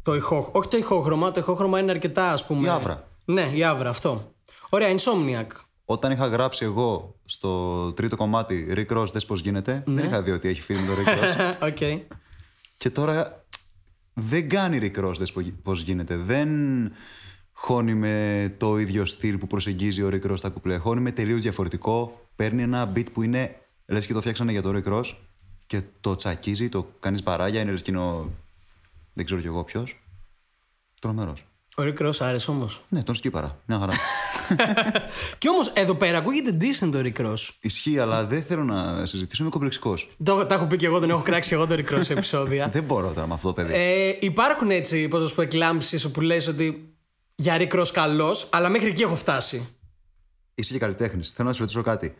το 0.02 0.14
ηχό... 0.14 0.50
Όχι 0.52 0.68
το 0.68 0.76
ηχόχρωμα, 0.76 1.32
το 1.32 1.40
ηχόχρωμα 1.40 1.78
είναι 1.78 1.90
αρκετά 1.90 2.32
ας 2.32 2.46
πούμε. 2.46 2.66
Η 2.66 2.68
αύρα. 2.70 3.08
Ναι, 3.24 3.50
η 3.54 3.64
αύρα, 3.64 3.88
αυτό. 3.88 4.34
Ωραία, 4.68 4.88
Insomniac. 4.94 5.46
Όταν 5.84 6.10
είχα 6.12 6.26
γράψει 6.26 6.64
εγώ 6.64 7.20
στο 7.24 7.92
τρίτο 7.92 8.16
κομμάτι 8.16 8.66
Rick 8.76 8.96
Ross, 8.98 9.06
δες 9.12 9.24
πώς 9.26 9.40
γίνεται, 9.40 9.82
Ναι. 9.86 9.94
δεν 10.00 10.10
είχα 10.10 10.22
δει 10.22 10.30
ότι 10.30 10.48
έχει 10.48 10.60
φίλм 10.60 10.86
το 10.86 10.92
Rick 10.92 11.08
Ross. 11.08 11.54
Οκ. 11.68 12.02
και 12.76 12.90
τώρα 12.90 13.44
δεν 14.14 14.48
κάνει 14.48 14.78
Rick 14.94 15.04
Ross, 15.04 15.14
δες 15.16 15.32
πώς 15.62 15.82
γίνεται. 15.82 16.16
Δεν 16.16 16.48
χώνει 17.64 17.94
με 17.94 18.54
το 18.58 18.78
ίδιο 18.78 19.04
στυλ 19.04 19.38
που 19.38 19.46
προσεγγίζει 19.46 20.02
ο 20.02 20.08
Rick 20.12 20.30
Ross 20.30 20.38
στα 20.38 20.48
κουπλέ. 20.48 20.76
Χώνει 20.76 21.00
με 21.00 21.12
τελείως 21.12 21.42
διαφορετικό. 21.42 22.20
Παίρνει 22.36 22.62
ένα 22.62 22.92
beat 22.96 23.12
που 23.12 23.22
είναι 23.22 23.56
λες 23.86 24.06
και 24.06 24.12
το 24.12 24.20
φτιάξανε 24.20 24.52
για 24.52 24.62
το 24.62 24.72
Rick 24.74 24.92
Ross 24.92 25.14
και 25.66 25.82
το 26.00 26.16
τσακίζει, 26.16 26.68
το 26.68 26.92
κάνεις 27.00 27.22
παράγια, 27.22 27.60
είναι 27.60 27.70
λες 27.70 27.82
και 27.82 27.90
είναι 27.90 28.00
ο... 28.00 28.30
Δεν 29.12 29.24
ξέρω 29.24 29.40
κι 29.40 29.46
εγώ 29.46 29.64
ποιος. 29.64 30.02
Τρομερός. 31.00 31.44
Ο 31.76 31.82
Rick 31.82 32.06
Ross 32.06 32.16
άρεσε 32.18 32.50
όμως. 32.50 32.84
Ναι, 32.88 33.02
τον 33.02 33.14
σκύπαρα. 33.14 33.58
Μια 33.66 33.78
χαρά. 33.78 33.92
Και 35.38 35.48
όμως 35.48 35.68
εδώ 35.68 35.94
πέρα 35.94 36.18
ακούγεται 36.18 36.56
decent 36.60 36.88
το 36.92 36.98
Rick 37.04 37.26
Ross. 37.26 37.48
Ισχύει, 37.60 37.98
αλλά 37.98 38.26
δεν 38.26 38.42
θέλω 38.42 38.64
να 38.64 39.06
συζητήσω. 39.06 39.42
Είμαι 39.42 39.52
κομπλεξικός. 39.52 40.08
Το, 40.24 40.46
τα 40.46 40.54
έχω 40.54 40.66
πει 40.66 40.76
και 40.76 40.86
εγώ, 40.86 41.00
τον 41.00 41.10
έχω 41.10 41.22
κράξει 41.22 41.48
και 41.48 41.54
εγώ 41.54 41.66
το 41.66 41.74
Rick 41.74 41.94
Ross 41.94 42.00
σε 42.00 42.12
επεισόδια. 42.12 42.68
δεν 42.72 42.82
μπορώ 42.82 43.12
τώρα 43.12 43.26
με 43.26 43.34
αυτό 43.34 43.48
το 43.48 43.54
παιδί. 43.54 43.72
ε, 43.74 44.16
υπάρχουν 44.20 44.70
έτσι, 44.70 45.08
πώς 45.08 45.22
να 45.22 45.28
σου 45.28 45.34
πω, 45.34 45.42
εκλάμψεις 45.42 46.04
όπου 46.04 46.20
λες 46.20 46.46
ότι 46.46 46.93
για 47.34 47.56
Rick 47.58 47.80
Ross 47.80 47.88
καλός, 47.92 48.48
αλλά 48.52 48.68
μέχρι 48.68 48.88
εκεί 48.88 49.02
έχω 49.02 49.16
φτάσει. 49.16 49.68
Είσαι 50.54 50.72
και 50.72 50.78
καλλιτέχνης. 50.78 51.32
Θέλω 51.32 51.48
να 51.48 51.54
σε 51.54 51.60
ρωτήσω 51.60 51.82
κάτι. 51.82 52.14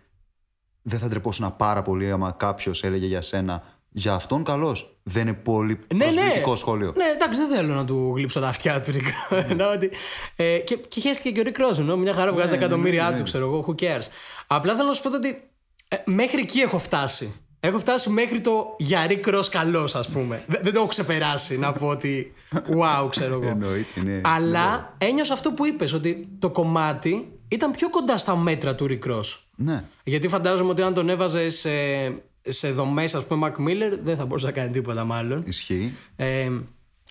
Δεν 0.82 0.98
θα 0.98 1.08
ντρεπόσουν 1.08 1.56
πάρα 1.56 1.82
πολύ 1.82 2.10
άμα 2.10 2.30
κάποιος 2.32 2.84
έλεγε 2.84 3.06
για 3.06 3.22
σένα 3.22 3.62
για 3.96 4.14
αυτόν 4.14 4.44
καλός. 4.44 4.98
Δεν 5.02 5.26
είναι 5.26 5.36
πολύ 5.36 5.80
Ναι, 5.94 6.04
προσβλητικό 6.04 6.50
ναι. 6.50 6.56
σχόλιο. 6.56 6.92
Ναι, 6.96 7.04
εντάξει, 7.04 7.40
δεν 7.40 7.56
θέλω 7.56 7.74
να 7.74 7.84
του 7.84 8.12
γλύψω 8.16 8.40
τα 8.40 8.48
αυτιά 8.48 8.80
του 8.80 8.92
Rick 8.92 9.34
Ross. 9.34 9.44
Εννοώ 9.48 9.72
ότι, 9.72 9.90
ε, 10.36 10.58
και, 10.58 10.76
και 10.76 11.00
χαίστηκε 11.00 11.30
και 11.30 11.40
ο 11.40 11.52
Rick 11.52 11.70
Ross, 11.70 11.78
ενώ 11.78 11.96
μια 11.96 12.14
χαρά 12.14 12.32
βγάζει 12.32 12.50
τα 12.50 12.56
ναι, 12.56 12.64
εκατομμύρια 12.64 13.04
ναι, 13.04 13.10
του, 13.10 13.16
ναι. 13.16 13.22
ξέρω 13.22 13.44
εγώ, 13.44 13.64
who 13.68 13.82
cares. 13.82 14.08
Απλά 14.46 14.74
θέλω 14.74 14.88
να 14.88 14.94
σου 14.94 15.02
πω 15.02 15.14
ότι 15.16 15.50
ε, 15.88 15.96
μέχρι 16.04 16.40
εκεί 16.40 16.60
έχω 16.60 16.78
φτάσει. 16.78 17.43
Έχω 17.66 17.78
φτάσει 17.78 18.10
μέχρι 18.10 18.40
το 18.40 18.74
για 18.78 19.06
Rick 19.08 19.34
Ross 19.34 19.46
καλός, 19.50 19.94
ας 19.94 20.08
πούμε. 20.08 20.42
Δεν- 20.46 20.60
δεν 20.62 20.72
το 20.72 20.78
έχω 20.78 20.88
ξεπεράσει 20.88 21.58
να 21.58 21.72
πω 21.72 21.86
ότι 21.86 22.32
wow, 22.52 23.10
ξέρω 23.10 23.34
εγώ. 23.34 23.48
Εννοείται, 23.48 24.00
ναι. 24.02 24.20
Αλλά 24.24 24.94
ένιωσα 24.98 25.32
αυτό 25.32 25.52
που 25.52 25.66
είπες, 25.66 25.92
ότι 25.92 26.28
το 26.38 26.50
κομμάτι 26.50 27.28
ήταν 27.48 27.70
πιο 27.70 27.90
κοντά 27.90 28.18
στα 28.18 28.36
μέτρα 28.36 28.74
του 28.74 28.86
Rick 28.90 29.10
Ross. 29.10 29.38
Ναι. 29.56 29.84
Γιατί 30.04 30.28
φαντάζομαι 30.28 30.70
ότι 30.70 30.82
αν 30.82 30.94
τον 30.94 31.08
έβαζες 31.08 31.54
σε, 31.58 31.70
σε 32.42 32.70
δομές, 32.72 33.14
ας 33.14 33.24
πούμε, 33.26 33.54
Mac 33.56 33.60
Miller, 33.68 33.98
δεν 34.02 34.16
θα 34.16 34.26
μπορούσε 34.26 34.46
να 34.46 34.52
κάνει 34.52 34.70
τίποτα 34.70 35.04
μάλλον. 35.04 35.42
Ισχύει. 35.46 35.92
Ε, 36.16 36.50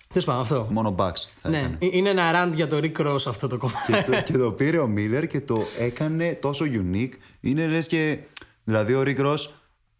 Τέλος 0.08 0.24
πάντων, 0.28 0.42
αυτό. 0.42 0.68
Μόνο 0.70 0.94
bugs 0.98 1.26
θα 1.42 1.48
Ναι, 1.48 1.58
έκανε. 1.58 1.76
ε- 1.80 1.88
είναι 1.90 2.10
ένα 2.10 2.30
rant 2.48 2.52
για 2.54 2.66
το 2.66 2.80
Rick 2.82 3.06
Ross 3.06 3.22
αυτό 3.26 3.48
το 3.48 3.56
κομμάτι. 3.58 3.92
και, 3.92 4.10
το, 4.10 4.20
και 4.22 4.38
το 4.38 4.52
πήρε 4.52 4.78
ο 4.78 4.86
Μίλλερ 4.86 5.26
και 5.26 5.40
το 5.40 5.62
έκανε 5.78 6.34
τόσο 6.34 6.64
unique. 6.68 7.12
Είναι 7.40 7.66
λες 7.66 7.86
και. 7.86 8.18
Δηλαδή 8.64 8.94
ο 8.94 9.02
Rick 9.06 9.18
Ross, 9.18 9.38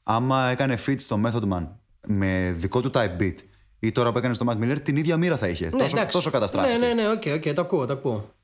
άμα 0.05 0.49
έκανε 0.51 0.79
feat 0.87 0.95
στο 1.01 1.21
Method 1.27 1.53
Man 1.53 1.67
με 2.07 2.55
δικό 2.57 2.81
του 2.81 2.91
type 2.95 3.21
beat 3.21 3.35
ή 3.79 3.93
τώρα 3.93 4.13
που 4.13 4.19
έκανε 4.19 4.35
στο 4.35 4.47
Mac 4.49 4.65
Miller, 4.65 4.79
την 4.83 4.97
ίδια 4.97 5.17
μοίρα 5.17 5.37
θα 5.37 5.49
είχε. 5.49 5.65
τόσο, 5.65 5.77
Ναι, 5.77 5.91
εντάξει. 5.91 6.09
τόσο 6.13 6.31
καταστράφηκε. 6.31 6.77
Ναι, 6.79 6.87
ναι, 6.87 6.95
ναι, 7.03 7.09
οκ, 7.11 7.23
οκ, 7.35 7.55
το 7.55 7.61
ακούω, 7.61 7.87
το 7.87 7.93
ακούω. 7.93 8.35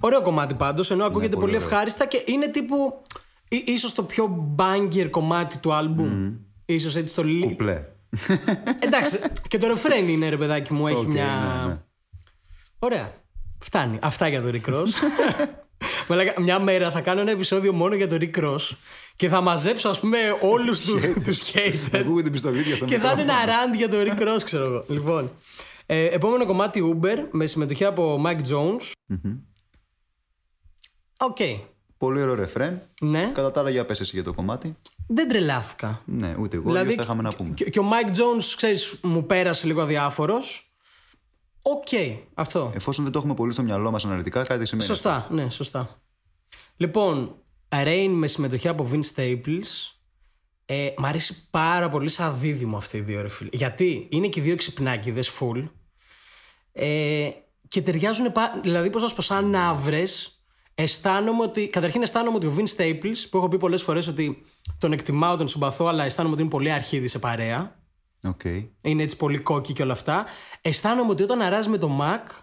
Ωραίο 0.00 0.22
κομμάτι 0.22 0.54
πάντως, 0.54 0.90
ενώ 0.90 1.04
ακούγεται 1.04 1.34
πολύ 1.36 1.40
πολύ 1.40 1.56
ωραίο. 1.56 1.68
ευχάριστα 1.68 2.06
και 2.06 2.22
είναι 2.26 2.48
τύπου. 2.48 3.02
ί- 3.48 3.68
ίσως 3.68 3.94
το 3.94 4.02
πιο 4.02 4.54
banger 4.56 5.08
κομμάτι 5.10 5.58
του 5.58 5.72
άλμπουμ. 5.72 6.32
Ίσως 6.66 6.96
έτσι 6.96 7.14
το 7.14 7.22
λίγο. 7.22 7.48
Κουπλέ. 7.48 7.84
Εντάξει, 8.78 9.18
και 9.48 9.58
το 9.58 9.66
ρεφρέν 9.66 10.08
είναι 10.08 10.28
ρε 10.28 10.36
παιδάκι 10.36 10.72
μου, 10.72 10.86
έχει 10.86 10.96
Οκ, 10.96 11.06
μια. 11.06 11.24
ναι, 11.64 11.72
ναι. 11.72 11.78
Ωραία. 12.78 13.12
Φτάνει. 13.58 13.98
Αυτά 14.02 14.28
για 14.28 14.42
το 14.42 14.48
Rick 14.52 14.70
Ross. 14.74 14.86
Μαλάκα, 16.08 16.40
μια 16.40 16.58
μέρα 16.58 16.90
θα 16.90 17.00
κάνω 17.00 17.20
ένα 17.20 17.30
επεισόδιο 17.30 17.72
μόνο 17.72 17.94
για 17.94 18.08
το 18.08 18.16
Rick 18.20 18.38
Ross 18.44 18.70
και 19.20 19.28
θα 19.28 19.40
μαζέψω, 19.40 19.88
ας 19.88 20.00
πούμε, 20.00 20.18
όλους 20.40 20.80
του 20.80 21.00
τους 21.24 21.52
haters. 21.52 21.90
Ακούγεται 21.92 22.22
την 22.22 22.32
πιστολίδια 22.32 22.76
στο 22.76 22.84
και 22.84 22.98
θα 22.98 23.10
είναι 23.10 23.22
μικρόφωνο. 23.22 23.42
ένα 23.42 23.72
rant 23.72 23.76
για 23.76 23.88
το 23.88 23.96
Rick 24.00 24.28
Ross, 24.28 24.42
ξέρω 24.44 24.64
εγώ. 24.64 24.84
Λοιπόν. 24.88 25.30
Ε, 25.86 26.04
επόμενο 26.04 26.46
κομμάτι 26.46 26.98
Uber 27.02 27.16
με 27.30 27.46
συμμετοχή 27.46 27.84
από 27.84 28.22
Mike 28.26 28.42
Jones. 28.48 28.92
Οκ. 31.18 31.36
Πολύ 31.98 32.22
ωραίο 32.22 32.34
ρεφρέν. 32.34 32.82
Ναι. 33.00 33.30
Κατά 33.34 33.50
τα 33.50 33.60
άλλα, 33.60 33.70
για 33.70 33.84
πες 33.84 34.00
εσύ 34.00 34.10
για 34.14 34.24
το 34.24 34.32
κομμάτι. 34.32 34.76
Δεν 35.06 35.28
τρελάθηκα. 35.28 36.02
Ναι, 36.04 36.34
ούτε 36.38 36.56
εγώ. 36.56 36.66
Δηλαδή, 36.66 36.94
θα 36.94 37.02
είχαμε 37.02 37.22
να 37.22 37.30
πούμε. 37.30 37.50
Και, 37.54 37.70
και 37.70 37.80
ο 37.80 37.84
Mike 37.90 38.10
Jones, 38.10 38.44
ξέρεις, 38.56 38.94
μου 39.02 39.26
πέρασε 39.26 39.66
λίγο 39.66 39.80
αδιάφορος. 39.80 40.72
Οκ, 41.62 41.88
αυτό. 42.34 42.72
Εφόσον 42.74 43.04
δεν 43.04 43.12
το 43.12 43.18
έχουμε 43.18 43.34
πολύ 43.34 43.52
στο 43.52 43.62
μυαλό 43.62 43.90
μας 43.90 44.04
αναλυτικά, 44.04 44.42
κάτι 44.42 44.66
σημαίνει. 44.66 44.88
Σωστά, 44.88 45.26
ναι, 45.30 45.50
σωστά. 45.50 46.00
Λοιπόν, 46.76 47.34
Rain 47.72 48.08
με 48.10 48.26
συμμετοχή 48.26 48.68
από 48.68 48.88
Vince 48.92 49.14
Staples. 49.16 49.92
Ε, 50.66 50.92
μ' 50.96 51.04
αρέσει 51.04 51.48
πάρα 51.50 51.88
πολύ 51.88 52.08
σαν 52.08 52.38
δίδυμο 52.38 52.76
αυτοί 52.76 52.96
οι 52.96 53.00
δύο 53.00 53.22
ρε 53.22 53.28
φίλε. 53.28 53.48
Γιατί 53.52 54.08
είναι 54.10 54.28
και 54.28 54.40
οι 54.40 54.42
δύο 54.42 54.56
ξυπνάκιδες 54.56 55.30
full. 55.40 55.68
Ε, 56.72 57.30
και 57.68 57.82
ταιριάζουν, 57.82 58.32
πα- 58.32 58.58
δηλαδή 58.62 58.90
πώς 58.90 59.02
να 59.02 59.08
σου 59.08 59.14
πω, 59.14 59.22
σαν 59.22 59.54
αύρες. 59.54 60.34
Αισθάνομαι 60.74 61.42
ότι, 61.42 61.68
καταρχήν 61.68 62.02
αισθάνομαι 62.02 62.36
ότι 62.36 62.46
ο 62.46 62.54
Vince 62.56 62.80
Staples, 62.80 63.16
που 63.30 63.36
έχω 63.36 63.48
πει 63.48 63.56
πολλές 63.58 63.82
φορές 63.82 64.06
ότι 64.06 64.42
τον 64.78 64.92
εκτιμάω, 64.92 65.36
τον 65.36 65.48
συμπαθώ, 65.48 65.86
αλλά 65.86 66.04
αισθάνομαι 66.04 66.34
ότι 66.34 66.42
είναι 66.42 66.50
πολύ 66.50 66.70
αρχίδι 66.72 67.08
σε 67.08 67.18
παρέα. 67.18 67.78
Οκ. 68.22 68.44
Είναι 68.82 69.02
έτσι 69.02 69.16
πολύ 69.16 69.38
cocky 69.38 69.72
και 69.72 69.82
όλα 69.82 69.92
αυτά. 69.92 70.26
Αισθάνομαι 70.62 71.10
ότι 71.10 71.22
όταν 71.22 71.40
αράζει 71.42 71.68
με 71.68 71.78
το 71.78 71.98
Mac, 72.02 72.42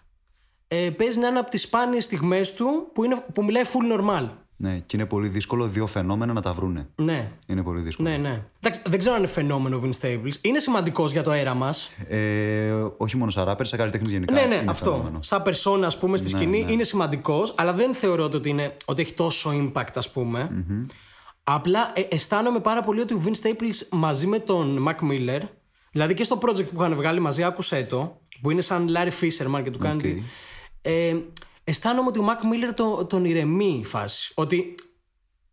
ε, 0.67 0.89
παίζει 0.89 1.19
να 1.19 1.27
είναι 1.27 1.39
από 1.39 1.49
τις 1.49 1.61
σπάνιες 1.61 2.03
στιγμές 2.03 2.53
του 2.53 2.91
που, 2.93 3.03
είναι, 3.03 3.25
που 3.33 3.43
μιλάει 3.43 3.63
full 3.65 3.99
normal. 3.99 4.29
Ναι, 4.59 4.77
και 4.85 4.97
είναι 4.97 5.05
πολύ 5.05 5.27
δύσκολο 5.27 5.67
δύο 5.67 5.87
φαινόμενα 5.87 6.33
να 6.33 6.41
τα 6.41 6.53
βρούνε. 6.53 6.87
Ναι. 6.95 7.31
Είναι 7.47 7.63
πολύ 7.63 7.81
δύσκολο. 7.81 8.09
Ναι, 8.09 8.17
ναι. 8.17 8.43
Εντάξει, 8.59 8.81
δεν 8.85 8.99
ξέρω 8.99 9.13
αν 9.15 9.21
είναι 9.21 9.29
φαινόμενο 9.31 9.77
ο 9.77 9.81
Vince 9.83 10.05
Staples. 10.05 10.33
Είναι 10.41 10.59
σημαντικός 10.59 11.11
για 11.11 11.23
το 11.23 11.31
αέρα 11.31 11.53
μας. 11.53 11.91
Ε, 12.07 12.71
όχι 12.97 13.17
μόνο 13.17 13.31
σαν 13.31 13.45
ράπερ, 13.45 13.65
σαν 13.65 13.79
καλλιτέχνης 13.79 14.11
γενικά. 14.11 14.33
Ναι, 14.33 14.41
ναι, 14.45 14.55
είναι 14.55 14.71
αυτό. 14.71 14.91
φαινόμενο. 14.91 15.21
Σαν 15.21 15.41
περσόνα, 15.43 15.87
ας 15.87 15.97
πούμε, 15.99 16.17
στη 16.17 16.31
Ναι, 16.31 16.37
σκηνή 16.37 16.63
ναι. 16.63 16.71
είναι 16.71 16.83
σημαντικός, 16.83 17.53
αλλά 17.57 17.73
δεν 17.73 17.93
θεωρώ 17.93 18.23
ότι, 18.23 18.49
είναι, 18.49 18.73
ότι 18.85 19.01
έχει 19.01 19.13
τόσο 19.13 19.51
impact, 19.53 19.91
ας 19.95 20.11
πούμε. 20.11 20.65
Απλά 21.43 21.91
ε, 21.93 22.01
αισθάνομαι 22.09 22.59
πάρα 22.59 22.81
πολύ 22.83 22.99
ότι 22.99 23.13
ο 23.13 23.21
Vince 23.25 23.47
Staples 23.47 23.87
μαζί 23.91 24.27
με 24.27 24.39
τον 24.39 24.85
Mac 24.87 25.03
Miller, 25.11 25.41
δηλαδή 25.91 26.13
και 26.13 26.23
στο 26.23 26.37
project 26.41 26.65
που 26.73 26.79
είχαν 26.81 26.95
βγάλει 26.95 27.19
μαζί, 27.19 27.43
άκουσέ 27.43 27.85
το, 27.89 28.21
που 28.41 28.51
είναι 28.51 28.61
σαν 28.61 28.89
Larry 28.95 29.23
Fisherman 29.23 29.61
και 29.63 29.71
του 29.71 29.79
κάνει. 29.79 29.95
Οκ. 29.95 30.01
τη- 30.01 30.21
Ε, 30.81 31.15
αισθάνομαι 31.69 32.07
ότι 32.07 32.19
ο 32.19 32.25
Mac 32.27 32.41
Miller 32.53 32.73
τον, 32.75 33.07
τον 33.07 33.25
ηρεμεί 33.25 33.79
η 33.81 33.85
φάση. 33.85 34.31
Ότι 34.35 34.75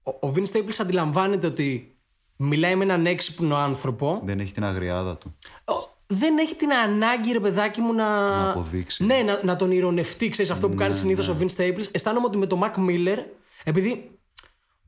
ο, 0.03 0.27
ο 0.29 0.33
Vince 0.37 0.53
Staples 0.57 0.75
αντιλαμβάνεται 0.81 1.47
ότι 1.47 1.97
μιλάει 2.37 2.75
με 2.77 2.85
έναν 2.85 3.07
έξυπνο 3.07 3.57
άνθρωπο. 3.57 4.21
Δεν 4.25 4.41
έχει 4.41 4.53
την 4.53 4.65
αγριάδα 4.65 5.17
του. 5.17 5.37
Ο- 5.65 5.93
δεν 6.07 6.39
έχει 6.39 6.55
την 6.55 6.73
ανάγκη, 6.73 7.33
ρε 7.33 7.41
παιδάκι 7.41 7.81
μου, 7.81 7.93
να. 7.93 8.29
Να 8.29 8.51
αποδείξει. 8.51 9.05
Ναι, 9.05 9.23
να, 9.27 9.41
να 9.45 9.57
τον 9.57 9.71
ειρωνευτεί, 9.71 10.29
ξέρεις 10.29 10.51
αυτό 10.51 10.69
που 10.69 10.75
κάνει 10.75 10.93
Ναι, 10.93 10.99
συνήθως 10.99 11.29
ο 11.29 11.37
Vince 11.41 11.57
Staples. 11.57 11.85
Αισθάνομαι 11.91 12.27
ότι 12.27 12.37
με 12.37 12.47
τον 12.47 12.61
Mac 12.63 12.79
Miller, 12.89 13.19
επειδή 13.65 14.19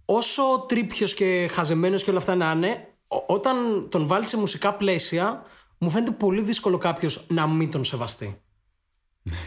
όσο 0.05 0.43
τρίπιος 0.69 1.15
και 1.15 1.49
χαζεμένος 1.53 2.05
και 2.05 2.11
όλα 2.11 2.19
αυτά 2.19 2.35
να 2.35 2.51
είναι, 2.51 2.89
ό- 3.09 3.25
όταν 3.27 3.87
τον 3.89 4.07
βάλει 4.07 4.27
σε 4.27 4.37
μουσικά 4.37 4.75
πλαίσια, 4.75 5.43
μου 5.79 5.91
φαίνεται 5.91 6.11
πολύ 6.11 6.41
δύσκολο 6.43 6.79
κάποιος 6.79 7.27
να 7.29 7.47
μην 7.47 7.71
τον 7.71 7.85
σεβαστεί. 7.85 8.41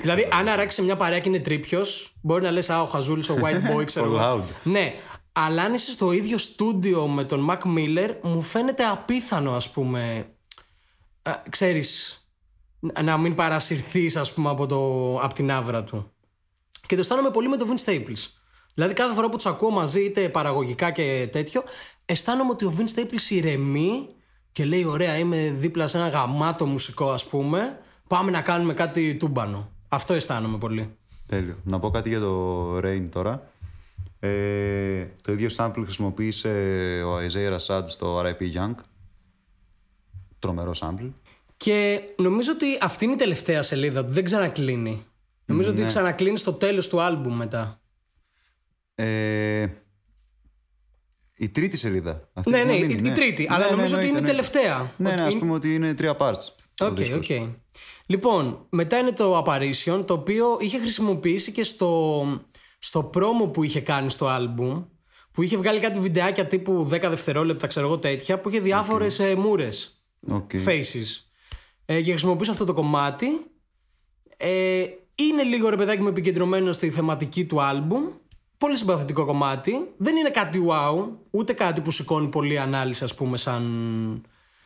Δηλαδή, 0.01 0.27
αν 0.31 0.47
αράξει 0.47 0.75
σε 0.75 0.83
μια 0.83 0.95
παρέα 0.97 1.19
και 1.19 1.29
είναι 1.29 1.39
τρίπιος, 1.39 2.13
μπορεί 2.21 2.43
να 2.43 2.51
λες: 2.51 2.69
Α, 2.69 2.81
ο 2.81 2.85
Χαζούλης, 2.85 3.29
ο 3.29 3.35
White 3.41 3.75
Boy, 3.77 3.85
ξέρω 3.91 4.11
Ο 4.11 4.15
εγώ. 4.15 4.37
loud. 4.37 4.43
Ναι, 4.63 4.93
αλλά 5.31 5.61
αν 5.63 5.73
είσαι 5.73 5.91
στο 5.91 6.11
ίδιο 6.11 6.37
στούντιο 6.37 7.07
με 7.07 7.23
τον 7.23 7.47
Mac 7.49 7.57
Miller, 7.77 8.15
μου 8.21 8.41
φαίνεται 8.41 8.83
απίθανο, 8.85 9.51
ας 9.51 9.69
πούμε, 9.69 10.25
α, 11.21 11.31
ξέρεις, 11.49 12.13
να- 12.79 13.01
να 13.01 13.17
μην 13.17 13.35
παρασυρθείς 13.35 14.15
ας 14.15 14.33
πούμε 14.33 14.49
από, 14.49 14.65
το, 14.67 15.15
από 15.21 15.33
την 15.33 15.51
άβρα 15.51 15.83
του. 15.83 16.11
Και 16.87 16.95
το 16.95 17.01
αισθάνομαι 17.01 17.31
πολύ 17.31 17.47
με 17.47 17.57
το 17.57 17.67
Vince 17.69 17.89
Staples. 17.89 18.27
Δηλαδή 18.73 18.93
κάθε 18.93 19.13
φορά 19.15 19.29
που 19.29 19.35
τους 19.35 19.45
ακούω 19.45 19.69
μαζί 19.69 20.03
είτε 20.03 20.29
παραγωγικά 20.29 20.91
και 20.91 21.29
τέτοιο 21.31 21.63
αισθάνομαι 22.05 22.49
ότι 22.51 22.65
ο 22.65 22.73
Vince 22.77 22.99
Staples 22.99 23.29
ηρεμεί 23.29 24.07
και 24.51 24.65
λέει 24.65 24.83
ωραία 24.85 25.17
είμαι 25.17 25.55
δίπλα 25.57 25.87
σε 25.87 25.97
ένα 25.97 26.07
γαμάτο 26.09 26.65
μουσικό 26.65 27.09
ας 27.11 27.25
πούμε 27.25 27.79
πάμε 28.09 28.31
να 28.31 28.41
κάνουμε 28.41 28.73
κάτι 28.73 29.15
τούμπανο. 29.15 29.71
Αυτό 29.89 30.13
αισθάνομαι 30.13 30.57
πολύ. 30.57 30.97
Τέλειο. 31.25 31.55
Να 31.63 31.79
πω 31.79 31.89
κάτι 31.89 32.09
για 32.09 32.19
το 32.19 32.77
Rain 32.77 33.07
τώρα. 33.11 33.51
Ε, 34.19 35.05
το 35.21 35.31
ίδιο 35.31 35.49
sample 35.57 35.81
χρησιμοποίησε 35.83 36.49
ο 37.05 37.17
Isaiah 37.17 37.57
Rashad 37.57 37.83
στο 37.85 38.21
RIP 38.21 38.41
Young. 38.55 38.75
Τρομερό 40.39 40.71
sample. 40.79 41.09
Και 41.57 42.01
νομίζω 42.17 42.51
ότι 42.51 42.65
αυτή 42.81 43.03
είναι 43.05 43.13
η 43.13 43.17
τελευταία 43.17 43.63
σελίδα 43.63 44.05
του, 44.05 44.11
δεν 44.11 44.23
ξανακλίνει. 44.23 45.05
Νομίζω 45.45 45.69
ότι 45.69 45.85
ξανακλίνει 45.85 46.37
στο 46.37 46.53
τέλος 46.53 46.87
του 46.89 47.01
άλμπουμ 47.01 47.35
μετά. 47.35 47.81
Ε, 48.95 49.67
η 51.35 51.49
τρίτη 51.49 51.77
σελίδα. 51.77 52.29
Αυτή 52.33 52.49
Ναι, 52.51 52.59
που 52.61 52.65
ναι, 52.67 52.73
μου 52.73 52.83
η, 52.83 52.87
μείνει, 52.87 53.09
η 53.09 53.13
τρίτη. 53.13 53.41
Ναι, 53.43 53.55
αλλά 53.55 53.65
ναι, 53.65 53.71
νομίζω 53.75 53.95
ότι 53.95 54.05
είναι 54.07 54.13
η 54.13 54.17
εννοείται, 54.17 54.27
τελευταία. 54.37 54.91
Ναι, 54.97 55.07
Ότι 55.09 55.17
ναι, 55.17 55.23
ας 55.25 55.31
είναι- 55.31 55.39
πούμε 55.41 55.53
ότι 55.53 55.75
είναι 55.75 55.93
τρία 55.93 56.15
parts. 56.19 56.47
ο 56.81 56.85
Οκ, 56.85 56.93
δίσκος. 56.97 57.17
οκ. 57.29 57.49
Λοιπόν, 58.11 58.65
μετά 58.69 58.97
είναι 58.97 59.11
το 59.11 59.43
Apparition, 59.43 60.03
το 60.05 60.13
οποίο 60.13 60.57
είχε 60.59 60.79
χρησιμοποιήσει 60.79 61.51
και 61.51 61.63
στο, 61.63 62.25
στο 62.79 63.09
promo 63.13 63.53
που 63.53 63.63
είχε 63.63 63.79
κάνει 63.79 64.09
στο 64.09 64.27
album, 64.29 64.85
που 65.31 65.41
είχε 65.41 65.57
βγάλει 65.57 65.79
κάτι 65.79 65.99
βιντεάκια 65.99 66.47
τύπου 66.47 66.89
10 66.91 66.99
δευτερόλεπτα, 67.01 67.67
ξέρω 67.67 67.85
εγώ 67.85 67.97
τέτοια, 67.97 68.39
που 68.39 68.49
είχε 68.49 68.59
διάφορες 68.59 69.19
okay. 69.21 69.35
μούρες, 69.35 70.03
OK. 70.27 70.49
faces. 70.65 71.23
Ε, 71.85 72.01
και 72.01 72.09
χρησιμοποιούσε 72.09 72.51
αυτό 72.51 72.65
το 72.65 72.73
κομμάτι. 72.73 73.27
Ε, 74.37 74.85
είναι 75.15 75.43
λίγο 75.43 75.69
ρε 75.69 75.75
παιδάκι 75.75 76.01
μου 76.01 76.07
επικεντρωμένο 76.07 76.71
στη 76.71 76.89
θεματική 76.89 77.45
του 77.45 77.57
album. 77.59 78.13
Πολύ 78.57 78.77
συμπαθητικό 78.77 79.25
κομμάτι. 79.25 79.71
Δεν 79.97 80.15
είναι 80.15 80.29
κάτι 80.29 80.63
wow, 80.67 81.07
ούτε 81.29 81.53
κάτι 81.53 81.81
που 81.81 81.91
σηκώνει 81.91 82.27
πολλή 82.27 82.59
ανάλυση, 82.59 83.03
ας 83.03 83.15
πούμε, 83.15 83.37
σαν. 83.37 83.63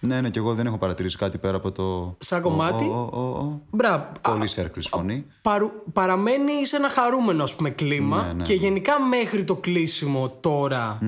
Ναι, 0.05 0.21
ναι, 0.21 0.29
και 0.29 0.39
εγώ 0.39 0.53
δεν 0.53 0.65
έχω 0.65 0.77
παρατηρήσει 0.77 1.17
κάτι 1.17 1.37
πέρα 1.37 1.57
από 1.57 1.71
το. 1.71 2.17
Σαν 2.19 2.41
κομμάτι; 2.41 2.83
Ο, 2.83 3.09
ο, 3.13 3.19
ο, 3.19 3.21
ο. 3.21 3.61
Μπράβο. 3.71 4.05
Πολύ 4.21 4.47
σέρκλης 4.47 4.87
φωνή. 4.87 5.25
παρου, 5.41 5.69
παραμένει 5.93 6.65
σε 6.65 6.75
ένα 6.75 6.89
χαρούμενο 6.89 7.43
ας 7.43 7.55
πούμε 7.55 7.69
κλίμα 7.69 8.25
Ναι, 8.25 8.33
ναι. 8.33 8.43
και 8.43 8.53
γενικά 8.53 9.01
μέχρι 9.01 9.43
το 9.43 9.55
κλείσιμο 9.55 10.29
τώρα 10.29 10.99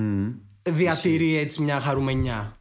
διατηρεί 0.61 1.37
έτσι 1.37 1.61
μια 1.61 1.79
χαρουμενιά. 1.79 2.57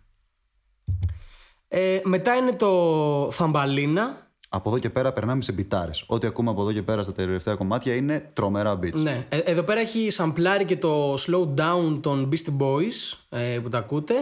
Ε, 1.69 2.01
μετά 2.05 2.35
είναι 2.35 2.53
το 2.53 3.29
Θαμπαλίνα. 3.33 4.23
Από 4.49 4.69
εδώ 4.71 4.79
και 4.79 4.91
πέρα 4.91 5.13
περνάμε 5.13 5.43
σε 5.43 5.53
μπιτάρες. 5.53 6.05
Ό,τι 6.07 6.27
ακούμε 6.27 6.51
από 6.51 6.61
εδώ 6.63 6.73
και 6.73 6.83
πέρα 6.83 7.03
στα 7.03 7.13
τελευταία 7.13 7.55
κομμάτια 7.55 7.95
είναι 7.95 8.31
τρομερά 8.33 8.79
beats. 8.83 8.93
Ναι. 9.03 9.27
Ε, 9.29 9.39
εδώ 9.39 9.63
πέρα 9.63 9.81
έχει 9.81 10.11
σαμπλάρει 10.11 10.65
και 10.65 10.77
το 10.77 11.15
Slow 11.15 11.55
Down 11.57 11.99
των 12.01 12.29
Beastie 12.33 12.63
Boys 12.63 13.19
ε, 13.29 13.59
που 13.59 13.69
τα 13.69 13.79
ακούτε. 13.79 14.15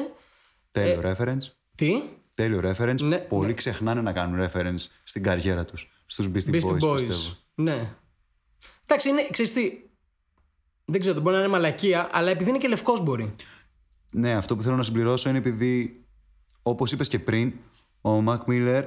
Τέλειο 0.71 1.01
reference. 1.05 1.51
Τι; 1.83 2.03
Τέλειο 2.35 2.61
reference. 2.65 3.01
Ναι, 3.01 3.19
Πολλοί 3.19 3.55
ξεχνάνε 3.55 4.01
να 4.01 4.13
κάνουν 4.13 4.49
reference 4.49 4.87
στην 5.05 5.23
καριέρα 5.23 5.65
τους. 5.65 5.91
Στους 6.07 6.27
Beastie, 6.27 6.55
Beastie 6.55 6.79
Boys, 6.79 6.91
Boys. 6.91 6.95
πιστεύω. 6.95 7.37
Ναι. 7.55 7.95
Εντάξει, 8.87 9.09
είναι, 9.09 9.27
ξέρεις 9.31 9.53
τι, 9.53 9.73
δεν 10.85 11.01
ξέρω, 11.01 11.15
δεν 11.15 11.23
μπορεί 11.23 11.37
να 11.37 11.43
είναι 11.43 11.51
μαλακία, 11.51 12.09
αλλά 12.13 12.31
επειδή 12.31 12.51
είναι 12.51 12.59
και 12.59 12.69
λευκός 12.69 13.03
μπορεί. 13.03 13.35
Ναι, 14.13 14.33
αυτό 14.33 14.57
που 14.57 14.63
θέλω 14.63 14.77
να 14.77 14.83
συμπληρώσω 14.83 15.29
είναι 15.29 15.39
επειδή, 15.39 16.05
όπως 16.63 16.93
είπες 16.93 17.09
και 17.09 17.19
πριν, 17.19 17.53
ο 18.01 18.25
Mac 18.27 18.39
Miller 18.47 18.85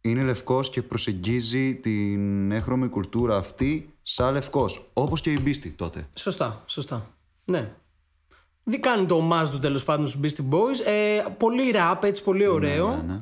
είναι 0.00 0.22
λευκός 0.22 0.70
και 0.70 0.82
προσεγγίζει 0.82 1.74
την 1.74 2.52
έχρωμη 2.52 2.88
κουλτούρα 2.88 3.36
αυτή 3.36 3.94
σαν 4.02 4.32
λευκός. 4.32 4.90
Όπως 4.92 5.20
και 5.20 5.32
η 5.32 5.42
Beastie 5.46 5.72
τότε. 5.76 6.08
Σωστά, 6.14 6.62
σωστά. 6.66 7.14
Ναι. 7.44 7.74
Δεν 8.64 8.80
κάνει 8.80 9.06
το 9.06 9.14
ομάζ 9.14 9.50
του 9.50 9.58
τέλος 9.58 9.84
πάντων 9.84 10.06
στους 10.06 10.20
Beastie 10.22 10.54
Boys. 10.54 10.86
Ε, 10.86 11.22
πολύ 11.36 11.74
rap, 11.74 12.04
έτσι 12.04 12.22
πολύ 12.22 12.46
ωραίο. 12.46 12.88
Ναι, 12.88 13.12
ναι. 13.12 13.20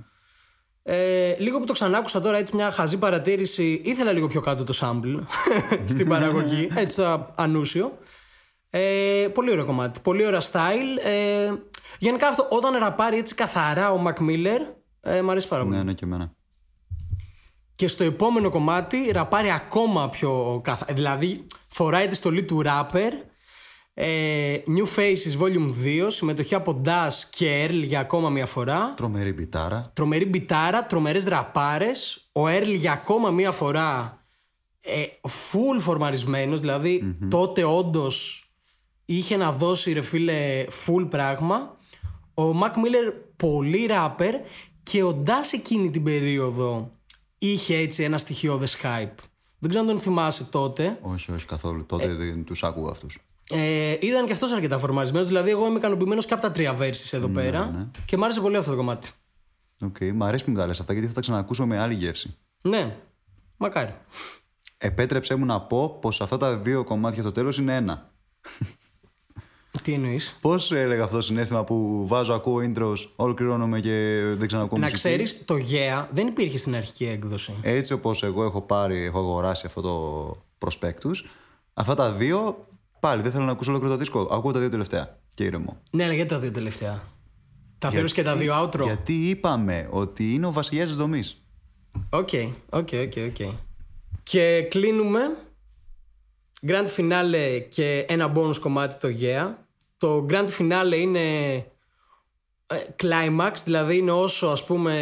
Ε, 0.83 1.37
λίγο 1.39 1.59
που 1.59 1.65
το 1.65 1.73
ξανάκουσα 1.73 2.21
τώρα, 2.21 2.39
έτσι 2.39 2.57
μια 2.57 2.71
χαζή 2.71 2.99
παρατήρηση. 2.99 3.81
Ήθελα 3.85 4.13
λίγο 4.13 4.27
πιο 4.27 4.41
κάτω 4.41 4.65
το 4.65 4.79
sample 4.81 5.21
στην 5.93 6.09
παραγωγή. 6.09 6.69
Έτσι 6.75 6.97
το 6.97 7.33
ανούσιο. 7.35 7.99
Ε, 8.71 9.29
πολύ 9.35 9.51
ωραίο 9.51 9.65
κομμάτι. 9.65 10.01
Πολύ 10.01 10.27
ωραία 10.27 10.41
style. 10.41 11.05
Ε, 11.05 11.53
γενικά 11.99 12.29
αυτό, 12.29 12.47
όταν 12.51 12.77
ραπάρει 12.77 13.17
έτσι 13.17 13.35
καθαρά 13.35 13.93
ο 13.93 14.03
Mac 14.07 14.23
Miller, 14.23 14.61
ε, 15.01 15.23
μ' 15.23 15.31
αρέσει 15.31 15.49
πάρα 15.49 15.63
πολύ. 15.63 15.77
Ναι, 15.77 15.83
ναι, 15.83 15.93
και 15.93 16.05
εμένα. 16.05 16.33
Και 17.75 17.89
στο 17.89 18.05
επόμενο 18.05 18.51
κομμάτι 18.51 19.11
ραπάρει 19.13 19.51
ακόμα 19.51 20.09
πιο 20.09 20.61
καθαρά. 20.65 20.95
Δηλαδή 20.95 21.47
φοράει 21.69 22.07
τη 22.09 22.15
στολή 22.15 22.45
του 22.45 22.63
rapper. 22.65 23.11
Ε, 23.95 24.57
New 24.67 24.99
Faces 24.99 25.41
Volume 25.41 25.71
2, 26.05 26.07
συμμετοχή 26.09 26.55
από 26.55 26.83
Das 26.85 27.13
και 27.31 27.67
Earl 27.69 27.83
για 27.85 28.01
ακόμα 28.01 28.31
μια 28.31 28.47
φορά. 28.47 28.95
Τρομερή 28.97 29.33
μπιτάρα. 29.33 29.91
Τρομερή 29.95 30.25
μπιτάρα, 30.25 30.87
τρομερές 30.87 31.25
δραπάρες. 31.25 32.29
Ο 32.33 32.43
Earl 32.47 32.75
για 32.77 32.93
ακόμα 32.93 33.31
μία 33.31 33.53
φορά 33.53 34.19
ε, 34.81 35.03
full 35.23 35.81
φορμαρισμένος, 35.81 36.61
δηλαδή 36.61 37.17
τότε 37.31 37.65
όντως 37.65 38.47
είχε 39.05 39.37
να 39.37 39.53
δώσει 39.53 39.93
ρε 39.93 40.01
φίλε 40.01 40.65
full 40.87 41.07
πράγμα. 41.11 41.77
Ο 42.35 42.43
Mac 42.61 42.73
Miller 42.73 43.13
πολύ 43.37 43.89
rapper 43.91 44.33
και 44.83 45.03
ο 45.03 45.23
Dash 45.27 45.53
εκείνη 45.55 45.91
την 45.91 46.03
περίοδο 46.03 46.93
είχε 47.39 47.77
έτσι 47.77 48.03
ένα 48.03 48.19
στοιχειώδες 48.19 48.77
hype. 48.83 49.23
Δεν 49.59 49.71
ξέρω 49.71 49.85
αν 49.85 49.91
τον 49.91 50.01
θυμάσαι 50.01 50.45
τότε. 50.45 50.99
Όχι, 51.03 51.33
όχι 51.33 51.47
καθόλου. 51.47 51.87
Τότε 51.87 52.15
δεν 52.15 52.45
τους 52.45 52.65
άκουγα 52.65 52.91
αυτούς. 52.91 53.19
Ε, 53.51 53.97
ήταν 54.01 54.27
και 54.27 54.33
αυτός 54.33 54.53
αρκετά 54.53 54.79
φορμαρισμένος, 54.79 55.27
δηλαδή 55.27 55.51
εγώ 55.51 55.67
είμαι 55.67 55.79
ικανοποιημένος 55.79 56.27
και 56.27 56.33
από 56.33 56.43
τα 56.43 56.53
τρία 56.53 56.79
verses 56.79 57.09
εδώ 57.11 57.29
πέρα 57.29 57.91
και 58.05 58.17
μ' 58.17 58.25
άρεσε 58.25 58.41
πολύ 58.41 58.57
αυτό 58.57 58.71
το 58.71 58.77
κομμάτι. 58.77 59.11
Οκ, 59.81 59.97
μ' 60.15 60.23
αρέσει 60.23 60.45
που 60.45 60.51
μου 60.51 60.57
τα 60.57 60.67
λες 60.67 60.81
αυτά 60.81 60.93
γιατί 60.93 61.09
θα 61.09 61.15
τα 61.15 61.21
ξανακούσω 61.21 61.67
με 61.67 61.79
άλλη 61.79 61.95
γεύση. 61.95 62.37
Ναι, 62.63 62.97
μακάρι. 63.57 63.95
Επέτρεψέ 64.79 65.35
μου 65.35 65.45
να 65.45 65.61
πω 65.61 65.99
πως 66.01 66.21
αυτά 66.21 66.37
τα 66.37 66.57
δύο 66.57 66.85
κομμάτια 66.85 67.23
στο 67.23 67.33
τέλος 67.33 67.59
είναι 67.59 67.77
ένα. 67.77 68.11
Τι 69.83 69.93
εννοείς; 69.93 70.39
Πώς 70.41 70.73
έλεγα 70.73 71.05
αυτό 71.05 71.17
το 71.17 71.23
συνέστημα 71.23 71.65
που 71.65 72.07
βάζω, 72.07 72.35
ακούω 72.35 72.73
intros, 72.75 72.97
ολοκληρώνομαι 73.17 73.81
και 73.81 74.23
δεν 74.37 74.47
ξανακούω 74.47 74.79
Να 74.79 74.85
μουσική; 74.85 75.09
ξέρεις, 75.09 75.45
το 75.45 75.55
Yeah 75.55 76.07
δεν 76.11 76.27
υπήρχε 76.27 76.59
στην 76.59 76.75
αρχική 76.75 77.05
έκδοση. 77.07 77.55
Έτσι 77.63 77.93
όπως 77.93 78.23
εγώ 78.23 78.45
έχω 78.45 78.61
πάρει, 78.61 79.05
έχω 79.05 79.19
αγοράσει 79.19 79.67
αυτό 79.67 79.81
το 79.81 80.37
προσπέκτους, 80.59 81.29
αυτά 81.75 81.95
τα 81.95 82.13
δύο, 82.13 82.67
πάλι 83.03 83.23
δεν 83.23 83.33
θέλω 83.33 83.45
να 83.45 83.53
ακούσω 83.53 83.71
ολόκληρο 83.71 83.95
το 83.95 83.99
δίσκο. 84.01 84.29
Ακούω 84.33 84.53
τα 84.53 84.59
δύο 84.59 84.69
τελευταία 84.69 85.19
και 85.35 85.45
ήρεμο. 85.45 85.77
Ναι, 85.91 86.05
αλλά 86.05 86.13
γιατί 86.13 86.29
τα 86.29 86.39
δύο 86.39 86.51
τελευταία; 86.51 87.03
Τα 87.79 87.91
θεωρεί 87.91 88.13
και 88.13 88.23
τα 88.23 88.37
δύο 88.37 88.63
outro; 88.63 88.83
Γιατί 88.83 89.13
είπαμε 89.13 89.89
ότι 89.91 90.33
είναι 90.33 90.47
ο 90.47 90.53
βασιλιάς 90.53 90.87
της 90.89 90.97
δομής. 90.97 91.43
OK, 92.11 92.29
OK, 92.71 92.89
OK, 92.93 93.13
OK. 93.29 93.55
Και 94.23 94.67
κλείνουμε 94.71 95.21
Grand 96.67 96.89
Finale 96.97 97.67
και 97.69 98.05
ένα 98.09 98.33
bonus 98.37 98.57
κομμάτι 98.57 98.97
το 98.97 99.09
Yeah. 99.21 99.55
Το 99.97 100.27
Grand 100.31 100.49
Finale 100.59 100.97
είναι 101.01 101.55
ε, 102.67 102.77
climax, 103.03 103.53
δηλαδή 103.65 103.97
είναι 103.97 104.11
όσο 104.11 104.47
ας 104.47 104.65
πούμε 104.65 104.95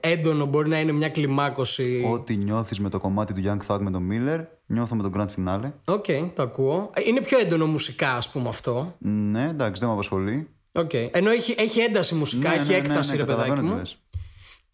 έντονο 0.00 0.46
μπορεί 0.46 0.68
να 0.68 0.80
είναι 0.80 0.92
μια 0.92 1.08
κλιμάκωση. 1.08 2.06
Ό,τι 2.12 2.36
νιώθεις 2.36 2.80
με 2.80 2.88
το 2.88 3.00
κομμάτι 3.00 3.32
του 3.32 3.42
Young 3.44 3.66
Thug 3.66 3.78
με 3.80 3.90
τον 3.90 4.08
Miller, 4.12 4.44
νιώθω 4.66 4.94
με 4.94 5.02
τον 5.02 5.12
Grand 5.16 5.26
Finale. 5.36 5.72
OK, 5.84 6.04
okay, 6.08 6.30
το 6.34 6.42
ακούω. 6.42 6.90
Ε, 6.94 7.00
Είναι 7.04 7.20
πιο 7.20 7.38
έντονο 7.38 7.66
μουσικά 7.66 8.16
ας 8.16 8.30
πούμε 8.30 8.48
αυτό. 8.48 8.96
Ναι, 8.98 9.48
εντάξει, 9.48 9.80
δεν 9.80 9.88
με 9.88 9.94
απασχολεί. 9.94 10.48
Okay. 10.72 11.08
Ενώ 11.12 11.30
έχει, 11.30 11.54
έχει 11.58 11.80
ένταση 11.80 12.14
μουσικά, 12.14 12.52
έχει 12.52 12.72
έκταση 12.72 13.16
ρε 13.16 13.24
παιδάκι 13.24 13.48
Ναι, 13.50 13.54
καταλαβαίνω 13.54 13.60
τι 13.60 13.66
μου. 13.74 13.76
λες. 13.76 13.96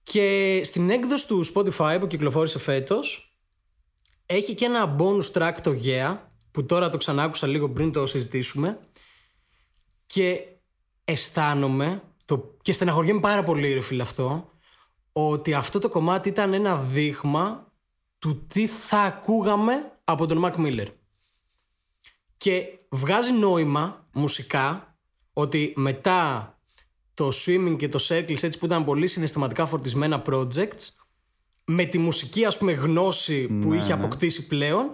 Και 0.03 0.61
στην 0.65 0.91
έκδοση 0.91 1.27
του 1.27 1.45
Spotify 1.55 1.97
που 2.01 2.07
κυκλοφόρησε 2.07 2.59
φέτος 2.59 3.37
έχει 4.27 4.55
και 4.55 4.65
ένα 4.65 4.97
bonus 4.99 5.33
track 5.33 5.55
το 5.63 5.75
Yeah 5.85 6.17
που 6.51 6.67
τώρα 6.67 6.89
το 6.91 6.97
ξανάκουσα 6.97 7.47
λίγο 7.47 7.69
πριν 7.71 7.93
το 7.93 8.07
συζητήσουμε 8.07 8.79
και 10.07 10.41
αισθάνομαι 11.05 12.03
το... 12.25 12.55
και 12.63 12.73
στεναχωριέμαι 12.73 13.21
πάρα 13.21 13.43
πολύ 13.43 13.73
ρε 13.73 13.81
φίλε 13.81 14.03
αυτό 14.03 14.51
ότι 15.13 15.55
αυτό 15.55 15.79
το 15.79 15.89
κομμάτι 15.89 16.29
ήταν 16.29 16.53
ένα 16.53 16.77
δείγμα 16.77 17.72
του 18.23 18.47
τι 18.47 18.67
θα 18.67 18.99
ακούγαμε 19.01 19.93
από 20.05 20.27
τον 20.27 20.45
Mac 20.45 20.55
Miller. 20.57 20.87
Και 22.37 22.65
βγάζει 22.89 23.33
νόημα 23.33 24.07
μουσικά 24.13 24.97
ότι 25.33 25.73
μετά 25.77 26.49
το 27.15 27.29
Swimming 27.29 27.77
και 27.79 27.89
το 27.89 27.99
Circles 28.09 28.43
έτσι 28.43 28.59
που 28.59 28.65
ήταν 28.65 28.85
πολύ 28.85 29.07
συναισθηματικά 29.07 29.67
φορτισμένα 29.67 30.23
projects 30.27 30.89
με 31.65 31.85
τη 31.85 31.99
μουσική 31.99 32.45
ας 32.45 32.59
πούμε 32.59 32.73
γνώση 32.73 33.49
που 33.49 33.73
είχε 33.73 33.93
αποκτήσει 33.93 34.47
πλέον 34.47 34.91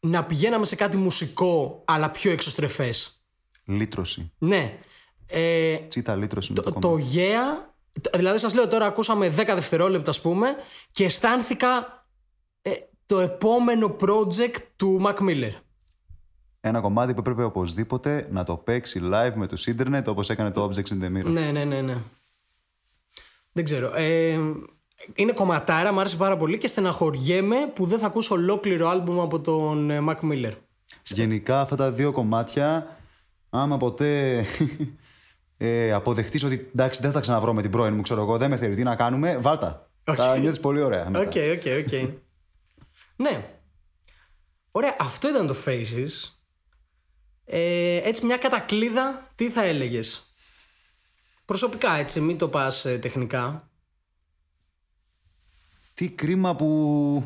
να 0.00 0.24
πηγαίναμε 0.24 0.64
σε 0.64 0.76
κάτι 0.76 0.96
μουσικό 0.96 1.82
αλλά 1.86 2.10
πιο 2.10 2.30
εξωστρεφές. 2.30 3.24
Λύτρωση. 3.64 4.32
Ναι. 4.38 4.78
Ε, 5.26 5.76
Τσίτα 5.76 6.14
λύτρωση 6.16 6.52
είναι 6.52 6.62
το, 6.62 6.72
το, 6.72 6.80
κομμάτι. 6.80 7.04
το 7.04 7.10
yeah, 7.14 7.72
το- 8.00 8.10
δηλαδή 8.14 8.38
σας 8.38 8.54
λέω 8.54 8.68
τώρα 8.68 8.86
ακούσαμε 8.86 9.28
10 9.28 9.32
δευτερόλεπτα 9.54 10.10
ας 10.10 10.20
πούμε 10.20 10.54
και 10.90 11.04
αισθάνθηκα 11.04 11.78
ε, 11.78 11.93
το 13.06 13.20
επόμενο 13.20 13.96
project 14.00 14.56
του 14.76 15.02
Mac 15.04 15.18
Miller. 15.18 15.52
Ένα 16.60 16.80
κομμάτι 16.80 17.14
που 17.14 17.20
έπρεπε 17.20 17.42
οπωσδήποτε 17.42 18.28
να 18.30 18.44
το 18.44 18.56
παίξει 18.56 19.00
live 19.12 19.32
με 19.34 19.46
το 19.46 19.62
ίντερνετ 19.66 20.08
όπως 20.08 20.30
έκανε 20.30 20.50
το 20.50 20.64
Objects 20.64 20.88
in 20.88 21.04
the 21.04 21.18
Mirror. 21.18 21.32
Ναι, 21.32 21.50
ναι, 21.50 21.64
ναι, 21.64 21.80
ναι. 21.80 21.96
Δεν 23.52 23.64
ξέρω. 23.64 23.92
Ε, 23.94 24.38
είναι 25.14 25.32
κομματάρα, 25.32 25.92
μου 25.92 26.00
άρεσε 26.00 26.16
πάρα 26.16 26.36
πολύ 26.36 26.58
και 26.58 26.66
στεναχωριέμαι 26.66 27.56
που 27.74 27.86
δεν 27.86 27.98
θα 27.98 28.06
ακούσω 28.06 28.34
ολόκληρο 28.34 28.88
άλμπουμ 28.88 29.20
από 29.20 29.40
τον 29.40 29.90
ε, 29.90 30.04
Mac 30.08 30.20
Miller. 30.30 30.52
Γενικά 31.02 31.60
αυτά 31.60 31.76
τα 31.76 31.92
δύο 31.92 32.12
κομμάτια, 32.12 32.96
άμα 33.50 33.76
ποτέ 33.76 34.44
ε, 35.56 35.92
αποδεχτείς 35.92 36.44
ότι 36.44 36.70
εντάξει 36.74 37.00
δεν 37.00 37.08
θα 37.08 37.14
τα 37.14 37.20
ξαναβρώ 37.20 37.52
με 37.52 37.62
την 37.62 37.70
πρώην 37.70 37.94
μου, 37.94 38.02
ξέρω 38.02 38.20
εγώ, 38.20 38.38
δεν 38.38 38.50
με 38.50 38.56
θέλει, 38.56 38.74
τι 38.74 38.82
να 38.82 38.96
κάνουμε, 38.96 39.36
βάλτα. 39.36 39.90
Θα 40.04 40.38
νιώθεις 40.38 40.60
πολύ 40.60 40.80
ωραία 40.80 41.10
μετά. 41.10 41.20
OK, 41.20 41.32
OK, 41.56 41.62
OK. 41.84 42.10
Ναι. 43.16 43.58
Ωραία, 44.70 44.96
αυτό 44.98 45.28
ήταν 45.28 45.46
το 45.46 45.56
Faces. 45.66 46.08
Ε, 47.44 47.96
έτσι 47.96 48.24
μια 48.24 48.36
κατακλίδα, 48.36 49.30
τι 49.34 49.50
θα 49.50 49.62
έλεγες; 49.64 50.34
Προσωπικά 51.44 51.94
έτσι, 51.96 52.20
μην 52.20 52.38
το 52.38 52.48
πας 52.48 52.84
ε, 52.84 52.98
τεχνικά. 52.98 53.68
Τι 55.94 56.08
κρίμα 56.10 56.56
που... 56.56 57.24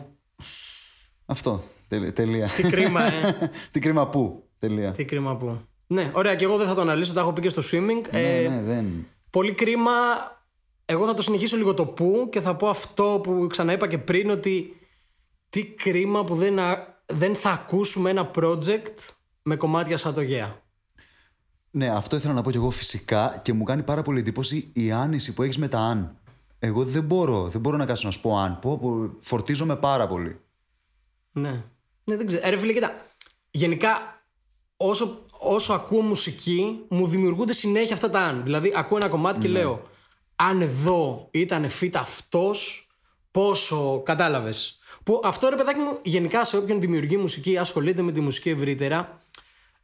Αυτό, 1.26 1.64
τελε- 1.88 2.14
τελεία. 2.14 2.48
Τι 2.48 2.62
κρίμα, 2.62 3.02
ε. 3.12 3.50
Τι 3.72 3.80
κρίμα 3.80 4.08
που, 4.08 4.48
τελεία. 4.58 4.92
τι 4.92 5.04
κρίμα 5.04 5.36
που. 5.36 5.60
Ναι, 5.86 6.10
ωραία, 6.14 6.34
και 6.36 6.44
εγώ 6.44 6.56
δεν 6.56 6.66
θα 6.66 6.74
το 6.74 6.80
αναλύσω, 6.80 7.12
τα 7.12 7.20
έχω 7.20 7.32
πει 7.32 7.40
και 7.40 7.48
στο 7.48 7.62
swimming. 7.72 8.02
Ε, 8.10 8.46
Ναι, 8.48 8.54
ναι, 8.56 8.62
δεν... 8.62 9.06
Πολύ 9.30 9.52
κρίμα. 9.52 9.90
Εγώ 10.84 11.06
θα 11.06 11.14
το 11.14 11.22
συνεχίσω 11.22 11.56
λίγο 11.56 11.74
το 11.74 11.86
που 11.86 12.28
και 12.32 12.40
θα 12.40 12.56
πω 12.56 12.68
αυτό 12.68 13.20
που 13.22 13.46
ξαναείπα 13.50 13.88
και 13.88 13.98
πριν 13.98 14.30
ότι 14.30 14.77
τι 15.48 15.66
κρίμα 15.66 16.24
που 16.24 16.34
δεν, 16.34 16.58
α- 16.58 17.02
δεν 17.06 17.34
θα 17.36 17.50
ακούσουμε 17.50 18.10
ένα 18.10 18.30
project 18.34 18.94
με 19.42 19.56
κομμάτια 19.56 19.96
σαν 19.96 20.14
το 20.14 20.20
Yeah. 20.24 20.52
Ναι, 21.70 21.88
αυτό 21.88 22.16
ήθελα 22.16 22.32
να 22.32 22.42
πω 22.42 22.50
κι 22.50 22.56
εγώ 22.56 22.70
φυσικά 22.70 23.40
και 23.42 23.52
μου 23.52 23.64
κάνει 23.64 23.82
πάρα 23.82 24.02
πολύ 24.02 24.18
εντύπωση 24.18 24.70
η 24.72 24.92
άνεση 24.92 25.34
που 25.34 25.42
έχεις 25.42 25.58
με 25.58 25.68
τα 25.68 25.78
αν. 25.78 26.18
Εγώ 26.58 26.84
δεν 26.84 27.02
μπορώ, 27.04 27.48
δεν 27.48 27.60
μπορώ 27.60 27.76
να 27.76 27.86
κάτσω 27.86 28.06
να 28.06 28.12
σου 28.12 28.20
πω 28.20 28.38
αν. 28.38 28.58
Πω, 28.58 28.78
πω, 28.78 29.14
φορτίζομαι 29.18 29.76
πάρα 29.76 30.06
πολύ. 30.06 30.40
Ναι. 31.32 31.64
Ναι, 32.04 32.16
δεν 32.16 32.26
ξέρω. 32.26 32.46
Ε, 32.46 32.50
ρε 32.50 32.56
φίλε, 32.58 32.72
κοίτα. 32.72 33.06
Γενικά, 33.50 34.22
όσο, 34.76 35.24
όσο 35.30 35.72
ακούω 35.72 36.00
μουσική, 36.00 36.84
μου 36.88 37.06
δημιουργούνται 37.06 37.52
συνέχεια 37.52 37.94
αυτά 37.94 38.10
τα 38.10 38.20
αν. 38.20 38.42
Δηλαδή, 38.44 38.72
ακούω 38.76 38.98
ένα 38.98 39.08
κομμάτι 39.08 39.40
και 39.40 39.48
λέω, 39.48 39.82
αν 40.36 40.60
εδώ 40.60 41.28
ήταν 41.30 41.66
fit 41.80 41.92
αυτός, 41.94 42.88
πόσο. 43.30 44.02
Κατάλαβες. 44.04 44.77
Που 45.08 45.20
αυτό 45.24 45.48
ρε 45.48 45.56
παιδάκι 45.56 45.78
μου, 45.78 45.98
γενικά 46.02 46.44
σε 46.44 46.56
όποιον 46.56 46.80
δημιουργεί 46.80 47.16
μουσική, 47.16 47.58
ασχολείται 47.58 48.02
με 48.02 48.12
τη 48.12 48.20
μουσική 48.20 48.48
ευρύτερα, 48.48 49.22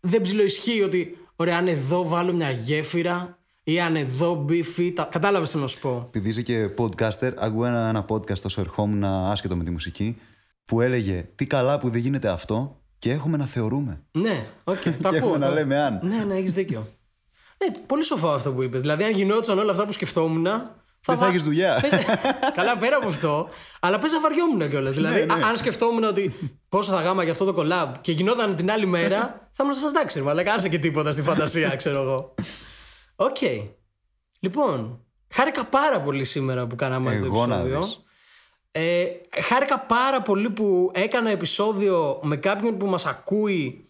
δεν 0.00 0.20
ψιλοισχύει 0.20 0.82
ότι, 0.82 1.18
ωραία, 1.36 1.56
αν 1.56 1.68
εδώ 1.68 2.08
βάλω 2.08 2.32
μια 2.32 2.50
γέφυρα 2.50 3.38
ή 3.62 3.80
αν 3.80 3.96
εδώ 3.96 4.34
μπει 4.34 4.64
feat. 4.76 5.06
Κατάλαβες 5.10 5.50
τι 5.50 5.56
να 5.58 5.66
σου 5.66 5.80
πω. 5.80 6.04
Επειδή 6.06 6.28
είσαι 6.28 6.42
και 6.42 6.68
podcaster, 6.78 7.32
άκουγα 7.36 7.68
ένα, 7.68 7.88
ένα 7.88 8.04
podcast 8.08 8.42
όσο 8.44 8.60
ερχόμουν 8.60 9.04
άσχετο 9.04 9.56
με 9.56 9.64
τη 9.64 9.70
μουσική 9.70 10.16
που 10.64 10.80
έλεγε 10.80 11.28
τι 11.36 11.46
καλά 11.46 11.78
που 11.78 11.88
δεν 11.90 12.00
γίνεται 12.00 12.28
αυτό 12.28 12.80
και 12.98 13.10
έχουμε 13.10 13.36
να 13.36 13.46
θεωρούμε. 13.46 14.02
Ναι, 14.12 14.46
οκ, 14.64 14.74
το 14.82 14.90
και 14.90 14.96
ακούω. 15.06 15.16
έχουμε 15.16 15.38
να 15.38 15.46
το- 15.48 15.52
λέμε 15.54 15.80
αν. 15.80 16.00
Ναι, 16.02 16.24
ναι, 16.24 16.36
έχεις 16.36 16.52
δίκιο. 16.54 16.86
Ναι, 17.58 17.78
πολύ 17.86 18.04
σοφό 18.04 18.28
αυτό 18.28 18.52
που 18.52 18.62
είπες. 18.62 18.80
Δηλαδή, 18.80 19.04
αν 19.04 19.12
γινόντουσαν 19.12 19.58
όλα 19.58 19.70
αυτά 19.70 19.84
που 19.86 19.92
σκεφτόμουν. 19.92 20.46
Δεν 21.06 21.18
θα 21.18 21.26
έχεις 21.26 21.42
δουλειά. 21.42 21.78
Πες- 21.80 22.04
Καλά, 22.56 22.76
πέρα 22.76 22.96
από 22.96 23.08
αυτό. 23.08 23.48
Αλλά 23.80 23.98
πες 23.98 24.12
να 24.12 24.20
βαριόμουν 24.20 24.68
κιόλας. 24.70 24.94
Δηλαδή, 24.94 25.18
Ναι, 25.24 25.34
ναι. 25.34 25.44
α- 25.44 25.48
αν 25.48 25.56
σκεφτόμουν 25.56 26.04
ότι 26.04 26.34
πόσο 26.68 26.90
θα 26.92 27.00
γάμαγε 27.00 27.32
αυτό 27.32 27.52
το 27.52 27.62
collab 27.62 27.92
και 28.00 28.12
γινόταν 28.12 28.56
την 28.56 28.70
άλλη 28.70 28.86
μέρα, 28.86 29.48
θα 29.52 29.62
ήμουν 29.62 29.74
σε 29.74 29.80
φάση 29.80 29.94
εντάξει, 29.96 30.18
ρε 30.18 30.24
μαλάκα, 30.24 30.52
άσε 30.52 30.68
και 30.68 30.78
τίποτα 30.78 31.12
στη 31.12 31.22
φαντασία, 31.22 31.68
ξέρω 31.76 32.00
εγώ. 32.02 32.34
Οκ. 33.16 33.36
Λοιπόν, 34.40 35.00
χάρηκα 35.32 35.64
πάρα 35.64 36.00
πολύ 36.00 36.24
σήμερα 36.24 36.66
που 36.66 36.76
κάναμε 36.76 37.04
μαζί 37.08 37.20
το 37.20 37.26
Εγώ 37.26 37.46
να 37.46 37.54
επεισόδιο. 37.54 37.80
δεις. 37.82 37.98
Ε, 38.72 39.04
χάρηκα 39.42 39.78
πάρα 39.80 40.22
πολύ 40.22 40.50
που 40.50 40.90
έκανα 40.94 41.30
επεισόδιο 41.30 42.20
με 42.22 42.36
κάποιον 42.36 42.78
που 42.78 42.86
μας 42.86 43.06
ακούει 43.06 43.88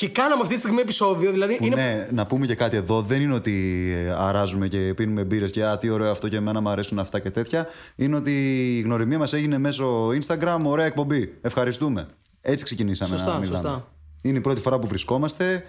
και 0.00 0.08
κάναμε 0.08 0.42
αυτή 0.42 0.54
τη 0.54 0.60
στιγμή 0.60 0.80
επεισόδιο. 0.80 1.30
Δηλαδή 1.30 1.56
Που 1.56 1.64
είναι 1.64 1.74
ναι, 1.74 2.08
να 2.12 2.26
πούμε 2.26 2.46
και 2.46 2.54
κάτι 2.54 2.76
εδώ. 2.76 3.02
Δεν 3.02 3.22
είναι 3.22 3.34
ότι 3.34 3.86
ε, 3.96 4.10
αράζουμε 4.10 4.68
και 4.68 4.94
πίνουμε 4.96 5.24
μπύρες 5.24 5.50
και 5.50 5.64
α, 5.64 5.78
τι 5.78 5.88
ωραίο 5.88 6.10
αυτό 6.10 6.28
και 6.28 6.36
εμένα 6.36 6.60
μου 6.60 6.68
αρέσουν 6.68 6.98
αυτά 6.98 7.18
και 7.20 7.30
τέτοια. 7.30 7.66
Είναι 7.96 8.16
ότι 8.16 8.32
η 8.78 8.80
γνωριμία 8.80 9.18
μας 9.18 9.32
έγινε 9.32 9.58
μέσω 9.58 10.08
Instagram. 10.08 10.58
Ωραία 10.64 10.86
εκπομπή. 10.86 11.38
Ευχαριστούμε. 11.40 12.08
Έτσι 12.40 12.64
ξεκινήσαμε 12.64 13.10
Σωστά, 13.16 13.32
να 13.32 13.38
μιλάμε. 13.38 13.56
σωστά. 13.56 13.88
Είναι 14.22 14.38
η 14.38 14.40
πρώτη 14.40 14.60
φορά 14.60 14.78
που 14.78 14.86
βρισκόμαστε. 14.86 15.64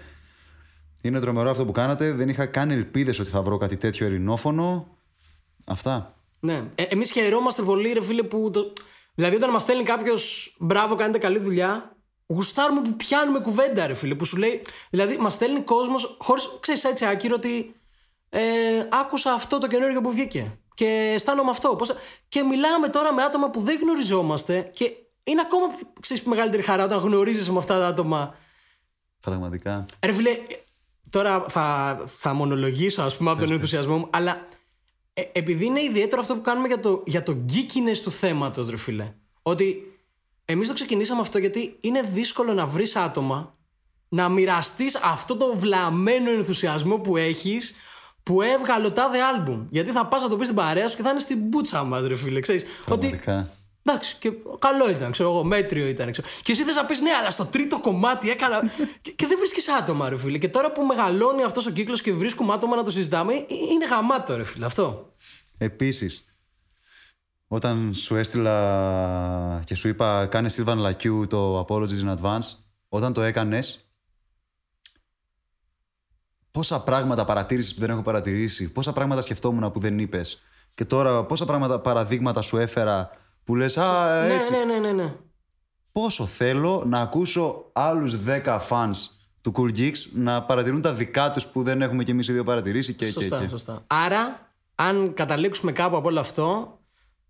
Είναι 1.02 1.20
τρομερό 1.20 1.50
αυτό 1.50 1.64
που 1.64 1.72
κάνατε. 1.72 2.12
Δεν 2.12 2.28
είχα 2.28 2.46
καν 2.46 2.70
ελπίδες 2.70 3.18
ότι 3.18 3.30
θα 3.30 3.42
βρω 3.42 3.56
κάτι 3.56 3.76
τέτοιο 3.76 4.06
ελληνόφωνο. 4.06 4.86
Αυτά. 5.64 6.14
Ναι. 6.40 6.62
Ε, 6.74 6.82
Εμείς 6.82 7.10
χαιρόμαστε 7.10 7.62
πολύ, 7.62 7.92
ρε 7.92 8.02
φίλε, 8.02 8.22
που. 8.22 8.50
Το... 8.52 8.72
Δηλαδή, 9.14 9.36
όταν 9.36 9.50
μας 9.50 9.62
στέλνει 9.62 9.82
κάποιος 9.82 10.54
μπράβο, 10.58 10.94
κάνετε 10.94 11.18
καλή 11.18 11.38
δουλειά, 11.38 11.96
γουστάρουμε 12.34 12.80
που 12.80 12.96
πιάνουμε 12.96 13.38
κουβέντα, 13.38 13.86
ρε 13.86 13.94
φίλε. 13.94 14.14
Που 14.14 14.24
σου 14.24 14.36
λέει. 14.36 14.60
Δηλαδή, 14.90 15.16
μας 15.16 15.32
στέλνει 15.32 15.60
κόσμος, 15.60 16.16
χωρίς 16.18 16.50
ξέρεις 16.60 16.84
έτσι 16.84 17.04
άκυρο 17.04 17.34
ότι. 17.36 17.74
Ε, 18.28 18.40
άκουσα 18.90 19.32
αυτό 19.32 19.58
το 19.58 19.66
καινούργιο 19.66 20.00
που 20.00 20.10
βγήκε. 20.10 20.58
Και 20.74 21.12
αισθάνομαι 21.14 21.50
αυτό. 21.50 21.76
Πώς... 21.76 21.92
Και 22.28 22.42
μιλάμε 22.42 22.88
τώρα 22.88 23.12
με 23.12 23.22
άτομα 23.22 23.50
που 23.50 23.60
δεν 23.60 23.78
γνωριζόμαστε. 23.82 24.70
Και 24.74 24.92
είναι 25.24 25.40
ακόμα 25.40 25.66
ξέρεις, 26.00 26.22
μεγαλύτερη 26.22 26.62
χαρά 26.62 26.84
όταν 26.84 26.98
γνωρίζεσαι 26.98 27.52
με 27.52 27.58
αυτά 27.58 27.78
τα 27.78 27.86
άτομα. 27.86 28.34
Πραγματικά. 29.20 29.84
Ρε 30.04 30.12
φίλε, 30.12 30.38
τώρα 31.10 31.44
θα, 31.48 31.98
θα 32.06 32.34
μονολογήσω 32.34 33.02
ας 33.02 33.16
πούμε 33.16 33.30
από 33.30 33.40
τον 33.40 33.52
ενθουσιασμό 33.52 33.98
μου, 33.98 34.08
αλλά 34.10 34.46
ε, 35.14 35.22
επειδή 35.32 35.64
είναι 35.64 35.82
ιδιαίτερο 35.82 36.20
αυτό 36.20 36.34
που 36.34 36.40
κάνουμε 36.40 36.66
για 36.66 36.80
το, 36.80 37.02
για 37.06 37.22
το 37.22 37.36
geekiness 37.52 37.98
του 38.02 38.10
θέματος 38.10 38.70
ρε 38.70 38.76
φίλε, 38.76 39.12
ότι 39.42 39.91
εμείς 40.44 40.68
το 40.68 40.74
ξεκινήσαμε 40.74 41.20
αυτό 41.20 41.38
γιατί 41.38 41.76
είναι 41.80 42.02
δύσκολο 42.02 42.52
να 42.52 42.66
βρεις 42.66 42.96
άτομα 42.96 43.56
να 44.08 44.28
μοιραστείς 44.28 44.94
αυτό 44.94 45.36
το 45.36 45.56
βλαμμένο 45.56 46.30
ενθουσιασμό 46.30 46.98
που 46.98 47.16
έχεις 47.16 47.74
που 48.22 48.42
έβγαλε 48.42 48.84
το 48.84 48.92
τάδε 48.92 49.22
άλμπουμ. 49.22 49.66
Γιατί 49.70 49.90
θα 49.90 50.06
πας 50.06 50.22
να 50.22 50.28
το 50.28 50.36
πεις 50.36 50.46
στην 50.46 50.58
παρέα 50.58 50.88
σου 50.88 50.96
και 50.96 51.02
θα 51.02 51.10
είναι 51.10 51.20
στην 51.20 51.38
μπούτσα 51.38 51.84
μας 51.84 52.06
ρε 52.06 52.16
φίλε, 52.16 52.40
ξέρεις. 52.40 52.62
Ότι 52.62 52.70
Πραγματικά. 52.84 53.50
Εντάξει, 53.84 54.16
και 54.18 54.32
καλό 54.58 54.90
ήταν, 54.90 55.10
ξέρω 55.10 55.28
εγώ, 55.28 55.44
μέτριο 55.44 55.86
ήταν. 55.86 56.10
Ξέρω. 56.12 56.28
Και 56.42 56.52
εσύ 56.52 56.62
θες 56.62 56.76
να 56.76 56.84
πεις 56.84 57.00
ναι, 57.00 57.10
αλλά 57.20 57.30
στο 57.30 57.44
τρίτο 57.44 57.80
κομμάτι 57.80 58.30
έκανα. 58.30 58.62
και, 59.00 59.10
και 59.10 59.26
δεν 59.26 59.38
βρίσκεις 59.38 59.68
άτομα, 59.68 60.08
ρε 60.08 60.18
φίλε. 60.18 60.38
Και 60.38 60.48
τώρα 60.48 60.72
που 60.72 60.82
μεγαλώνει 60.82 61.42
αυτός 61.42 61.66
ο 61.66 61.70
κύκλος 61.70 62.02
και 62.02 62.12
βρίσκουμε 62.12 62.52
άτομα 62.52 62.76
να 62.76 62.82
το 62.82 62.90
συζητάμε, 62.90 63.34
ε, 63.34 63.44
είναι 63.72 63.86
γαμάτο, 63.86 64.36
ρε 64.36 64.44
φίλε, 64.44 64.64
αυτό. 64.64 65.12
Επίσης, 65.58 66.24
όταν 67.54 67.94
σου 67.94 68.16
έστειλα 68.16 69.62
και 69.64 69.74
σου 69.74 69.88
είπα 69.88 70.26
κάνε 70.26 70.50
Sylvan 70.56 70.86
Lacue 70.86 71.28
το 71.28 71.60
Apologies 71.60 72.04
in 72.04 72.16
Advance, 72.16 72.56
όταν 72.88 73.12
το 73.12 73.22
έκανες, 73.22 73.92
πόσα 76.50 76.80
πράγματα 76.82 77.24
παρατήρησες 77.24 77.74
που 77.74 77.80
δεν 77.80 77.90
έχω 77.90 78.02
παρατηρήσει, 78.02 78.72
πόσα 78.72 78.92
πράγματα 78.92 79.20
σκεφτόμουν 79.20 79.72
που 79.72 79.80
δεν 79.80 79.98
είπες. 79.98 80.42
Και 80.74 80.84
τώρα 80.84 81.24
πόσα 81.24 81.44
πράγματα, 81.44 81.80
παραδείγματα 81.80 82.40
σου 82.40 82.56
έφερα 82.56 83.10
που 83.44 83.56
λες 83.56 83.76
«Α, 83.76 84.26
Ναι, 84.26 84.34
έτσι». 84.34 84.50
ναι, 84.52 84.64
ναι, 84.64 84.78
ναι, 84.78 84.92
ναι. 84.92 85.14
Πόσο 85.92 86.26
θέλω 86.26 86.84
να 86.86 87.00
ακούσω 87.00 87.70
άλλους 87.72 88.16
10 88.26 88.58
fans 88.68 88.96
του 89.40 89.52
Cool 89.56 89.78
Geeks 89.78 89.98
να 90.12 90.42
παρατηρούν 90.42 90.80
τα 90.80 90.94
δικά 90.94 91.30
τους 91.30 91.46
που 91.46 91.62
δεν 91.62 91.82
έχουμε 91.82 92.04
κι 92.04 92.10
εμείς 92.10 92.28
οι 92.28 92.32
δύο 92.32 92.44
παρατηρήσει 92.44 92.94
και, 92.94 93.10
Σωστά, 93.10 93.36
και, 93.36 93.42
και. 93.42 93.50
σωστά. 93.50 93.84
Άρα, 93.86 94.52
αν 94.74 95.14
καταλήξουμε 95.14 95.72
κάπου 95.72 95.96
από 95.96 96.08
όλο 96.08 96.20
αυτό, 96.20 96.76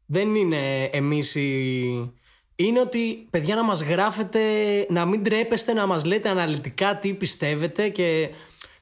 δεν 0.07 0.35
είναι 0.35 0.85
εμείς 0.85 1.35
οι... 1.35 2.13
Είναι 2.57 2.81
ότι, 2.81 3.27
παιδιά, 3.31 3.55
να 3.55 3.65
μας 3.65 3.83
γράφετε, 3.83 4.41
να 4.89 5.05
μην 5.05 5.23
τρέπεστε 5.23 5.73
να 5.73 5.87
μας 5.87 6.05
λέτε 6.05 6.29
αναλυτικά 6.29 6.97
τι 6.97 7.15
πιστεύετε 7.15 7.89
και 7.89 8.29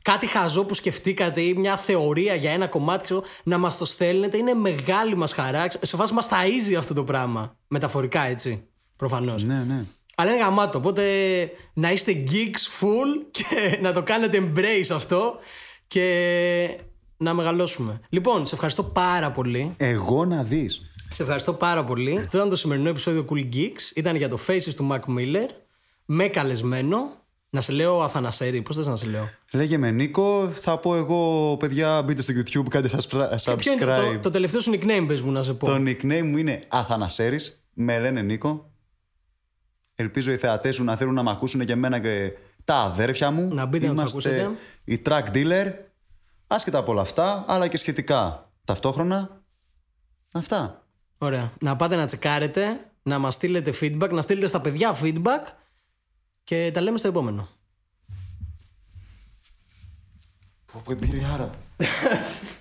κάτι 0.03 0.27
χαζό 0.27 0.65
που 0.65 0.75
σκεφτήκατε 0.75 1.41
ή 1.41 1.55
μια 1.55 1.77
θεωρία 1.77 2.35
για 2.35 2.51
ένα 2.51 2.67
κομμάτι, 2.67 3.05
ξέρω, 3.05 3.23
να 3.43 3.59
μας 3.59 3.79
το 3.79 3.85
στέλνετε. 3.85 4.37
Είναι 4.37 4.55
μεγάλη 4.55 5.17
μας 5.17 5.33
χαρά. 5.33 5.67
Σε 5.81 5.97
φάση 5.97 6.13
μας 6.13 6.29
ταΐζει 6.31 6.75
αυτό 6.79 6.95
το 6.95 7.05
πράγμα. 7.05 7.57
Μεταφορικά, 7.69 8.23
έτσι. 8.23 8.63
Προφανώς. 8.97 9.43
Ναι, 9.43 9.65
ναι. 9.69 9.85
Αλλά 10.15 10.31
είναι 10.31 10.41
γαμάτο. 10.41 10.79
Οπότε 10.79 11.03
να 11.73 11.93
είστε 11.93 12.23
geeks 12.31 12.81
full 12.81 13.27
και 13.31 13.45
να 13.83 13.93
το 13.93 14.03
κάνετε 14.03 14.53
embrace 14.55 14.95
αυτό 14.95 15.37
και 15.87 16.79
να 17.17 17.35
μεγαλώσουμε. 17.35 18.01
Λοιπόν, 18.09 18.47
σε 18.47 18.55
ευχαριστώ 18.55 18.83
πάρα 18.83 19.31
πολύ. 19.31 19.75
Εγώ 19.77 20.25
να 20.25 20.43
δεις. 20.43 20.90
Σε 21.11 21.23
ευχαριστώ 21.23 21.53
πάρα 21.53 21.85
πολύ. 21.85 22.19
Αυτό 22.19 22.37
ήταν 22.37 22.49
το 22.49 22.57
σημερινό 22.57 22.89
επεισόδιο 22.89 23.25
Cool 23.31 23.55
Geeks. 23.55 23.95
Ήταν 23.95 24.17
για 24.17 24.29
το 24.29 24.39
Faces 24.47 24.75
του 24.77 24.89
Mac 24.93 25.19
Miller. 25.19 25.49
Με 26.05 26.29
καλεσμένο. 26.29 27.19
Να 27.53 27.61
σε 27.61 27.73
λέω 27.73 28.01
Αθανασέρη. 28.03 28.63
Πώς 28.63 28.77
θες 28.77 28.87
να 28.87 28.97
σε 28.97 29.07
λέω; 29.07 29.31
Λέγε 29.53 29.77
με 29.79 29.91
Νίκο, 29.91 30.49
θα 30.61 30.79
πω 30.79 30.97
εγώ, 30.97 31.57
παιδιά, 31.57 32.03
μπείτε 32.03 32.23
στο 32.23 32.33
YouTube, 32.37 32.69
κάντε 32.69 32.91
subscribe. 32.93 33.57
Ποιο 33.57 33.73
είναι 33.73 33.85
το, 33.85 34.19
το 34.23 34.31
τελευταίο 34.31 34.61
σου 34.61 34.73
nickname, 34.75 35.05
πες 35.07 35.23
μου 35.23 35.33
να 35.33 35.43
σε 35.43 35.55
πω. 35.55 35.67
Το 35.67 35.75
nickname 35.75 36.23
μου 36.23 36.37
είναι 36.37 36.63
Αθανασέρης, 36.69 37.65
με 37.73 38.01
λένε 38.01 38.23
Νίκο. 38.23 38.71
Ελπίζω 39.95 40.33
οι 40.33 40.37
θεατές 40.37 40.75
σου 40.75 40.85
να 40.85 40.97
θέλουν 40.97 41.15
να 41.15 41.23
μ' 41.23 41.29
ακούσουν 41.29 41.65
και 41.65 41.73
εμένα 41.73 41.99
και 41.99 42.33
τα 42.65 42.75
αδέρφια 42.75 43.31
μου. 43.31 43.55
Να 43.55 43.67
μπείτε 43.67 43.87
να 43.87 43.93
τους 43.93 44.13
Είμαστε 44.13 44.29
ακούσετε. 44.29 44.59
οι 44.85 45.03
track 45.07 45.25
dealer, 45.35 45.73
άσχετα 46.47 46.79
από 46.79 46.93
όλα 46.93 47.01
αυτά, 47.01 47.45
αλλά 47.49 47.69
και 47.69 47.77
σχετικά 47.77 48.51
ταυτόχρονα. 48.65 49.43
Αυτά. 50.33 50.85
Ωραία. 51.23 51.53
Να 51.61 51.77
πάτε 51.77 51.97
να 51.97 52.07
τσεκάρετε, 52.07 52.91
να 53.03 53.19
μας 53.19 53.35
στείλετε 53.35 53.75
feedback, 53.81 54.11
να 54.11 54.23
στείλετε 54.23 54.47
στα 54.47 54.61
παιδιά 54.61 54.97
feedback 55.03 55.53
και 56.45 56.71
τα 56.75 56.81
λέμε 56.81 56.99
στο 56.99 57.09
επόμενο. 57.09 57.49
Πω 60.73 60.83
πω, 60.85 60.95
άρα. 61.33 61.51